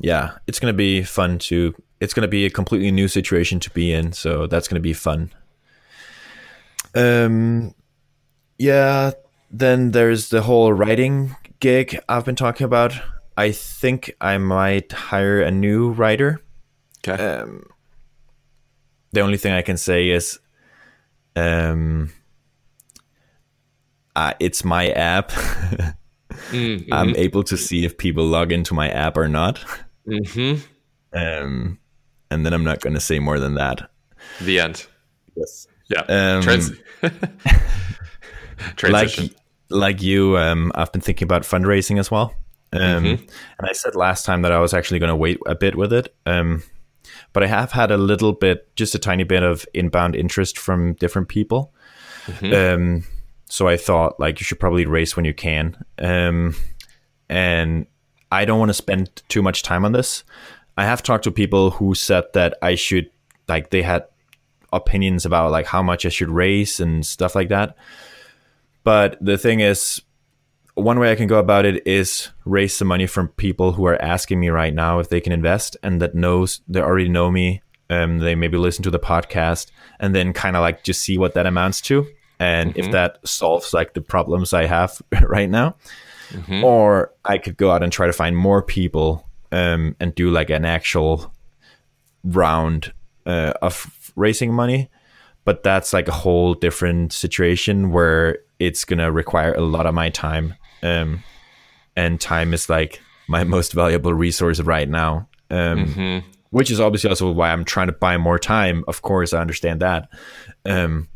yeah, 0.00 0.32
it's 0.46 0.60
gonna 0.60 0.72
be 0.72 1.02
fun 1.02 1.38
to. 1.40 1.74
It's 2.00 2.14
gonna 2.14 2.28
be 2.28 2.44
a 2.44 2.50
completely 2.50 2.90
new 2.90 3.08
situation 3.08 3.60
to 3.60 3.70
be 3.70 3.92
in, 3.92 4.12
so 4.12 4.46
that's 4.46 4.68
gonna 4.68 4.80
be 4.80 4.92
fun. 4.92 5.30
Um, 6.94 7.74
yeah. 8.58 9.12
Then 9.50 9.92
there's 9.92 10.30
the 10.30 10.42
whole 10.42 10.72
writing 10.72 11.36
gig 11.60 11.98
I've 12.08 12.24
been 12.24 12.34
talking 12.34 12.64
about. 12.64 12.92
I 13.36 13.52
think 13.52 14.14
I 14.20 14.38
might 14.38 14.90
hire 14.90 15.40
a 15.40 15.50
new 15.50 15.90
writer. 15.90 16.40
Okay. 17.06 17.22
Um, 17.22 17.66
the 19.12 19.20
only 19.20 19.36
thing 19.36 19.52
I 19.52 19.62
can 19.62 19.76
say 19.76 20.10
is, 20.10 20.40
um, 21.36 22.12
uh, 24.16 24.32
it's 24.40 24.64
my 24.64 24.90
app. 24.90 25.30
Mm, 26.50 26.88
I'm 26.90 27.14
able 27.16 27.44
to 27.44 27.56
see 27.56 27.84
if 27.84 27.96
people 27.96 28.24
log 28.24 28.50
into 28.50 28.74
my 28.74 28.88
app 28.90 29.16
or 29.16 29.28
not. 29.28 29.64
mhm. 30.06 30.60
Um, 31.12 31.78
and 32.30 32.44
then 32.44 32.52
I'm 32.52 32.64
not 32.64 32.80
going 32.80 32.94
to 32.94 33.00
say 33.00 33.20
more 33.20 33.38
than 33.38 33.54
that. 33.54 33.88
The 34.42 34.58
end. 34.60 34.86
Yes. 35.36 35.68
Yeah. 35.88 36.00
Um, 36.08 36.42
Trans- 36.42 36.72
like 37.02 38.76
Transition. 38.76 39.30
like 39.70 40.02
you, 40.02 40.36
um, 40.38 40.72
I've 40.74 40.90
been 40.92 41.00
thinking 41.02 41.26
about 41.26 41.42
fundraising 41.42 41.98
as 42.00 42.10
well. 42.10 42.34
Um, 42.72 43.04
Mhm. 43.04 43.18
And 43.58 43.68
I 43.68 43.72
said 43.72 43.94
last 43.94 44.26
time 44.26 44.42
that 44.42 44.50
I 44.52 44.58
was 44.58 44.74
actually 44.74 44.98
going 44.98 45.10
to 45.10 45.16
wait 45.16 45.38
a 45.46 45.54
bit 45.54 45.76
with 45.76 45.92
it. 45.92 46.14
Um, 46.26 46.62
but 47.32 47.42
I 47.44 47.46
have 47.46 47.70
had 47.72 47.90
a 47.92 47.96
little 47.96 48.32
bit, 48.32 48.74
just 48.76 48.94
a 48.94 48.98
tiny 48.98 49.24
bit 49.24 49.42
of 49.44 49.64
inbound 49.72 50.16
interest 50.16 50.58
from 50.58 50.94
different 50.94 51.28
people. 51.28 51.72
Mhm. 52.26 52.74
Um, 52.74 53.04
so 53.54 53.68
I 53.68 53.76
thought 53.76 54.18
like 54.18 54.40
you 54.40 54.44
should 54.44 54.58
probably 54.58 54.84
race 54.84 55.14
when 55.14 55.24
you 55.24 55.32
can. 55.32 55.76
Um, 56.00 56.56
and 57.28 57.86
I 58.32 58.44
don't 58.44 58.58
want 58.58 58.70
to 58.70 58.74
spend 58.74 59.22
too 59.28 59.42
much 59.42 59.62
time 59.62 59.84
on 59.84 59.92
this. 59.92 60.24
I 60.76 60.84
have 60.84 61.04
talked 61.04 61.22
to 61.22 61.30
people 61.30 61.70
who 61.70 61.94
said 61.94 62.24
that 62.32 62.58
I 62.62 62.74
should 62.74 63.10
like 63.46 63.70
they 63.70 63.82
had 63.82 64.06
opinions 64.72 65.24
about 65.24 65.52
like 65.52 65.66
how 65.66 65.84
much 65.84 66.04
I 66.04 66.08
should 66.08 66.30
race 66.30 66.80
and 66.80 67.06
stuff 67.06 67.36
like 67.36 67.48
that. 67.50 67.76
But 68.82 69.24
the 69.24 69.38
thing 69.38 69.60
is, 69.60 70.02
one 70.74 70.98
way 70.98 71.12
I 71.12 71.14
can 71.14 71.28
go 71.28 71.38
about 71.38 71.64
it 71.64 71.86
is 71.86 72.30
raise 72.44 72.74
some 72.74 72.88
money 72.88 73.06
from 73.06 73.28
people 73.28 73.70
who 73.70 73.86
are 73.86 74.02
asking 74.02 74.40
me 74.40 74.48
right 74.48 74.74
now 74.74 74.98
if 74.98 75.10
they 75.10 75.20
can 75.20 75.32
invest 75.32 75.76
and 75.80 76.02
that 76.02 76.16
knows 76.16 76.60
they 76.66 76.80
already 76.80 77.08
know 77.08 77.30
me. 77.30 77.62
Um, 77.88 78.18
they 78.18 78.34
maybe 78.34 78.58
listen 78.58 78.82
to 78.82 78.90
the 78.90 78.98
podcast 78.98 79.70
and 80.00 80.12
then 80.12 80.32
kind 80.32 80.56
of 80.56 80.62
like 80.62 80.82
just 80.82 81.02
see 81.02 81.18
what 81.18 81.34
that 81.34 81.46
amounts 81.46 81.80
to 81.82 82.04
and 82.44 82.76
if 82.76 82.86
Mhm. 82.86 82.92
that 82.92 83.18
solves 83.24 83.72
like 83.74 83.90
the 83.94 84.00
problems 84.00 84.52
I 84.52 84.66
have 84.66 85.00
right 85.36 85.50
now. 85.50 85.74
Mhm. 86.32 86.62
Or 86.62 87.10
I 87.24 87.38
could 87.38 87.56
go 87.56 87.70
out 87.70 87.82
and 87.82 87.92
try 87.92 88.06
to 88.06 88.12
find 88.12 88.36
more 88.36 88.62
people 88.62 89.08
um, 89.52 89.94
and 90.00 90.14
do 90.14 90.30
like 90.30 90.50
an 90.50 90.64
actual 90.64 91.32
round 92.24 92.92
uh, 93.26 93.52
of 93.62 93.86
raising 94.16 94.52
money. 94.52 94.88
But 95.44 95.62
that's 95.62 95.92
like 95.92 96.08
a 96.08 96.12
whole 96.12 96.54
different 96.54 97.12
situation 97.12 97.90
where 97.92 98.38
it's 98.58 98.84
gonna 98.84 99.10
require 99.12 99.52
a 99.54 99.60
lot 99.60 99.86
of 99.86 99.94
my 99.94 100.10
time, 100.10 100.54
um, 100.82 101.22
and 101.96 102.20
time 102.20 102.54
is 102.54 102.68
like 102.70 103.00
my 103.28 103.44
most 103.56 103.72
valuable 103.74 104.14
resource 104.14 104.60
right 104.60 104.88
now. 104.88 105.28
Um, 105.50 105.86
Mhm. 105.86 106.22
which 106.50 106.70
is 106.70 106.80
obviously 106.80 107.10
also 107.10 107.30
why 107.32 107.50
I'm 107.52 107.64
trying 107.64 107.88
to 107.88 107.92
buy 107.92 108.16
more 108.16 108.38
time. 108.38 108.84
Of 108.88 109.02
course, 109.02 109.32
I 109.34 109.40
understand 109.40 109.80
that. 109.80 110.08
Um, 110.64 111.08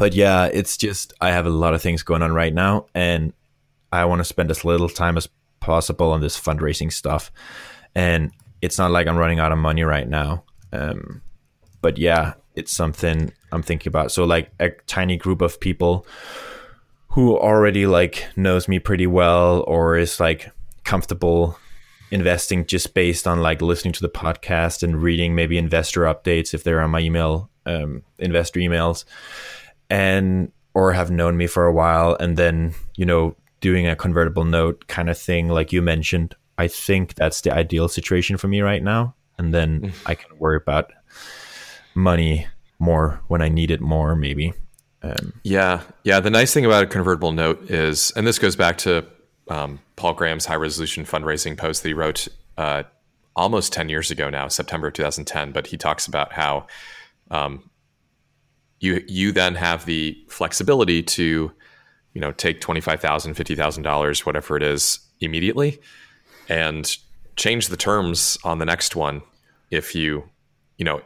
but 0.00 0.14
yeah, 0.14 0.46
it's 0.46 0.78
just 0.78 1.12
I 1.20 1.30
have 1.30 1.44
a 1.44 1.50
lot 1.50 1.74
of 1.74 1.82
things 1.82 2.02
going 2.02 2.22
on 2.22 2.32
right 2.32 2.54
now, 2.54 2.86
and 2.94 3.34
I 3.92 4.06
want 4.06 4.20
to 4.20 4.24
spend 4.24 4.50
as 4.50 4.64
little 4.64 4.88
time 4.88 5.18
as 5.18 5.28
possible 5.60 6.10
on 6.12 6.22
this 6.22 6.40
fundraising 6.40 6.90
stuff. 6.90 7.30
And 7.94 8.32
it's 8.62 8.78
not 8.78 8.92
like 8.92 9.06
I'm 9.06 9.18
running 9.18 9.40
out 9.40 9.52
of 9.52 9.58
money 9.58 9.82
right 9.82 10.08
now. 10.08 10.44
Um, 10.72 11.20
but 11.82 11.98
yeah, 11.98 12.32
it's 12.54 12.72
something 12.72 13.30
I'm 13.52 13.62
thinking 13.62 13.90
about. 13.90 14.10
So 14.10 14.24
like 14.24 14.50
a 14.58 14.70
tiny 14.86 15.18
group 15.18 15.42
of 15.42 15.60
people 15.60 16.06
who 17.08 17.36
already 17.36 17.84
like 17.84 18.26
knows 18.36 18.68
me 18.68 18.78
pretty 18.78 19.06
well 19.06 19.64
or 19.66 19.98
is 19.98 20.18
like 20.18 20.50
comfortable 20.82 21.58
investing 22.10 22.64
just 22.64 22.94
based 22.94 23.28
on 23.28 23.42
like 23.42 23.60
listening 23.60 23.92
to 23.92 24.00
the 24.00 24.08
podcast 24.08 24.82
and 24.82 25.02
reading 25.02 25.34
maybe 25.34 25.58
investor 25.58 26.04
updates 26.04 26.54
if 26.54 26.64
they're 26.64 26.80
on 26.80 26.90
my 26.90 27.00
email 27.00 27.50
um, 27.66 28.02
investor 28.18 28.58
emails 28.60 29.04
and 29.90 30.50
or 30.72 30.92
have 30.92 31.10
known 31.10 31.36
me 31.36 31.46
for 31.46 31.66
a 31.66 31.72
while 31.72 32.16
and 32.20 32.36
then 32.36 32.74
you 32.96 33.04
know 33.04 33.36
doing 33.60 33.86
a 33.86 33.96
convertible 33.96 34.44
note 34.44 34.86
kind 34.86 35.10
of 35.10 35.18
thing 35.18 35.48
like 35.48 35.72
you 35.72 35.82
mentioned 35.82 36.34
i 36.56 36.66
think 36.66 37.14
that's 37.14 37.42
the 37.42 37.52
ideal 37.52 37.88
situation 37.88 38.36
for 38.36 38.48
me 38.48 38.60
right 38.60 38.82
now 38.82 39.14
and 39.36 39.52
then 39.52 39.92
i 40.06 40.14
can 40.14 40.38
worry 40.38 40.56
about 40.56 40.92
money 41.94 42.46
more 42.78 43.20
when 43.28 43.42
i 43.42 43.48
need 43.48 43.70
it 43.70 43.80
more 43.80 44.16
maybe 44.16 44.54
um, 45.02 45.32
Yeah, 45.42 45.82
yeah. 46.04 46.20
The 46.20 46.30
nice 46.30 46.52
thing 46.52 46.64
about 46.64 46.84
a 46.84 46.86
convertible 46.86 47.32
note 47.32 47.70
is, 47.70 48.12
and 48.16 48.26
this 48.26 48.38
goes 48.38 48.56
back 48.56 48.78
to 48.78 49.06
um, 49.48 49.80
Paul 49.96 50.14
Graham's 50.14 50.46
high 50.46 50.56
resolution 50.56 51.04
fundraising 51.04 51.56
post 51.56 51.82
that 51.82 51.88
he 51.88 51.94
wrote 51.94 52.28
uh, 52.58 52.84
almost 53.34 53.72
ten 53.72 53.88
years 53.88 54.10
ago 54.10 54.28
now, 54.28 54.48
September 54.48 54.88
of 54.88 54.94
2010. 54.94 55.52
But 55.52 55.68
he 55.68 55.76
talks 55.76 56.06
about 56.06 56.32
how 56.32 56.66
um, 57.30 57.69
you 58.80 59.04
you 59.06 59.30
then 59.30 59.54
have 59.54 59.84
the 59.84 60.18
flexibility 60.28 61.02
to, 61.02 61.52
you 62.14 62.20
know, 62.20 62.32
take 62.32 62.60
twenty 62.60 62.80
five 62.80 63.00
thousand, 63.00 63.34
fifty 63.34 63.54
thousand 63.54 63.84
dollars, 63.84 64.26
whatever 64.26 64.56
it 64.56 64.62
is, 64.62 64.98
immediately, 65.20 65.80
and 66.48 66.96
change 67.36 67.68
the 67.68 67.76
terms 67.76 68.36
on 68.44 68.58
the 68.58 68.66
next 68.66 68.96
one 68.96 69.22
if 69.70 69.94
you, 69.94 70.28
you 70.76 70.84
know, 70.84 71.00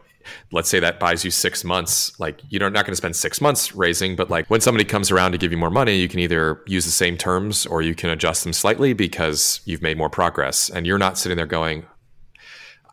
let's 0.53 0.69
say 0.69 0.81
that 0.81 0.99
buys 0.99 1.25
you 1.25 1.31
six 1.31 1.65
months 1.65 2.19
like 2.19 2.41
you're 2.49 2.71
not 2.71 2.85
going 2.85 2.93
to 2.93 2.97
spend 2.97 3.15
six 3.15 3.43
months 3.43 3.75
raising 3.75 4.17
but 4.17 4.31
like 4.31 4.49
when 4.49 4.61
somebody 4.61 4.85
comes 4.85 5.11
around 5.11 5.33
to 5.33 5.39
give 5.39 5.53
you 5.53 5.59
more 5.59 5.69
money 5.69 5.97
you 5.97 6.09
can 6.09 6.19
either 6.19 6.63
use 6.67 6.85
the 6.85 6.91
same 6.91 7.17
terms 7.17 7.67
or 7.67 7.83
you 7.83 7.95
can 7.95 8.09
adjust 8.09 8.43
them 8.43 8.53
slightly 8.53 8.95
because 8.95 9.61
you've 9.65 9.83
made 9.83 9.99
more 9.99 10.09
progress 10.09 10.71
and 10.71 10.87
you're 10.87 10.99
not 10.99 11.19
sitting 11.19 11.37
there 11.37 11.47
going 11.47 11.85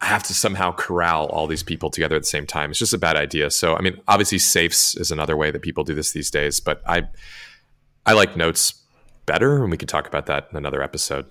i 0.01 0.05
have 0.05 0.23
to 0.23 0.33
somehow 0.33 0.71
corral 0.71 1.27
all 1.27 1.47
these 1.47 1.63
people 1.63 1.89
together 1.89 2.15
at 2.15 2.23
the 2.23 2.27
same 2.27 2.45
time 2.45 2.71
it's 2.71 2.79
just 2.79 2.93
a 2.93 2.97
bad 2.97 3.15
idea 3.15 3.49
so 3.49 3.75
i 3.75 3.81
mean 3.81 3.97
obviously 4.07 4.37
safes 4.37 4.95
is 4.95 5.11
another 5.11 5.37
way 5.37 5.51
that 5.51 5.61
people 5.61 5.83
do 5.83 5.93
this 5.93 6.11
these 6.11 6.31
days 6.31 6.59
but 6.59 6.81
i 6.87 7.03
i 8.05 8.13
like 8.13 8.35
notes 8.35 8.83
better 9.25 9.61
and 9.61 9.71
we 9.71 9.77
could 9.77 9.89
talk 9.89 10.07
about 10.07 10.25
that 10.25 10.47
in 10.51 10.57
another 10.57 10.81
episode 10.81 11.25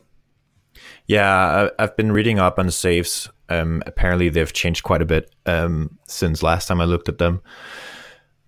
Yeah, 1.06 1.68
I've 1.78 1.96
been 1.96 2.12
reading 2.12 2.38
up 2.38 2.58
on 2.58 2.70
safes. 2.70 3.28
Um, 3.48 3.82
apparently, 3.86 4.28
they've 4.28 4.52
changed 4.52 4.84
quite 4.84 5.02
a 5.02 5.04
bit 5.06 5.34
um, 5.44 5.98
since 6.06 6.42
last 6.42 6.68
time 6.68 6.80
I 6.80 6.84
looked 6.84 7.08
at 7.08 7.18
them. 7.18 7.42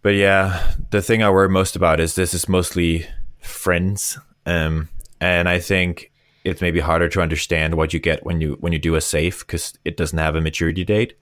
But 0.02 0.10
yeah, 0.14 0.72
the 0.90 1.02
thing 1.02 1.22
I 1.22 1.30
worry 1.30 1.48
most 1.48 1.74
about 1.74 1.98
is 1.98 2.14
this 2.14 2.34
is 2.34 2.48
mostly 2.48 3.06
friends, 3.40 4.18
um, 4.46 4.88
and 5.20 5.48
I 5.48 5.58
think 5.58 6.11
it's 6.44 6.60
maybe 6.60 6.80
harder 6.80 7.08
to 7.08 7.20
understand 7.20 7.74
what 7.74 7.92
you 7.92 8.00
get 8.00 8.24
when 8.24 8.40
you 8.40 8.56
when 8.60 8.72
you 8.72 8.78
do 8.78 8.94
a 8.94 9.00
safe 9.00 9.46
because 9.46 9.78
it 9.84 9.96
doesn't 9.96 10.18
have 10.18 10.36
a 10.36 10.40
maturity 10.40 10.84
date. 10.84 11.18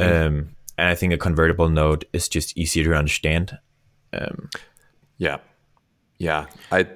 Um, 0.00 0.56
and 0.78 0.88
I 0.88 0.94
think 0.94 1.12
a 1.12 1.18
convertible 1.18 1.68
note 1.68 2.04
is 2.12 2.28
just 2.28 2.56
easier 2.56 2.84
to 2.84 2.94
understand. 2.94 3.58
Um, 4.12 4.50
Yeah, 5.18 5.38
yeah. 6.18 6.46
I, 6.70 6.86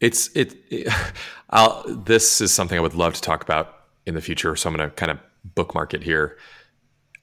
it's 0.00 0.28
it. 0.34 0.56
it 0.70 0.92
I'll, 1.50 1.84
this 1.86 2.40
is 2.40 2.52
something 2.52 2.76
I 2.76 2.80
would 2.80 2.94
love 2.94 3.14
to 3.14 3.20
talk 3.20 3.42
about 3.42 3.74
in 4.06 4.14
the 4.14 4.20
future. 4.20 4.56
So 4.56 4.68
I'm 4.68 4.76
going 4.76 4.88
to 4.88 4.94
kind 4.94 5.12
of 5.12 5.18
bookmark 5.54 5.94
it 5.94 6.02
here. 6.02 6.36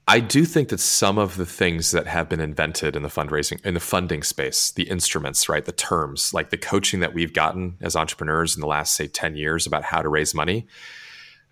I 0.08 0.18
do 0.18 0.44
think 0.44 0.68
that 0.70 0.80
some 0.80 1.16
of 1.16 1.36
the 1.36 1.46
things 1.46 1.92
that 1.92 2.06
have 2.08 2.28
been 2.28 2.40
invented 2.40 2.96
in 2.96 3.02
the 3.02 3.08
fundraising, 3.08 3.64
in 3.64 3.74
the 3.74 3.80
funding 3.80 4.22
space, 4.24 4.72
the 4.72 4.82
instruments, 4.84 5.48
right, 5.48 5.64
the 5.64 5.70
terms, 5.72 6.34
like 6.34 6.50
the 6.50 6.56
coaching 6.58 7.00
that 7.00 7.14
we've 7.14 7.32
gotten 7.32 7.76
as 7.80 7.94
entrepreneurs 7.94 8.56
in 8.56 8.60
the 8.60 8.66
last 8.66 8.96
say 8.96 9.06
ten 9.06 9.36
years 9.36 9.66
about 9.66 9.84
how 9.84 10.02
to 10.02 10.08
raise 10.08 10.34
money, 10.34 10.66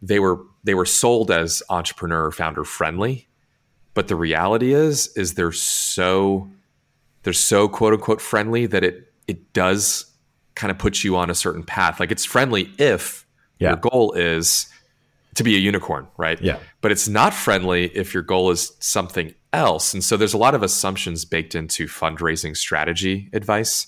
they 0.02 0.18
were 0.18 0.40
they 0.64 0.74
were 0.74 0.86
sold 0.86 1.30
as 1.30 1.62
entrepreneur 1.70 2.30
founder 2.32 2.64
friendly, 2.64 3.28
but 3.94 4.08
the 4.08 4.16
reality 4.16 4.72
is 4.74 5.08
is 5.16 5.34
they're 5.34 5.52
so 5.52 6.50
they're 7.22 7.32
so 7.32 7.68
quote 7.68 7.92
unquote 7.94 8.20
friendly 8.20 8.66
that 8.66 8.82
it 8.82 9.12
it 9.28 9.52
does 9.52 10.06
kind 10.56 10.72
of 10.72 10.78
put 10.78 11.04
you 11.04 11.16
on 11.16 11.30
a 11.30 11.34
certain 11.34 11.62
path. 11.62 12.00
Like 12.00 12.10
it's 12.10 12.24
friendly 12.24 12.72
if 12.78 13.24
Yeah. 13.60 13.70
your 13.70 13.76
goal 13.76 14.12
is 14.14 14.68
to 15.34 15.44
be 15.44 15.54
a 15.56 15.58
unicorn, 15.58 16.08
right? 16.16 16.40
Yeah. 16.40 16.58
But 16.80 16.92
it's 16.92 17.08
not 17.08 17.32
friendly 17.32 17.86
if 17.86 18.12
your 18.14 18.22
goal 18.22 18.50
is 18.50 18.72
something 18.80 19.34
else. 19.52 19.94
And 19.94 20.02
so 20.02 20.16
there's 20.16 20.34
a 20.34 20.38
lot 20.38 20.54
of 20.54 20.62
assumptions 20.62 21.24
baked 21.24 21.54
into 21.54 21.86
fundraising 21.86 22.56
strategy 22.56 23.28
advice 23.32 23.86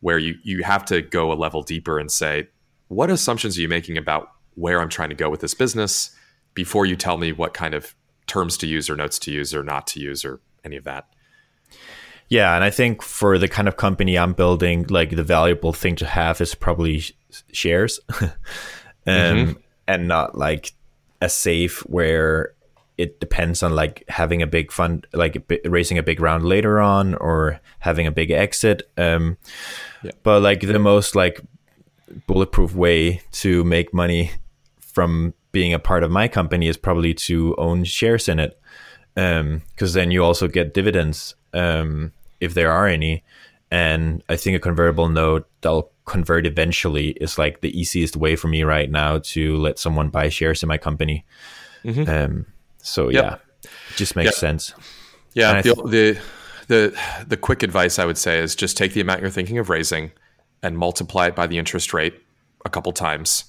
where 0.00 0.18
you 0.18 0.36
you 0.42 0.62
have 0.62 0.84
to 0.86 1.02
go 1.02 1.32
a 1.32 1.34
level 1.34 1.62
deeper 1.62 1.98
and 1.98 2.10
say, 2.10 2.48
what 2.88 3.10
assumptions 3.10 3.56
are 3.56 3.60
you 3.60 3.68
making 3.68 3.96
about 3.98 4.32
where 4.54 4.80
I'm 4.80 4.88
trying 4.88 5.10
to 5.10 5.14
go 5.14 5.30
with 5.30 5.40
this 5.40 5.54
business 5.54 6.14
before 6.54 6.86
you 6.86 6.96
tell 6.96 7.18
me 7.18 7.32
what 7.32 7.54
kind 7.54 7.74
of 7.74 7.94
terms 8.26 8.56
to 8.58 8.66
use 8.66 8.90
or 8.90 8.96
notes 8.96 9.18
to 9.20 9.30
use 9.30 9.54
or 9.54 9.62
not 9.62 9.86
to 9.88 10.00
use 10.00 10.24
or 10.24 10.40
any 10.64 10.76
of 10.76 10.84
that. 10.84 11.06
Yeah, 12.28 12.54
and 12.54 12.62
I 12.62 12.70
think 12.70 13.02
for 13.02 13.38
the 13.38 13.48
kind 13.48 13.66
of 13.66 13.76
company 13.76 14.16
I'm 14.16 14.34
building, 14.34 14.86
like 14.88 15.10
the 15.10 15.24
valuable 15.24 15.72
thing 15.72 15.96
to 15.96 16.06
have 16.06 16.40
is 16.40 16.54
probably 16.54 17.02
shares, 17.52 17.98
um, 19.06 19.58
and 19.88 20.06
not 20.06 20.38
like 20.38 20.72
a 21.20 21.28
safe 21.28 21.80
where 21.80 22.54
it 22.98 23.20
depends 23.20 23.62
on 23.62 23.74
like 23.74 24.04
having 24.08 24.42
a 24.42 24.46
big 24.46 24.70
fund, 24.70 25.06
like 25.12 25.36
a 25.36 25.68
raising 25.68 25.98
a 25.98 26.02
big 26.02 26.20
round 26.20 26.44
later 26.44 26.80
on, 26.80 27.14
or 27.14 27.58
having 27.78 28.06
a 28.06 28.12
big 28.12 28.30
exit. 28.30 28.90
Um, 28.98 29.36
Yeah. 30.02 30.12
But 30.22 30.42
like 30.42 30.60
the 30.60 30.78
most 30.78 31.14
like 31.14 31.40
bulletproof 32.26 32.74
way 32.74 33.20
to 33.32 33.64
make 33.64 33.92
money 33.92 34.32
from 34.80 35.34
being 35.52 35.74
a 35.74 35.78
part 35.78 36.02
of 36.02 36.10
my 36.10 36.28
company 36.28 36.68
is 36.68 36.76
probably 36.76 37.14
to 37.14 37.54
own 37.56 37.84
shares 37.84 38.28
in 38.28 38.38
it, 38.38 38.58
because 39.14 39.94
then 39.94 40.10
you 40.10 40.24
also 40.24 40.48
get 40.48 40.74
dividends 40.74 41.34
um, 41.52 42.12
if 42.40 42.54
there 42.54 42.72
are 42.72 42.86
any. 42.86 43.22
And 43.70 44.22
I 44.28 44.36
think 44.36 44.56
a 44.56 44.60
convertible 44.60 45.08
note 45.08 45.48
that'll 45.60 45.92
convert 46.10 46.44
eventually 46.46 47.10
is 47.20 47.38
like 47.38 47.60
the 47.60 47.72
easiest 47.78 48.16
way 48.16 48.34
for 48.36 48.48
me 48.48 48.64
right 48.64 48.90
now 48.90 49.18
to 49.18 49.56
let 49.58 49.78
someone 49.78 50.08
buy 50.10 50.28
shares 50.28 50.62
in 50.62 50.68
my 50.68 50.76
company. 50.78 51.24
Um, 51.84 52.46
so 52.78 53.08
Yep. 53.08 53.24
yeah, 53.24 53.70
it 53.90 53.96
just 53.96 54.16
makes 54.16 54.26
Yep. 54.26 54.34
sense. 54.34 54.74
Yeah, 55.34 55.62
the, 55.62 55.74
th- 55.74 55.76
the 55.96 56.20
the 56.66 57.24
the 57.28 57.36
quick 57.36 57.62
advice 57.62 57.98
I 57.98 58.04
would 58.04 58.18
say 58.18 58.38
is 58.40 58.56
just 58.56 58.76
take 58.76 58.92
the 58.92 59.00
amount 59.00 59.20
you're 59.20 59.30
thinking 59.30 59.58
of 59.58 59.70
raising 59.70 60.10
and 60.62 60.76
multiply 60.76 61.28
it 61.28 61.36
by 61.36 61.46
the 61.46 61.58
interest 61.58 61.94
rate 61.94 62.14
a 62.66 62.70
couple 62.70 62.92
times, 62.92 63.44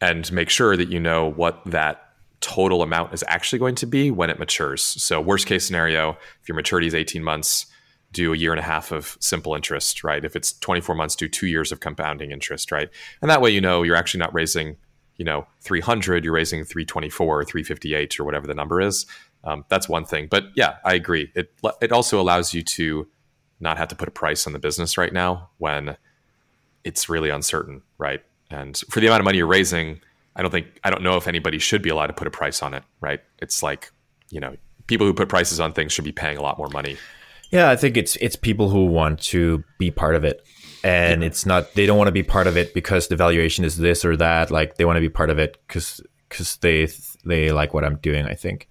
and 0.00 0.30
make 0.32 0.50
sure 0.50 0.76
that 0.76 0.88
you 0.88 1.00
know 1.00 1.30
what 1.30 1.62
that 1.66 2.02
total 2.40 2.82
amount 2.82 3.14
is 3.14 3.24
actually 3.26 3.58
going 3.58 3.74
to 3.76 3.86
be 3.86 4.10
when 4.10 4.30
it 4.30 4.38
matures. 4.38 4.82
So, 4.82 5.20
worst 5.20 5.46
case 5.46 5.64
scenario, 5.66 6.10
if 6.42 6.48
your 6.48 6.54
maturity 6.54 6.86
is 6.86 6.94
18 6.94 7.24
months, 7.24 7.66
do 8.12 8.32
a 8.32 8.36
year 8.36 8.52
and 8.52 8.60
a 8.60 8.62
half 8.62 8.92
of 8.92 9.16
simple 9.20 9.54
interest, 9.54 10.02
right? 10.04 10.24
If 10.24 10.36
it's 10.36 10.52
24 10.58 10.94
months, 10.94 11.16
do 11.16 11.28
two 11.28 11.46
years 11.46 11.72
of 11.72 11.80
compounding 11.80 12.30
interest, 12.30 12.72
right? 12.72 12.88
And 13.20 13.30
that 13.30 13.40
way, 13.40 13.50
you 13.50 13.60
know 13.60 13.82
you're 13.82 13.96
actually 13.96 14.20
not 14.20 14.32
raising, 14.32 14.76
you 15.16 15.24
know, 15.24 15.46
300, 15.60 16.24
you're 16.24 16.32
raising 16.32 16.64
324 16.64 17.40
or 17.40 17.44
358 17.44 18.18
or 18.18 18.24
whatever 18.24 18.46
the 18.46 18.54
number 18.54 18.80
is. 18.80 19.06
Um, 19.44 19.64
that's 19.68 19.88
one 19.88 20.04
thing. 20.04 20.28
But 20.30 20.46
yeah, 20.54 20.76
I 20.84 20.94
agree. 20.94 21.30
It 21.34 21.52
it 21.80 21.92
also 21.92 22.20
allows 22.20 22.52
you 22.52 22.62
to 22.62 23.06
not 23.60 23.78
have 23.78 23.88
to 23.88 23.96
put 23.96 24.08
a 24.08 24.10
price 24.10 24.46
on 24.46 24.52
the 24.52 24.58
business 24.58 24.98
right 24.98 25.12
now 25.12 25.50
when 25.58 25.96
it's 26.84 27.08
really 27.08 27.30
uncertain, 27.30 27.82
right? 27.98 28.22
And 28.50 28.76
for 28.90 29.00
the 29.00 29.06
amount 29.06 29.20
of 29.20 29.24
money 29.24 29.38
you're 29.38 29.46
raising, 29.46 30.00
I 30.34 30.42
don't 30.42 30.50
think 30.50 30.66
I 30.84 30.90
don't 30.90 31.02
know 31.02 31.16
if 31.16 31.26
anybody 31.26 31.58
should 31.58 31.82
be 31.82 31.90
allowed 31.90 32.08
to 32.08 32.12
put 32.12 32.26
a 32.26 32.30
price 32.30 32.62
on 32.62 32.74
it, 32.74 32.82
right? 33.00 33.20
It's 33.38 33.62
like, 33.62 33.90
you 34.30 34.40
know, 34.40 34.56
people 34.86 35.06
who 35.06 35.14
put 35.14 35.28
prices 35.28 35.60
on 35.60 35.72
things 35.72 35.92
should 35.92 36.04
be 36.04 36.12
paying 36.12 36.36
a 36.36 36.42
lot 36.42 36.58
more 36.58 36.68
money. 36.68 36.96
Yeah, 37.50 37.70
I 37.70 37.76
think 37.76 37.96
it's 37.96 38.16
it's 38.16 38.36
people 38.36 38.70
who 38.70 38.86
want 38.86 39.20
to 39.24 39.64
be 39.78 39.90
part 39.90 40.14
of 40.14 40.24
it. 40.24 40.46
And 40.84 41.24
it's 41.24 41.44
not 41.46 41.74
they 41.74 41.86
don't 41.86 41.98
want 41.98 42.08
to 42.08 42.12
be 42.12 42.22
part 42.22 42.46
of 42.46 42.56
it 42.56 42.72
because 42.74 43.08
the 43.08 43.16
valuation 43.16 43.64
is 43.64 43.76
this 43.76 44.04
or 44.04 44.16
that. 44.16 44.50
Like 44.50 44.76
they 44.76 44.84
want 44.84 44.96
to 44.96 45.00
be 45.00 45.08
part 45.08 45.30
of 45.30 45.38
it 45.38 45.56
because 45.66 46.00
because 46.28 46.56
they 46.58 46.88
they 47.24 47.50
like 47.50 47.74
what 47.74 47.84
I'm 47.84 47.96
doing. 47.96 48.26
I 48.26 48.34
think, 48.34 48.68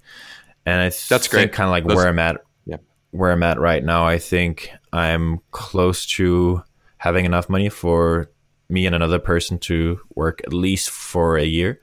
and 0.65 0.81
I 0.81 0.89
th- 0.89 1.09
That's 1.09 1.27
great. 1.27 1.51
Kind 1.51 1.67
of 1.67 1.71
like 1.71 1.85
Those- 1.85 1.97
where 1.97 2.07
I'm 2.07 2.19
at. 2.19 2.37
Yeah. 2.65 2.77
Where 3.11 3.31
I'm 3.31 3.43
at 3.43 3.59
right 3.59 3.83
now, 3.83 4.05
I 4.05 4.17
think 4.17 4.69
I'm 4.93 5.39
close 5.51 6.05
to 6.17 6.63
having 6.97 7.25
enough 7.25 7.49
money 7.49 7.69
for 7.69 8.31
me 8.69 8.85
and 8.85 8.95
another 8.95 9.19
person 9.19 9.59
to 9.59 9.99
work 10.15 10.41
at 10.45 10.53
least 10.53 10.89
for 10.89 11.37
a 11.37 11.43
year. 11.43 11.81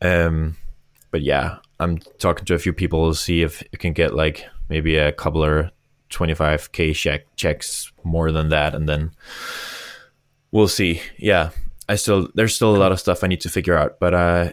Um, 0.00 0.56
but 1.10 1.22
yeah, 1.22 1.58
I'm 1.78 1.98
talking 2.18 2.44
to 2.46 2.54
a 2.54 2.58
few 2.58 2.72
people 2.72 3.10
to 3.10 3.18
see 3.18 3.42
if 3.42 3.62
you 3.72 3.78
can 3.78 3.92
get 3.92 4.14
like 4.14 4.46
maybe 4.68 4.96
a 4.96 5.12
couple 5.12 5.44
or 5.44 5.70
25k 6.10 6.94
check 6.94 7.34
checks 7.36 7.92
more 8.04 8.32
than 8.32 8.48
that, 8.50 8.74
and 8.74 8.88
then 8.88 9.12
we'll 10.50 10.68
see. 10.68 11.00
Yeah, 11.16 11.50
I 11.88 11.96
still 11.96 12.28
there's 12.34 12.54
still 12.54 12.76
a 12.76 12.78
lot 12.78 12.92
of 12.92 13.00
stuff 13.00 13.24
I 13.24 13.26
need 13.26 13.40
to 13.42 13.48
figure 13.48 13.76
out, 13.76 13.98
but 13.98 14.14
uh, 14.14 14.52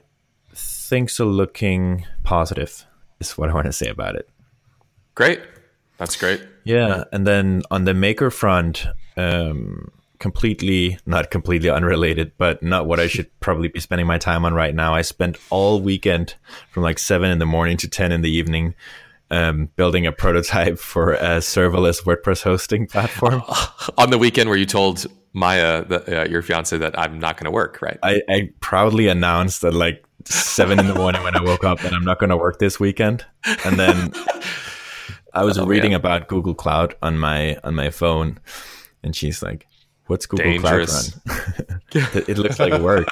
things 0.54 1.20
are 1.20 1.26
looking 1.26 2.06
positive. 2.24 2.86
Is 3.20 3.38
what 3.38 3.50
I 3.50 3.54
want 3.54 3.66
to 3.66 3.74
say 3.74 3.90
about 3.90 4.16
it. 4.16 4.30
Great. 5.16 5.42
That's 5.98 6.16
great. 6.16 6.42
Yeah, 6.64 7.06
and 7.12 7.26
then 7.26 7.64
on 7.72 7.86
the 7.86 7.94
maker 7.96 8.30
front, 8.30 8.86
um, 9.16 9.92
completely 10.20 11.00
not 11.06 11.32
completely 11.32 11.70
unrelated, 11.70 12.32
but 12.38 12.62
not 12.62 12.88
what 12.88 13.00
I 13.00 13.08
should 13.08 13.28
probably 13.40 13.68
be 13.68 13.80
spending 13.80 14.08
my 14.08 14.18
time 14.18 14.46
on 14.46 14.54
right 14.54 14.76
now. 14.76 14.94
I 14.94 15.02
spent 15.02 15.38
all 15.50 15.82
weekend 15.82 16.36
from 16.70 16.84
like 16.84 17.00
seven 17.00 17.32
in 17.32 17.40
the 17.40 17.46
morning 17.46 17.78
to 17.78 17.88
ten 17.88 18.12
in 18.12 18.22
the 18.22 18.32
evening. 18.32 18.76
Um, 19.30 19.70
building 19.76 20.08
a 20.08 20.14
prototype 20.14 20.80
for 20.80 21.14
a 21.14 21.40
serverless 21.40 22.04
WordPress 22.04 22.44
hosting 22.44 22.88
platform. 22.88 23.42
On 23.98 24.10
the 24.10 24.18
weekend 24.18 24.48
where 24.50 24.58
you 24.58 24.66
told 24.66 25.06
Maya, 25.34 25.84
that, 25.86 26.08
uh, 26.10 26.24
your 26.30 26.42
fiance, 26.42 26.78
that 26.78 26.98
I'm 26.98 27.20
not 27.20 27.36
going 27.36 27.44
to 27.46 27.52
work, 27.52 27.82
right? 27.82 28.00
I, 28.02 28.22
I 28.30 28.50
proudly 28.62 29.10
announced 29.10 29.62
that 29.64 29.74
like 29.74 30.06
seven 30.24 30.80
in 30.80 30.88
the 30.88 30.96
morning 30.96 31.24
when 31.24 31.36
I 31.36 31.42
woke 31.42 31.66
up 31.66 31.80
that 31.82 31.92
I'm 31.94 32.06
not 32.06 32.20
going 32.20 32.30
to 32.30 32.38
work 32.38 32.60
this 32.60 32.80
weekend, 32.80 33.26
and 33.66 33.78
then 33.78 34.14
I 35.34 35.44
was 35.44 35.58
Oh, 35.60 35.66
reading 35.66 35.92
man. 35.92 36.00
about 36.00 36.28
Google 36.30 36.56
Cloud 36.56 36.96
on 37.02 37.18
my 37.18 37.58
on 37.66 37.76
my 37.76 37.90
phone, 37.90 38.40
and 39.04 39.14
she's 39.14 39.44
like, 39.44 39.68
"What's 40.06 40.26
Google 40.26 40.46
Dangerous. 40.46 41.12
Cloud 41.12 41.42
Run?" 41.70 41.82
it 42.16 42.30
it 42.30 42.38
looks 42.38 42.60
like 42.60 42.82
work. 42.82 43.08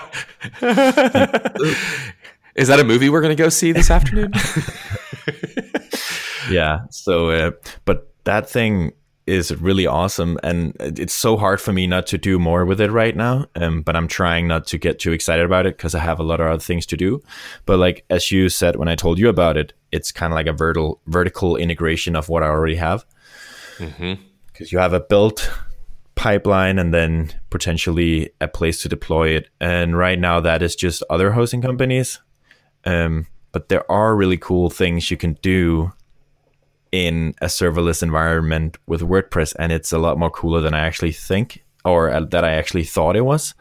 Is 2.56 2.70
that 2.70 2.80
a 2.80 2.86
movie 2.86 3.10
we're 3.10 3.22
going 3.22 3.36
to 3.36 3.44
go 3.44 3.50
see 3.50 3.74
this 3.74 3.92
afternoon? 3.92 4.32
Yeah. 6.50 6.82
So, 6.90 7.30
uh, 7.30 7.52
but 7.86 8.12
that 8.24 8.50
thing 8.50 8.94
is 9.28 9.56
really 9.56 9.88
awesome, 9.88 10.38
and 10.44 10.76
it's 10.80 11.14
so 11.14 11.36
hard 11.36 11.60
for 11.60 11.74
me 11.74 11.88
not 11.88 12.06
to 12.08 12.18
do 12.18 12.38
more 12.38 12.64
with 12.64 12.80
it 12.80 12.92
right 12.92 13.16
now. 13.16 13.46
Um, 13.56 13.82
but 13.82 13.96
I'm 13.96 14.08
trying 14.08 14.48
not 14.48 14.68
to 14.68 14.78
get 14.78 15.00
too 15.00 15.14
excited 15.14 15.46
about 15.46 15.66
it 15.66 15.78
because 15.78 15.96
I 15.96 16.00
have 16.00 16.20
a 16.20 16.24
lot 16.24 16.40
of 16.40 16.48
other 16.48 16.60
things 16.60 16.86
to 16.88 16.98
do. 16.98 17.24
But 17.66 17.80
like 17.80 18.06
as 18.10 18.32
you 18.32 18.50
said 18.50 18.76
when 18.76 18.88
I 18.88 18.96
told 18.96 19.18
you 19.18 19.30
about 19.30 19.58
it, 19.58 19.74
it's 19.92 20.12
kind 20.12 20.32
of 20.32 20.36
like 20.36 20.48
a 20.48 20.54
vertical 20.54 21.02
vertical 21.08 21.56
integration 21.56 22.16
of 22.16 22.30
what 22.30 22.44
I 22.44 22.48
already 22.48 22.76
have. 22.76 23.06
Because 24.48 24.72
you 24.72 24.78
have 24.78 24.94
a 24.94 25.00
built 25.00 25.52
pipeline 26.16 26.80
and 26.80 26.94
then 26.94 27.34
potentially 27.50 28.30
a 28.40 28.48
place 28.48 28.82
to 28.82 28.90
deploy 28.90 29.30
it. 29.30 29.50
And 29.60 29.98
right 29.98 30.18
now, 30.18 30.40
that 30.40 30.62
is 30.62 30.76
just 30.76 31.04
other 31.10 31.32
hosting 31.32 31.62
companies. 31.62 32.20
Um, 32.86 33.28
but 33.52 33.70
there 33.70 33.90
are 33.92 34.16
really 34.16 34.38
cool 34.38 34.70
things 34.70 35.10
you 35.10 35.18
can 35.18 35.34
do 35.42 35.92
in 36.96 37.36
a 37.42 37.48
serverless 37.48 38.02
environment 38.02 38.78
with 38.88 39.02
WordPress, 39.02 39.54
and 39.60 39.74
it's 39.74 39.92
a 39.92 40.00
lot 40.00 40.18
more 40.18 40.30
cooler 40.30 40.62
than 40.62 40.74
I 40.74 40.80
actually 40.80 41.12
think, 41.12 41.62
or 41.84 42.10
uh, 42.10 42.22
that 42.22 42.46
I 42.46 42.52
actually 42.52 42.86
thought 42.86 43.18
it 43.18 43.26
was. 43.26 43.54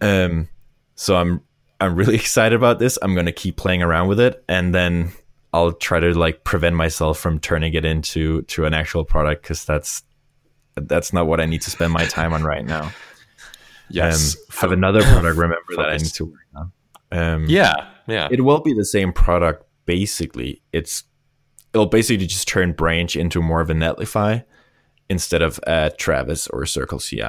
Um, 0.00 0.48
so 0.94 1.16
I'm 1.16 1.42
I'm 1.80 1.96
really 1.96 2.14
excited 2.24 2.54
about 2.54 2.78
this. 2.78 2.96
I'm 3.02 3.16
gonna 3.16 3.32
keep 3.32 3.56
playing 3.56 3.82
around 3.82 4.06
with 4.06 4.20
it, 4.20 4.44
and 4.48 4.72
then 4.72 5.10
I'll 5.52 5.72
try 5.72 5.98
to 5.98 6.16
like 6.16 6.44
prevent 6.44 6.76
myself 6.76 7.18
from 7.18 7.40
turning 7.40 7.74
it 7.74 7.84
into 7.84 8.42
to 8.42 8.66
an 8.66 8.72
actual 8.72 9.04
product 9.04 9.42
because 9.42 9.64
that's 9.64 10.04
that's 10.76 11.12
not 11.12 11.26
what 11.26 11.40
I 11.40 11.46
need 11.46 11.62
to 11.62 11.70
spend 11.70 11.92
my 11.92 12.04
time 12.04 12.32
on 12.32 12.44
right 12.44 12.64
now. 12.64 12.92
yes. 13.90 14.36
Um, 14.36 14.42
have 14.60 14.72
another 14.72 15.02
product. 15.02 15.36
Remember 15.36 15.74
that 15.76 15.88
I 15.88 15.96
need 15.96 16.14
to 16.14 16.26
work 16.26 16.46
on. 16.54 16.72
Um, 17.10 17.46
yeah. 17.48 17.88
Yeah. 18.06 18.28
it 18.30 18.42
will 18.42 18.60
be 18.60 18.72
the 18.72 18.86
same 18.86 19.12
product 19.12 19.64
basically 19.84 20.62
it's 20.72 21.04
it'll 21.74 21.86
basically 21.86 22.26
just 22.26 22.48
turn 22.48 22.72
branch 22.72 23.16
into 23.16 23.42
more 23.42 23.60
of 23.60 23.70
a 23.70 23.74
netlify 23.74 24.44
instead 25.08 25.42
of 25.42 25.58
a 25.66 25.90
travis 25.98 26.46
or 26.48 26.66
circle 26.66 26.98
ci 26.98 27.22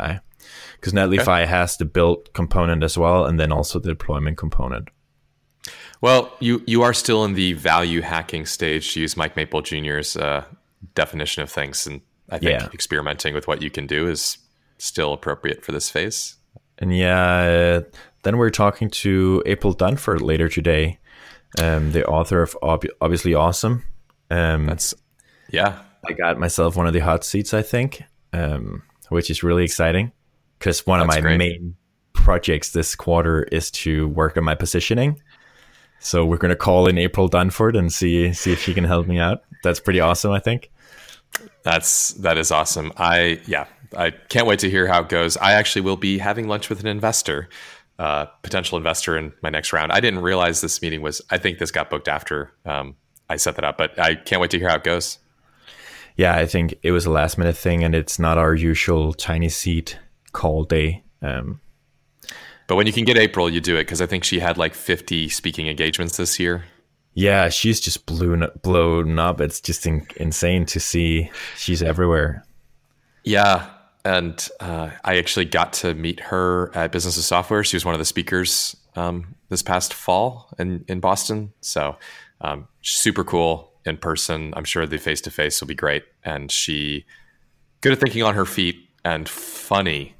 because 0.75 0.93
netlify 0.93 1.45
has 1.45 1.77
the 1.77 1.85
build 1.85 2.31
component 2.33 2.83
as 2.83 2.97
well 2.97 3.25
and 3.25 3.39
then 3.39 3.51
also 3.51 3.79
the 3.79 3.89
deployment 3.89 4.37
component 4.37 4.89
Well, 6.01 6.31
you 6.39 6.63
you 6.65 6.81
are 6.83 6.93
still 6.93 7.25
in 7.25 7.33
the 7.33 7.53
value 7.53 8.01
hacking 8.01 8.45
stage 8.45 8.93
to 8.93 9.01
use 9.01 9.17
Mike 9.17 9.35
Maples 9.35 9.69
Jr.'s 9.69 10.15
uh, 10.15 10.45
definition 10.95 11.43
of 11.43 11.51
things, 11.51 11.85
and 11.87 11.99
I 12.29 12.37
think 12.39 12.51
Yeah. 12.51 12.69
experimenting 12.73 13.33
with 13.33 13.47
what 13.47 13.61
you 13.61 13.69
can 13.69 13.85
do 13.85 14.07
is 14.07 14.37
still 14.77 15.11
appropriate 15.11 15.65
for 15.65 15.73
this 15.73 15.89
phase. 15.89 16.37
and 16.77 16.95
yeah 16.95 17.81
uh, 17.81 17.81
then 18.23 18.37
we're 18.37 18.49
talking 18.63 18.89
to 18.89 19.43
april 19.45 19.75
dunford 19.75 20.21
later 20.21 20.47
today 20.47 20.97
um, 21.61 21.91
the 21.91 22.05
author 22.05 22.41
of 22.41 22.55
Ob- 22.63 22.95
obviously 23.01 23.33
awesome 23.33 23.83
um, 24.29 24.65
That's 24.65 24.93
yeah, 25.51 25.79
I 26.07 26.13
got 26.13 26.39
myself 26.39 26.75
one 26.75 26.87
of 26.87 26.93
the 26.93 26.99
hot 26.99 27.23
seats, 27.23 27.53
I 27.53 27.61
think, 27.61 28.03
um, 28.33 28.83
which 29.09 29.29
is 29.29 29.43
really 29.43 29.63
exciting 29.63 30.11
because 30.57 30.85
one 30.85 30.99
of 30.99 31.07
my 31.07 31.19
great. 31.19 31.37
main 31.37 31.75
projects 32.13 32.71
this 32.71 32.95
quarter 32.95 33.43
is 33.43 33.71
to 33.71 34.07
work 34.09 34.37
on 34.37 34.43
my 34.43 34.55
positioning. 34.55 35.21
So 35.99 36.25
we're 36.25 36.37
going 36.37 36.49
to 36.49 36.55
call 36.55 36.87
in 36.87 36.97
April 36.97 37.29
Dunford 37.29 37.77
and 37.77 37.91
see 37.91 38.31
see 38.33 38.53
if 38.53 38.61
she 38.61 38.73
can 38.73 38.83
help 38.85 39.07
me 39.07 39.19
out. 39.19 39.43
That's 39.63 39.79
pretty 39.79 39.99
awesome, 39.99 40.31
I 40.31 40.39
think. 40.39 40.71
that's 41.63 42.13
that 42.13 42.37
is 42.37 42.51
awesome. 42.51 42.91
I 42.97 43.41
yeah, 43.45 43.65
I 43.97 44.11
can't 44.11 44.47
wait 44.47 44.59
to 44.59 44.69
hear 44.69 44.87
how 44.87 45.01
it 45.01 45.09
goes. 45.09 45.37
I 45.37 45.53
actually 45.53 45.81
will 45.81 45.97
be 45.97 46.17
having 46.17 46.47
lunch 46.47 46.69
with 46.69 46.79
an 46.79 46.87
investor, 46.87 47.49
uh, 47.97 48.25
potential 48.43 48.77
investor 48.77 49.17
in 49.17 49.33
my 49.41 49.49
next 49.49 49.73
round. 49.73 49.91
I 49.91 49.99
didn't 49.99 50.21
realize 50.21 50.61
this 50.61 50.81
meeting 50.81 51.01
was. 51.01 51.21
I 51.29 51.37
think 51.37 51.59
this 51.59 51.71
got 51.71 51.89
booked 51.89 52.07
after 52.07 52.51
um, 52.65 52.95
I 53.29 53.37
set 53.37 53.55
that 53.55 53.63
up, 53.65 53.77
but 53.77 53.97
I 53.99 54.15
can't 54.15 54.41
wait 54.41 54.51
to 54.51 54.59
hear 54.59 54.69
how 54.69 54.75
it 54.75 54.83
goes. 54.83 55.19
Yeah, 56.15 56.35
I 56.35 56.45
think 56.45 56.75
it 56.83 56.91
was 56.91 57.05
a 57.05 57.11
last 57.11 57.37
minute 57.37 57.55
thing, 57.55 57.83
and 57.83 57.95
it's 57.95 58.19
not 58.19 58.37
our 58.37 58.53
usual 58.55 59.13
TinySeed 59.13 59.95
call 60.33 60.63
day. 60.65 61.03
Um, 61.21 61.61
But 62.67 62.75
when 62.75 62.87
you 62.87 62.93
can 62.93 63.05
get 63.05 63.17
April, 63.17 63.49
you 63.49 63.61
do 63.61 63.75
it 63.77 63.83
because 63.83 64.01
I 64.01 64.05
think 64.05 64.23
she 64.23 64.39
had 64.39 64.57
like 64.57 64.73
50 64.75 65.29
speaking 65.29 65.67
engagements 65.67 66.17
this 66.17 66.39
year. 66.39 66.65
yeah, 67.13 67.49
she's 67.49 67.79
just 67.79 68.05
blown 68.05 68.47
blown 68.61 69.17
up. 69.19 69.39
It's 69.41 69.59
just 69.61 69.85
in, 69.85 70.05
insane 70.17 70.65
to 70.67 70.79
see 70.79 71.31
she's 71.57 71.81
everywhere. 71.81 72.43
Yeah, 73.23 73.69
and 74.05 74.47
uh, 74.59 74.89
I 75.03 75.17
actually 75.17 75.45
got 75.45 75.73
to 75.73 75.93
meet 75.93 76.19
her 76.19 76.71
at 76.75 76.91
Business 76.91 77.17
of 77.17 77.23
Software. 77.23 77.63
She 77.63 77.75
was 77.75 77.85
one 77.85 77.93
of 77.95 77.99
the 77.99 78.05
speakers 78.05 78.75
um, 78.95 79.35
this 79.49 79.61
past 79.61 79.93
fall 79.93 80.49
in 80.59 80.85
in 80.87 80.99
Boston. 80.99 81.53
So 81.61 81.97
um, 82.41 82.67
super 82.81 83.23
cool 83.23 83.71
in 83.85 83.97
person. 83.97 84.53
I'm 84.55 84.65
sure 84.65 84.85
the 84.85 84.97
face 84.97 85.21
to 85.21 85.31
face 85.31 85.59
will 85.61 85.67
be 85.67 85.75
great. 85.75 86.03
And 86.23 86.51
she 86.51 87.05
good 87.81 87.93
at 87.93 87.99
thinking 87.99 88.23
on 88.23 88.35
her 88.35 88.45
feet 88.45 88.89
and 89.05 89.27
funny 89.27 90.13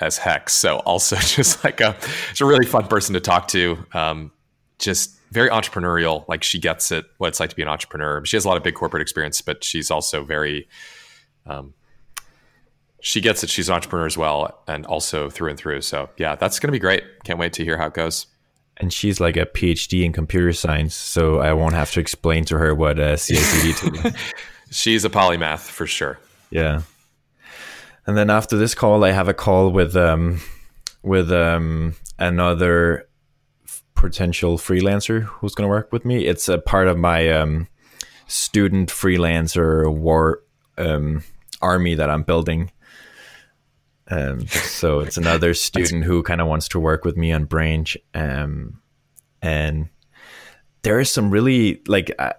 as 0.00 0.18
heck. 0.18 0.50
So 0.50 0.78
also 0.78 1.16
just 1.20 1.64
like 1.64 1.80
a, 1.80 1.96
it's 2.30 2.40
a 2.40 2.46
really 2.46 2.66
fun 2.66 2.86
person 2.86 3.14
to 3.14 3.20
talk 3.20 3.48
to. 3.48 3.84
Um, 3.92 4.32
just 4.78 5.18
very 5.30 5.50
entrepreneurial. 5.50 6.26
Like 6.28 6.42
she 6.42 6.58
gets 6.58 6.92
it, 6.92 7.04
what 7.18 7.28
it's 7.28 7.40
like 7.40 7.50
to 7.50 7.56
be 7.56 7.62
an 7.62 7.68
entrepreneur. 7.68 8.24
She 8.24 8.36
has 8.36 8.44
a 8.44 8.48
lot 8.48 8.56
of 8.56 8.62
big 8.62 8.74
corporate 8.74 9.02
experience, 9.02 9.40
but 9.40 9.64
she's 9.64 9.90
also 9.90 10.24
very, 10.24 10.68
um, 11.46 11.74
she 13.00 13.20
gets 13.20 13.44
it. 13.44 13.50
She's 13.50 13.68
an 13.68 13.74
entrepreneur 13.74 14.06
as 14.06 14.16
well, 14.16 14.62
and 14.66 14.86
also 14.86 15.28
through 15.28 15.50
and 15.50 15.58
through. 15.58 15.82
So 15.82 16.08
yeah, 16.16 16.36
that's 16.36 16.58
going 16.58 16.68
to 16.68 16.72
be 16.72 16.78
great. 16.78 17.04
Can't 17.24 17.38
wait 17.38 17.52
to 17.54 17.64
hear 17.64 17.76
how 17.76 17.88
it 17.88 17.94
goes. 17.94 18.26
And 18.76 18.92
she's 18.92 19.20
like 19.20 19.36
a 19.36 19.46
PhD 19.46 20.04
in 20.04 20.12
computer 20.12 20.52
science, 20.52 20.94
so 20.94 21.38
I 21.38 21.52
won't 21.52 21.74
have 21.74 21.92
to 21.92 22.00
explain 22.00 22.44
to 22.46 22.58
her 22.58 22.74
what 22.74 22.96
CI/CD 22.96 23.70
is. 24.08 24.14
she's 24.70 25.04
a 25.04 25.10
polymath 25.10 25.60
for 25.60 25.86
sure. 25.86 26.18
Yeah. 26.50 26.82
And 28.06 28.16
then 28.16 28.30
after 28.30 28.56
this 28.56 28.74
call, 28.74 29.04
I 29.04 29.12
have 29.12 29.28
a 29.28 29.34
call 29.34 29.70
with 29.70 29.96
um, 29.96 30.40
with 31.02 31.30
um, 31.30 31.94
another 32.18 33.08
potential 33.94 34.58
freelancer 34.58 35.22
who's 35.22 35.54
going 35.54 35.66
to 35.66 35.70
work 35.70 35.92
with 35.92 36.04
me. 36.04 36.26
It's 36.26 36.48
a 36.48 36.58
part 36.58 36.88
of 36.88 36.98
my 36.98 37.30
um, 37.30 37.68
student 38.26 38.90
freelancer 38.90 39.90
war 39.92 40.42
um, 40.76 41.22
army 41.62 41.94
that 41.94 42.10
I'm 42.10 42.22
building. 42.22 42.70
Um, 44.08 44.46
so 44.48 45.00
it's 45.00 45.16
another 45.16 45.54
student 45.54 46.04
who 46.04 46.22
kind 46.22 46.40
of 46.40 46.46
wants 46.46 46.68
to 46.68 46.80
work 46.80 47.04
with 47.04 47.16
me 47.16 47.32
on 47.32 47.44
Branch. 47.44 47.96
Um, 48.14 48.80
and 49.42 49.88
there 50.82 51.00
is 51.00 51.10
some 51.10 51.30
really 51.30 51.82
like 51.86 52.12
uh, 52.18 52.32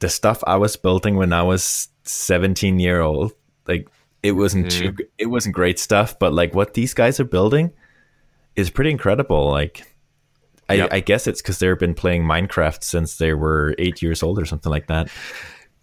the 0.00 0.08
stuff 0.08 0.42
I 0.46 0.56
was 0.56 0.76
building 0.76 1.16
when 1.16 1.32
I 1.32 1.42
was 1.42 1.88
17 2.04 2.78
year 2.78 3.00
old. 3.00 3.32
Like 3.66 3.88
it 4.22 4.32
wasn't 4.32 4.66
mm. 4.66 4.96
too, 4.96 5.06
it 5.18 5.26
wasn't 5.26 5.54
great 5.54 5.78
stuff, 5.78 6.18
but 6.18 6.32
like 6.32 6.54
what 6.54 6.74
these 6.74 6.94
guys 6.94 7.20
are 7.20 7.24
building 7.24 7.72
is 8.56 8.70
pretty 8.70 8.90
incredible. 8.90 9.50
Like 9.50 9.86
I, 10.68 10.74
yep. 10.74 10.92
I 10.92 11.00
guess 11.00 11.26
it's 11.26 11.42
because 11.42 11.58
they've 11.58 11.78
been 11.78 11.94
playing 11.94 12.22
Minecraft 12.22 12.84
since 12.84 13.16
they 13.16 13.34
were 13.34 13.74
eight 13.78 14.02
years 14.02 14.22
old 14.22 14.38
or 14.38 14.44
something 14.44 14.70
like 14.70 14.86
that. 14.86 15.10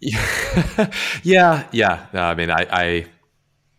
yeah, 1.22 1.68
yeah. 1.72 2.06
Uh, 2.14 2.20
I 2.20 2.34
mean, 2.34 2.50
I, 2.50 2.66
I, 2.70 3.06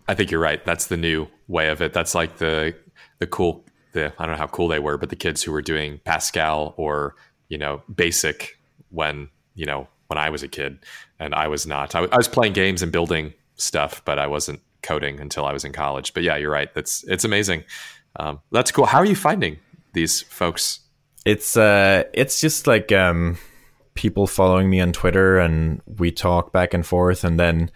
I 0.10 0.16
think 0.16 0.32
you're 0.32 0.42
right. 0.42 0.66
That's 0.66 0.88
the 0.88 0.98
new 0.98 1.28
way 1.48 1.70
of 1.70 1.84
it. 1.84 1.94
That's 1.94 2.16
like 2.16 2.38
the 2.38 2.76
the 3.20 3.28
cool. 3.28 3.64
The 3.94 4.12
I 4.18 4.26
don't 4.26 4.34
know 4.34 4.40
how 4.40 4.48
cool 4.48 4.68
they 4.68 4.80
were, 4.80 4.98
but 4.98 5.10
the 5.10 5.16
kids 5.16 5.44
who 5.44 5.52
were 5.52 5.62
doing 5.62 6.02
Pascal 6.04 6.74
or 6.78 7.16
you 7.48 7.60
know 7.60 7.84
Basic 7.94 8.58
when 8.90 9.30
you 9.54 9.68
know 9.68 9.88
when 10.08 10.18
I 10.18 10.32
was 10.32 10.42
a 10.42 10.48
kid, 10.48 10.80
and 11.20 11.36
I 11.36 11.48
was 11.48 11.68
not. 11.68 11.94
I, 11.94 12.00
I 12.06 12.18
was 12.18 12.28
playing 12.28 12.54
games 12.54 12.82
and 12.82 12.92
building 12.92 13.36
stuff, 13.56 14.04
but 14.04 14.18
I 14.18 14.26
wasn't 14.26 14.62
coding 14.82 15.20
until 15.20 15.46
I 15.46 15.54
was 15.54 15.64
in 15.64 15.74
college. 15.74 16.16
But 16.16 16.24
yeah, 16.24 16.38
you're 16.38 16.52
right. 16.52 16.74
That's 16.74 17.04
it's 17.04 17.24
amazing. 17.24 17.64
Um, 18.16 18.40
that's 18.52 18.72
cool. 18.72 18.88
How 18.88 18.98
are 18.98 19.06
you 19.06 19.16
finding 19.16 19.60
these 19.94 20.24
folks? 20.24 20.80
It's 21.24 21.56
uh, 21.56 22.06
it's 22.14 22.42
just 22.42 22.66
like 22.66 22.92
um, 22.92 23.38
people 23.94 24.26
following 24.26 24.72
me 24.72 24.82
on 24.82 24.92
Twitter, 24.92 25.38
and 25.38 25.84
we 25.86 26.10
talk 26.10 26.52
back 26.52 26.74
and 26.74 26.84
forth, 26.84 27.24
and 27.24 27.40
then 27.40 27.70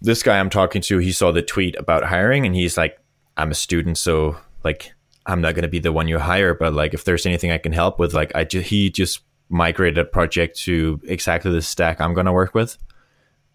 this 0.00 0.22
guy 0.22 0.38
I'm 0.38 0.50
talking 0.50 0.82
to, 0.82 0.98
he 0.98 1.12
saw 1.12 1.32
the 1.32 1.42
tweet 1.42 1.76
about 1.76 2.04
hiring, 2.04 2.46
and 2.46 2.54
he's 2.54 2.76
like, 2.76 2.98
"I'm 3.36 3.50
a 3.50 3.54
student, 3.54 3.98
so 3.98 4.36
like." 4.64 4.92
I'm 5.26 5.42
not 5.42 5.54
going 5.54 5.64
to 5.64 5.68
be 5.68 5.78
the 5.78 5.92
one 5.92 6.08
you 6.08 6.18
hire, 6.18 6.54
but 6.54 6.72
like 6.72 6.94
if 6.94 7.04
there's 7.04 7.26
anything 7.26 7.52
I 7.52 7.58
can 7.58 7.72
help 7.72 7.98
with, 7.98 8.14
like 8.14 8.34
I 8.34 8.44
ju- 8.44 8.60
he 8.60 8.88
just 8.88 9.20
migrated 9.50 9.98
a 9.98 10.04
project 10.06 10.58
to 10.60 11.00
exactly 11.04 11.52
the 11.52 11.60
stack 11.60 12.00
I'm 12.00 12.14
going 12.14 12.24
to 12.24 12.32
work 12.32 12.54
with. 12.54 12.78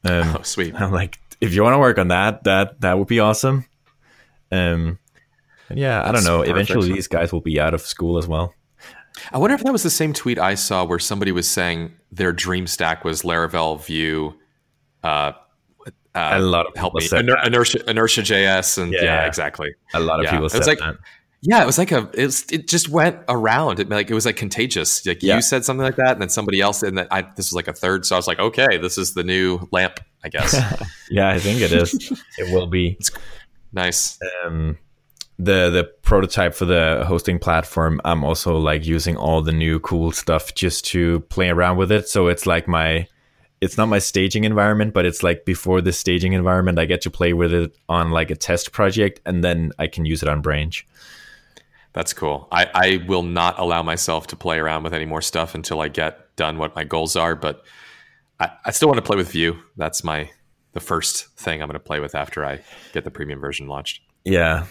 Um, 0.04 0.36
oh, 0.38 0.42
sweet! 0.44 0.76
I'm 0.80 0.92
like, 0.92 1.20
if 1.42 1.54
you 1.54 1.64
want 1.64 1.74
to 1.74 1.80
work 1.80 1.98
on 1.98 2.10
that, 2.10 2.44
that 2.44 2.82
that 2.82 3.00
would 3.00 3.08
be 3.08 3.20
awesome. 3.20 3.66
Um, 4.52 5.00
and 5.70 5.80
yeah, 5.80 6.00
That's 6.04 6.10
I 6.10 6.12
don't 6.12 6.24
know. 6.24 6.40
Perfect. 6.40 6.52
Eventually, 6.52 6.94
these 6.94 7.08
guys 7.08 7.34
will 7.34 7.42
be 7.42 7.60
out 7.60 7.74
of 7.74 7.82
school 7.82 8.18
as 8.18 8.28
well. 8.28 8.54
I 9.32 9.38
wonder 9.38 9.56
if 9.56 9.64
that 9.64 9.72
was 9.72 9.84
the 9.84 9.90
same 9.90 10.14
tweet 10.14 10.40
I 10.40 10.56
saw 10.56 10.84
where 10.86 11.00
somebody 11.00 11.32
was 11.32 11.50
saying 11.50 11.94
their 12.12 12.32
dream 12.32 12.68
stack 12.68 13.04
was 13.04 13.22
Laravel, 13.22 13.84
Vue, 13.86 14.34
uh, 15.04 15.34
uh, 16.16 16.32
a 16.34 16.40
lot 16.40 16.68
of 16.68 16.76
help 16.76 16.94
me 16.94 17.08
Iner- 17.08 17.46
inertia, 17.46 17.90
inertia 17.90 18.22
JS, 18.22 18.82
and 18.82 18.94
yeah, 18.94 19.04
yeah, 19.04 19.26
exactly. 19.26 19.74
A 19.94 20.00
lot 20.00 20.20
of 20.20 20.26
yeah. 20.26 20.32
people 20.32 20.50
said 20.50 20.66
like, 20.68 20.80
that. 20.80 20.96
Yeah, 21.42 21.62
it 21.62 21.66
was 21.66 21.78
like 21.78 21.92
a 21.92 22.10
it, 22.14 22.26
was, 22.26 22.46
it 22.52 22.68
just 22.68 22.88
went 22.88 23.18
around. 23.28 23.80
It 23.80 23.90
like 23.90 24.10
it 24.10 24.14
was 24.14 24.26
like 24.26 24.38
contagious. 24.38 25.06
Like 25.06 25.22
yeah. 25.22 25.36
you 25.36 25.42
said 25.42 25.66
something 25.66 25.84
like 25.84 25.98
that, 25.98 26.14
and 26.14 26.22
then 26.22 26.30
somebody 26.30 26.62
else, 26.62 26.84
and 26.84 26.98
then 26.98 27.08
I 27.12 27.24
this 27.24 27.52
was 27.52 27.54
like 27.54 27.68
a 27.68 27.74
third. 27.74 28.06
So 28.06 28.16
I 28.16 28.20
was 28.20 28.28
like, 28.28 28.40
okay, 28.40 28.78
this 28.78 28.98
is 28.98 29.14
the 29.14 29.24
new 29.24 29.68
lamp, 29.72 30.00
I 30.24 30.30
guess. 30.30 30.54
yeah, 31.10 31.30
I 31.30 31.40
think 31.40 31.62
it 31.62 31.72
is. 31.72 31.94
it 32.38 32.54
will 32.54 32.68
be. 32.68 32.96
It's 33.00 33.12
nice. 33.74 34.20
Um, 34.46 34.78
the 35.40 35.70
the 35.72 35.84
prototype 36.04 36.54
for 36.54 36.66
the 36.66 37.04
hosting 37.08 37.40
platform 37.40 38.00
i'm 38.06 38.24
also 38.24 38.56
like 38.56 38.86
using 38.86 39.18
all 39.18 39.42
the 39.42 39.52
new 39.52 39.80
cool 39.80 40.12
stuff 40.12 40.54
just 40.54 40.86
to 40.86 41.22
play 41.22 41.50
around 41.50 41.76
with 41.76 41.92
it 41.92 42.08
so 42.08 42.28
it's 42.28 42.46
like 42.46 42.68
my 42.68 43.08
it's 43.64 43.78
not 43.78 43.88
my 43.88 44.00
staging 44.00 44.44
environment 44.44 44.94
but 44.94 45.06
it's 45.06 45.24
like 45.24 45.46
before 45.46 45.82
the 45.82 45.92
staging 45.92 46.34
environment 46.34 46.78
i 46.78 46.86
get 46.86 47.02
to 47.02 47.10
play 47.10 47.34
with 47.34 47.54
it 47.54 47.76
on 47.90 48.12
like 48.12 48.30
a 48.30 48.36
test 48.36 48.72
project 48.72 49.22
and 49.26 49.44
then 49.44 49.72
i 49.80 49.88
can 49.88 50.06
use 50.06 50.22
it 50.22 50.30
on 50.30 50.42
branch 50.42 50.86
that's 51.94 52.14
cool 52.14 52.48
i 52.52 52.70
i 52.74 53.04
will 53.08 53.24
not 53.24 53.58
allow 53.58 53.82
myself 53.82 54.28
to 54.28 54.36
play 54.36 54.60
around 54.60 54.84
with 54.84 54.94
any 54.94 55.06
more 55.06 55.22
stuff 55.22 55.56
until 55.56 55.82
i 55.82 55.88
get 55.88 56.36
done 56.36 56.58
what 56.58 56.76
my 56.76 56.84
goals 56.84 57.16
are 57.16 57.36
but 57.36 57.64
i, 58.40 58.50
I 58.66 58.72
still 58.72 58.90
want 58.90 58.98
to 58.98 59.04
play 59.04 59.18
with 59.18 59.32
vue 59.32 59.58
that's 59.78 60.04
my 60.04 60.30
the 60.74 60.80
first 60.80 61.28
thing 61.38 61.62
i'm 61.62 61.68
going 61.68 61.74
to 61.74 61.80
play 61.80 62.00
with 62.00 62.16
after 62.16 62.46
i 62.46 62.60
get 62.94 63.04
the 63.04 63.12
premium 63.12 63.40
version 63.40 63.68
launched 63.68 64.02
yeah 64.26 64.66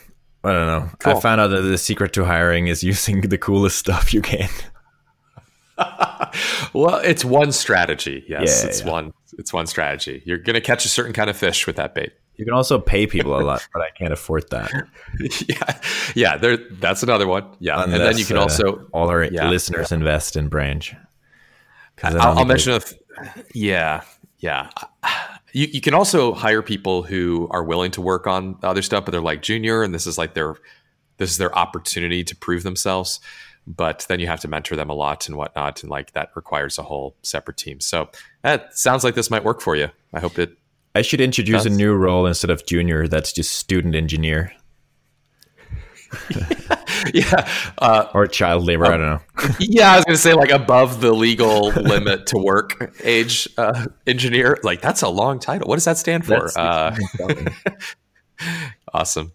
I 0.44 0.52
don't 0.52 0.66
know. 0.66 0.90
Cool. 0.98 1.16
I 1.16 1.20
found 1.20 1.40
out 1.40 1.48
that 1.48 1.60
the 1.60 1.78
secret 1.78 2.12
to 2.14 2.24
hiring 2.24 2.66
is 2.66 2.82
using 2.92 3.20
the 3.20 3.38
coolest 3.38 3.78
stuff 3.78 4.12
you 4.12 4.22
can. 4.22 4.48
well, 6.72 6.96
it's 6.96 7.24
one 7.24 7.52
strategy. 7.52 8.24
Yes, 8.28 8.62
yeah, 8.62 8.68
it's 8.68 8.80
yeah. 8.82 8.90
one. 8.90 9.12
It's 9.38 9.52
one 9.52 9.66
strategy. 9.66 10.22
You're 10.26 10.38
going 10.38 10.54
to 10.54 10.60
catch 10.60 10.84
a 10.84 10.88
certain 10.88 11.12
kind 11.12 11.30
of 11.30 11.36
fish 11.36 11.66
with 11.66 11.76
that 11.76 11.94
bait. 11.94 12.12
You 12.36 12.44
can 12.44 12.54
also 12.54 12.78
pay 12.78 13.06
people 13.06 13.38
a 13.38 13.42
lot, 13.42 13.66
but 13.72 13.82
I 13.82 13.90
can't 13.90 14.12
afford 14.12 14.50
that. 14.50 14.70
yeah, 15.48 15.80
yeah. 16.14 16.36
There, 16.36 16.56
that's 16.56 17.02
another 17.02 17.26
one. 17.26 17.46
Yeah, 17.58 17.82
Unless, 17.82 18.00
and 18.00 18.08
then 18.08 18.18
you 18.18 18.24
can 18.24 18.36
also 18.36 18.76
uh, 18.76 18.84
all 18.92 19.08
our 19.08 19.24
yeah, 19.24 19.48
listeners 19.48 19.92
invest 19.92 20.36
in 20.36 20.48
Branch. 20.48 20.94
I'll, 22.02 22.38
I'll 22.38 22.44
mention 22.44 22.72
a. 22.72 22.80
Th- 22.80 23.00
yeah, 23.54 24.02
yeah. 24.38 24.70
You, 25.54 25.66
you 25.66 25.82
can 25.82 25.92
also 25.92 26.32
hire 26.32 26.62
people 26.62 27.02
who 27.02 27.46
are 27.50 27.62
willing 27.62 27.90
to 27.90 28.00
work 28.00 28.26
on 28.26 28.56
other 28.62 28.80
stuff, 28.80 29.04
but 29.04 29.10
they're 29.10 29.20
like 29.20 29.42
junior, 29.42 29.82
and 29.82 29.94
this 29.94 30.06
is 30.06 30.16
like 30.16 30.32
their 30.32 30.54
this 31.18 31.30
is 31.30 31.36
their 31.36 31.54
opportunity 31.54 32.24
to 32.24 32.34
prove 32.34 32.62
themselves. 32.62 33.20
But 33.66 34.06
then 34.08 34.18
you 34.18 34.26
have 34.26 34.40
to 34.40 34.48
mentor 34.48 34.74
them 34.74 34.90
a 34.90 34.94
lot 34.94 35.28
and 35.28 35.36
whatnot, 35.36 35.82
and 35.82 35.90
like 35.90 36.12
that 36.12 36.30
requires 36.34 36.78
a 36.78 36.82
whole 36.82 37.16
separate 37.22 37.56
team. 37.56 37.80
So 37.80 38.08
that 38.42 38.76
sounds 38.76 39.04
like 39.04 39.14
this 39.14 39.30
might 39.30 39.44
work 39.44 39.60
for 39.60 39.76
you. 39.76 39.88
I 40.12 40.20
hope 40.20 40.38
it. 40.38 40.58
I 40.94 41.02
should 41.02 41.20
introduce 41.20 41.62
does. 41.62 41.72
a 41.72 41.76
new 41.76 41.94
role 41.94 42.26
instead 42.26 42.50
of 42.50 42.66
junior. 42.66 43.06
That's 43.06 43.32
just 43.32 43.52
student 43.52 43.94
engineer. 43.94 44.52
yeah, 47.14 47.48
uh, 47.78 48.06
or 48.14 48.26
child 48.26 48.64
labor. 48.64 48.86
I 48.86 48.96
don't 48.96 49.00
know. 49.00 49.20
yeah, 49.60 49.92
I 49.92 49.96
was 49.96 50.04
going 50.04 50.16
to 50.16 50.22
say 50.22 50.34
like 50.34 50.50
above 50.50 51.00
the 51.00 51.12
legal 51.12 51.68
limit 51.68 52.26
to 52.28 52.38
work 52.38 52.94
age 53.02 53.48
uh, 53.56 53.86
engineer. 54.06 54.58
Like 54.62 54.80
that's 54.80 55.02
a 55.02 55.08
long 55.08 55.38
title. 55.38 55.68
What 55.68 55.76
does 55.76 55.84
that 55.84 55.98
stand 55.98 56.26
for? 56.26 56.50
Uh, 56.58 56.96
awesome. 58.94 59.32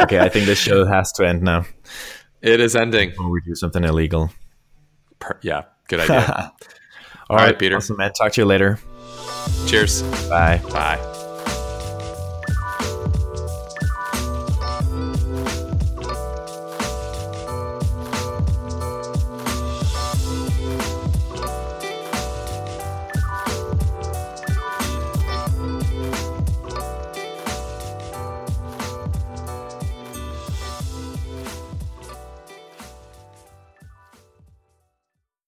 okay, 0.00 0.20
I 0.20 0.28
think 0.28 0.46
this 0.46 0.58
show 0.58 0.86
has 0.86 1.12
to 1.12 1.26
end 1.26 1.42
now. 1.42 1.64
It 2.42 2.60
is 2.60 2.74
ending. 2.76 3.12
Or 3.18 3.30
we 3.30 3.40
do 3.42 3.54
something 3.54 3.84
illegal. 3.84 4.30
Per- 5.18 5.38
yeah, 5.42 5.64
good 5.88 6.00
idea. 6.00 6.16
All, 6.18 6.36
All 7.30 7.36
right, 7.36 7.46
right, 7.46 7.58
Peter. 7.58 7.76
Awesome, 7.76 7.96
man. 7.98 8.12
Talk 8.12 8.32
to 8.32 8.40
you 8.40 8.44
later. 8.46 8.78
Cheers. 9.66 10.02
Bye. 10.28 10.60
Bye. 10.72 11.06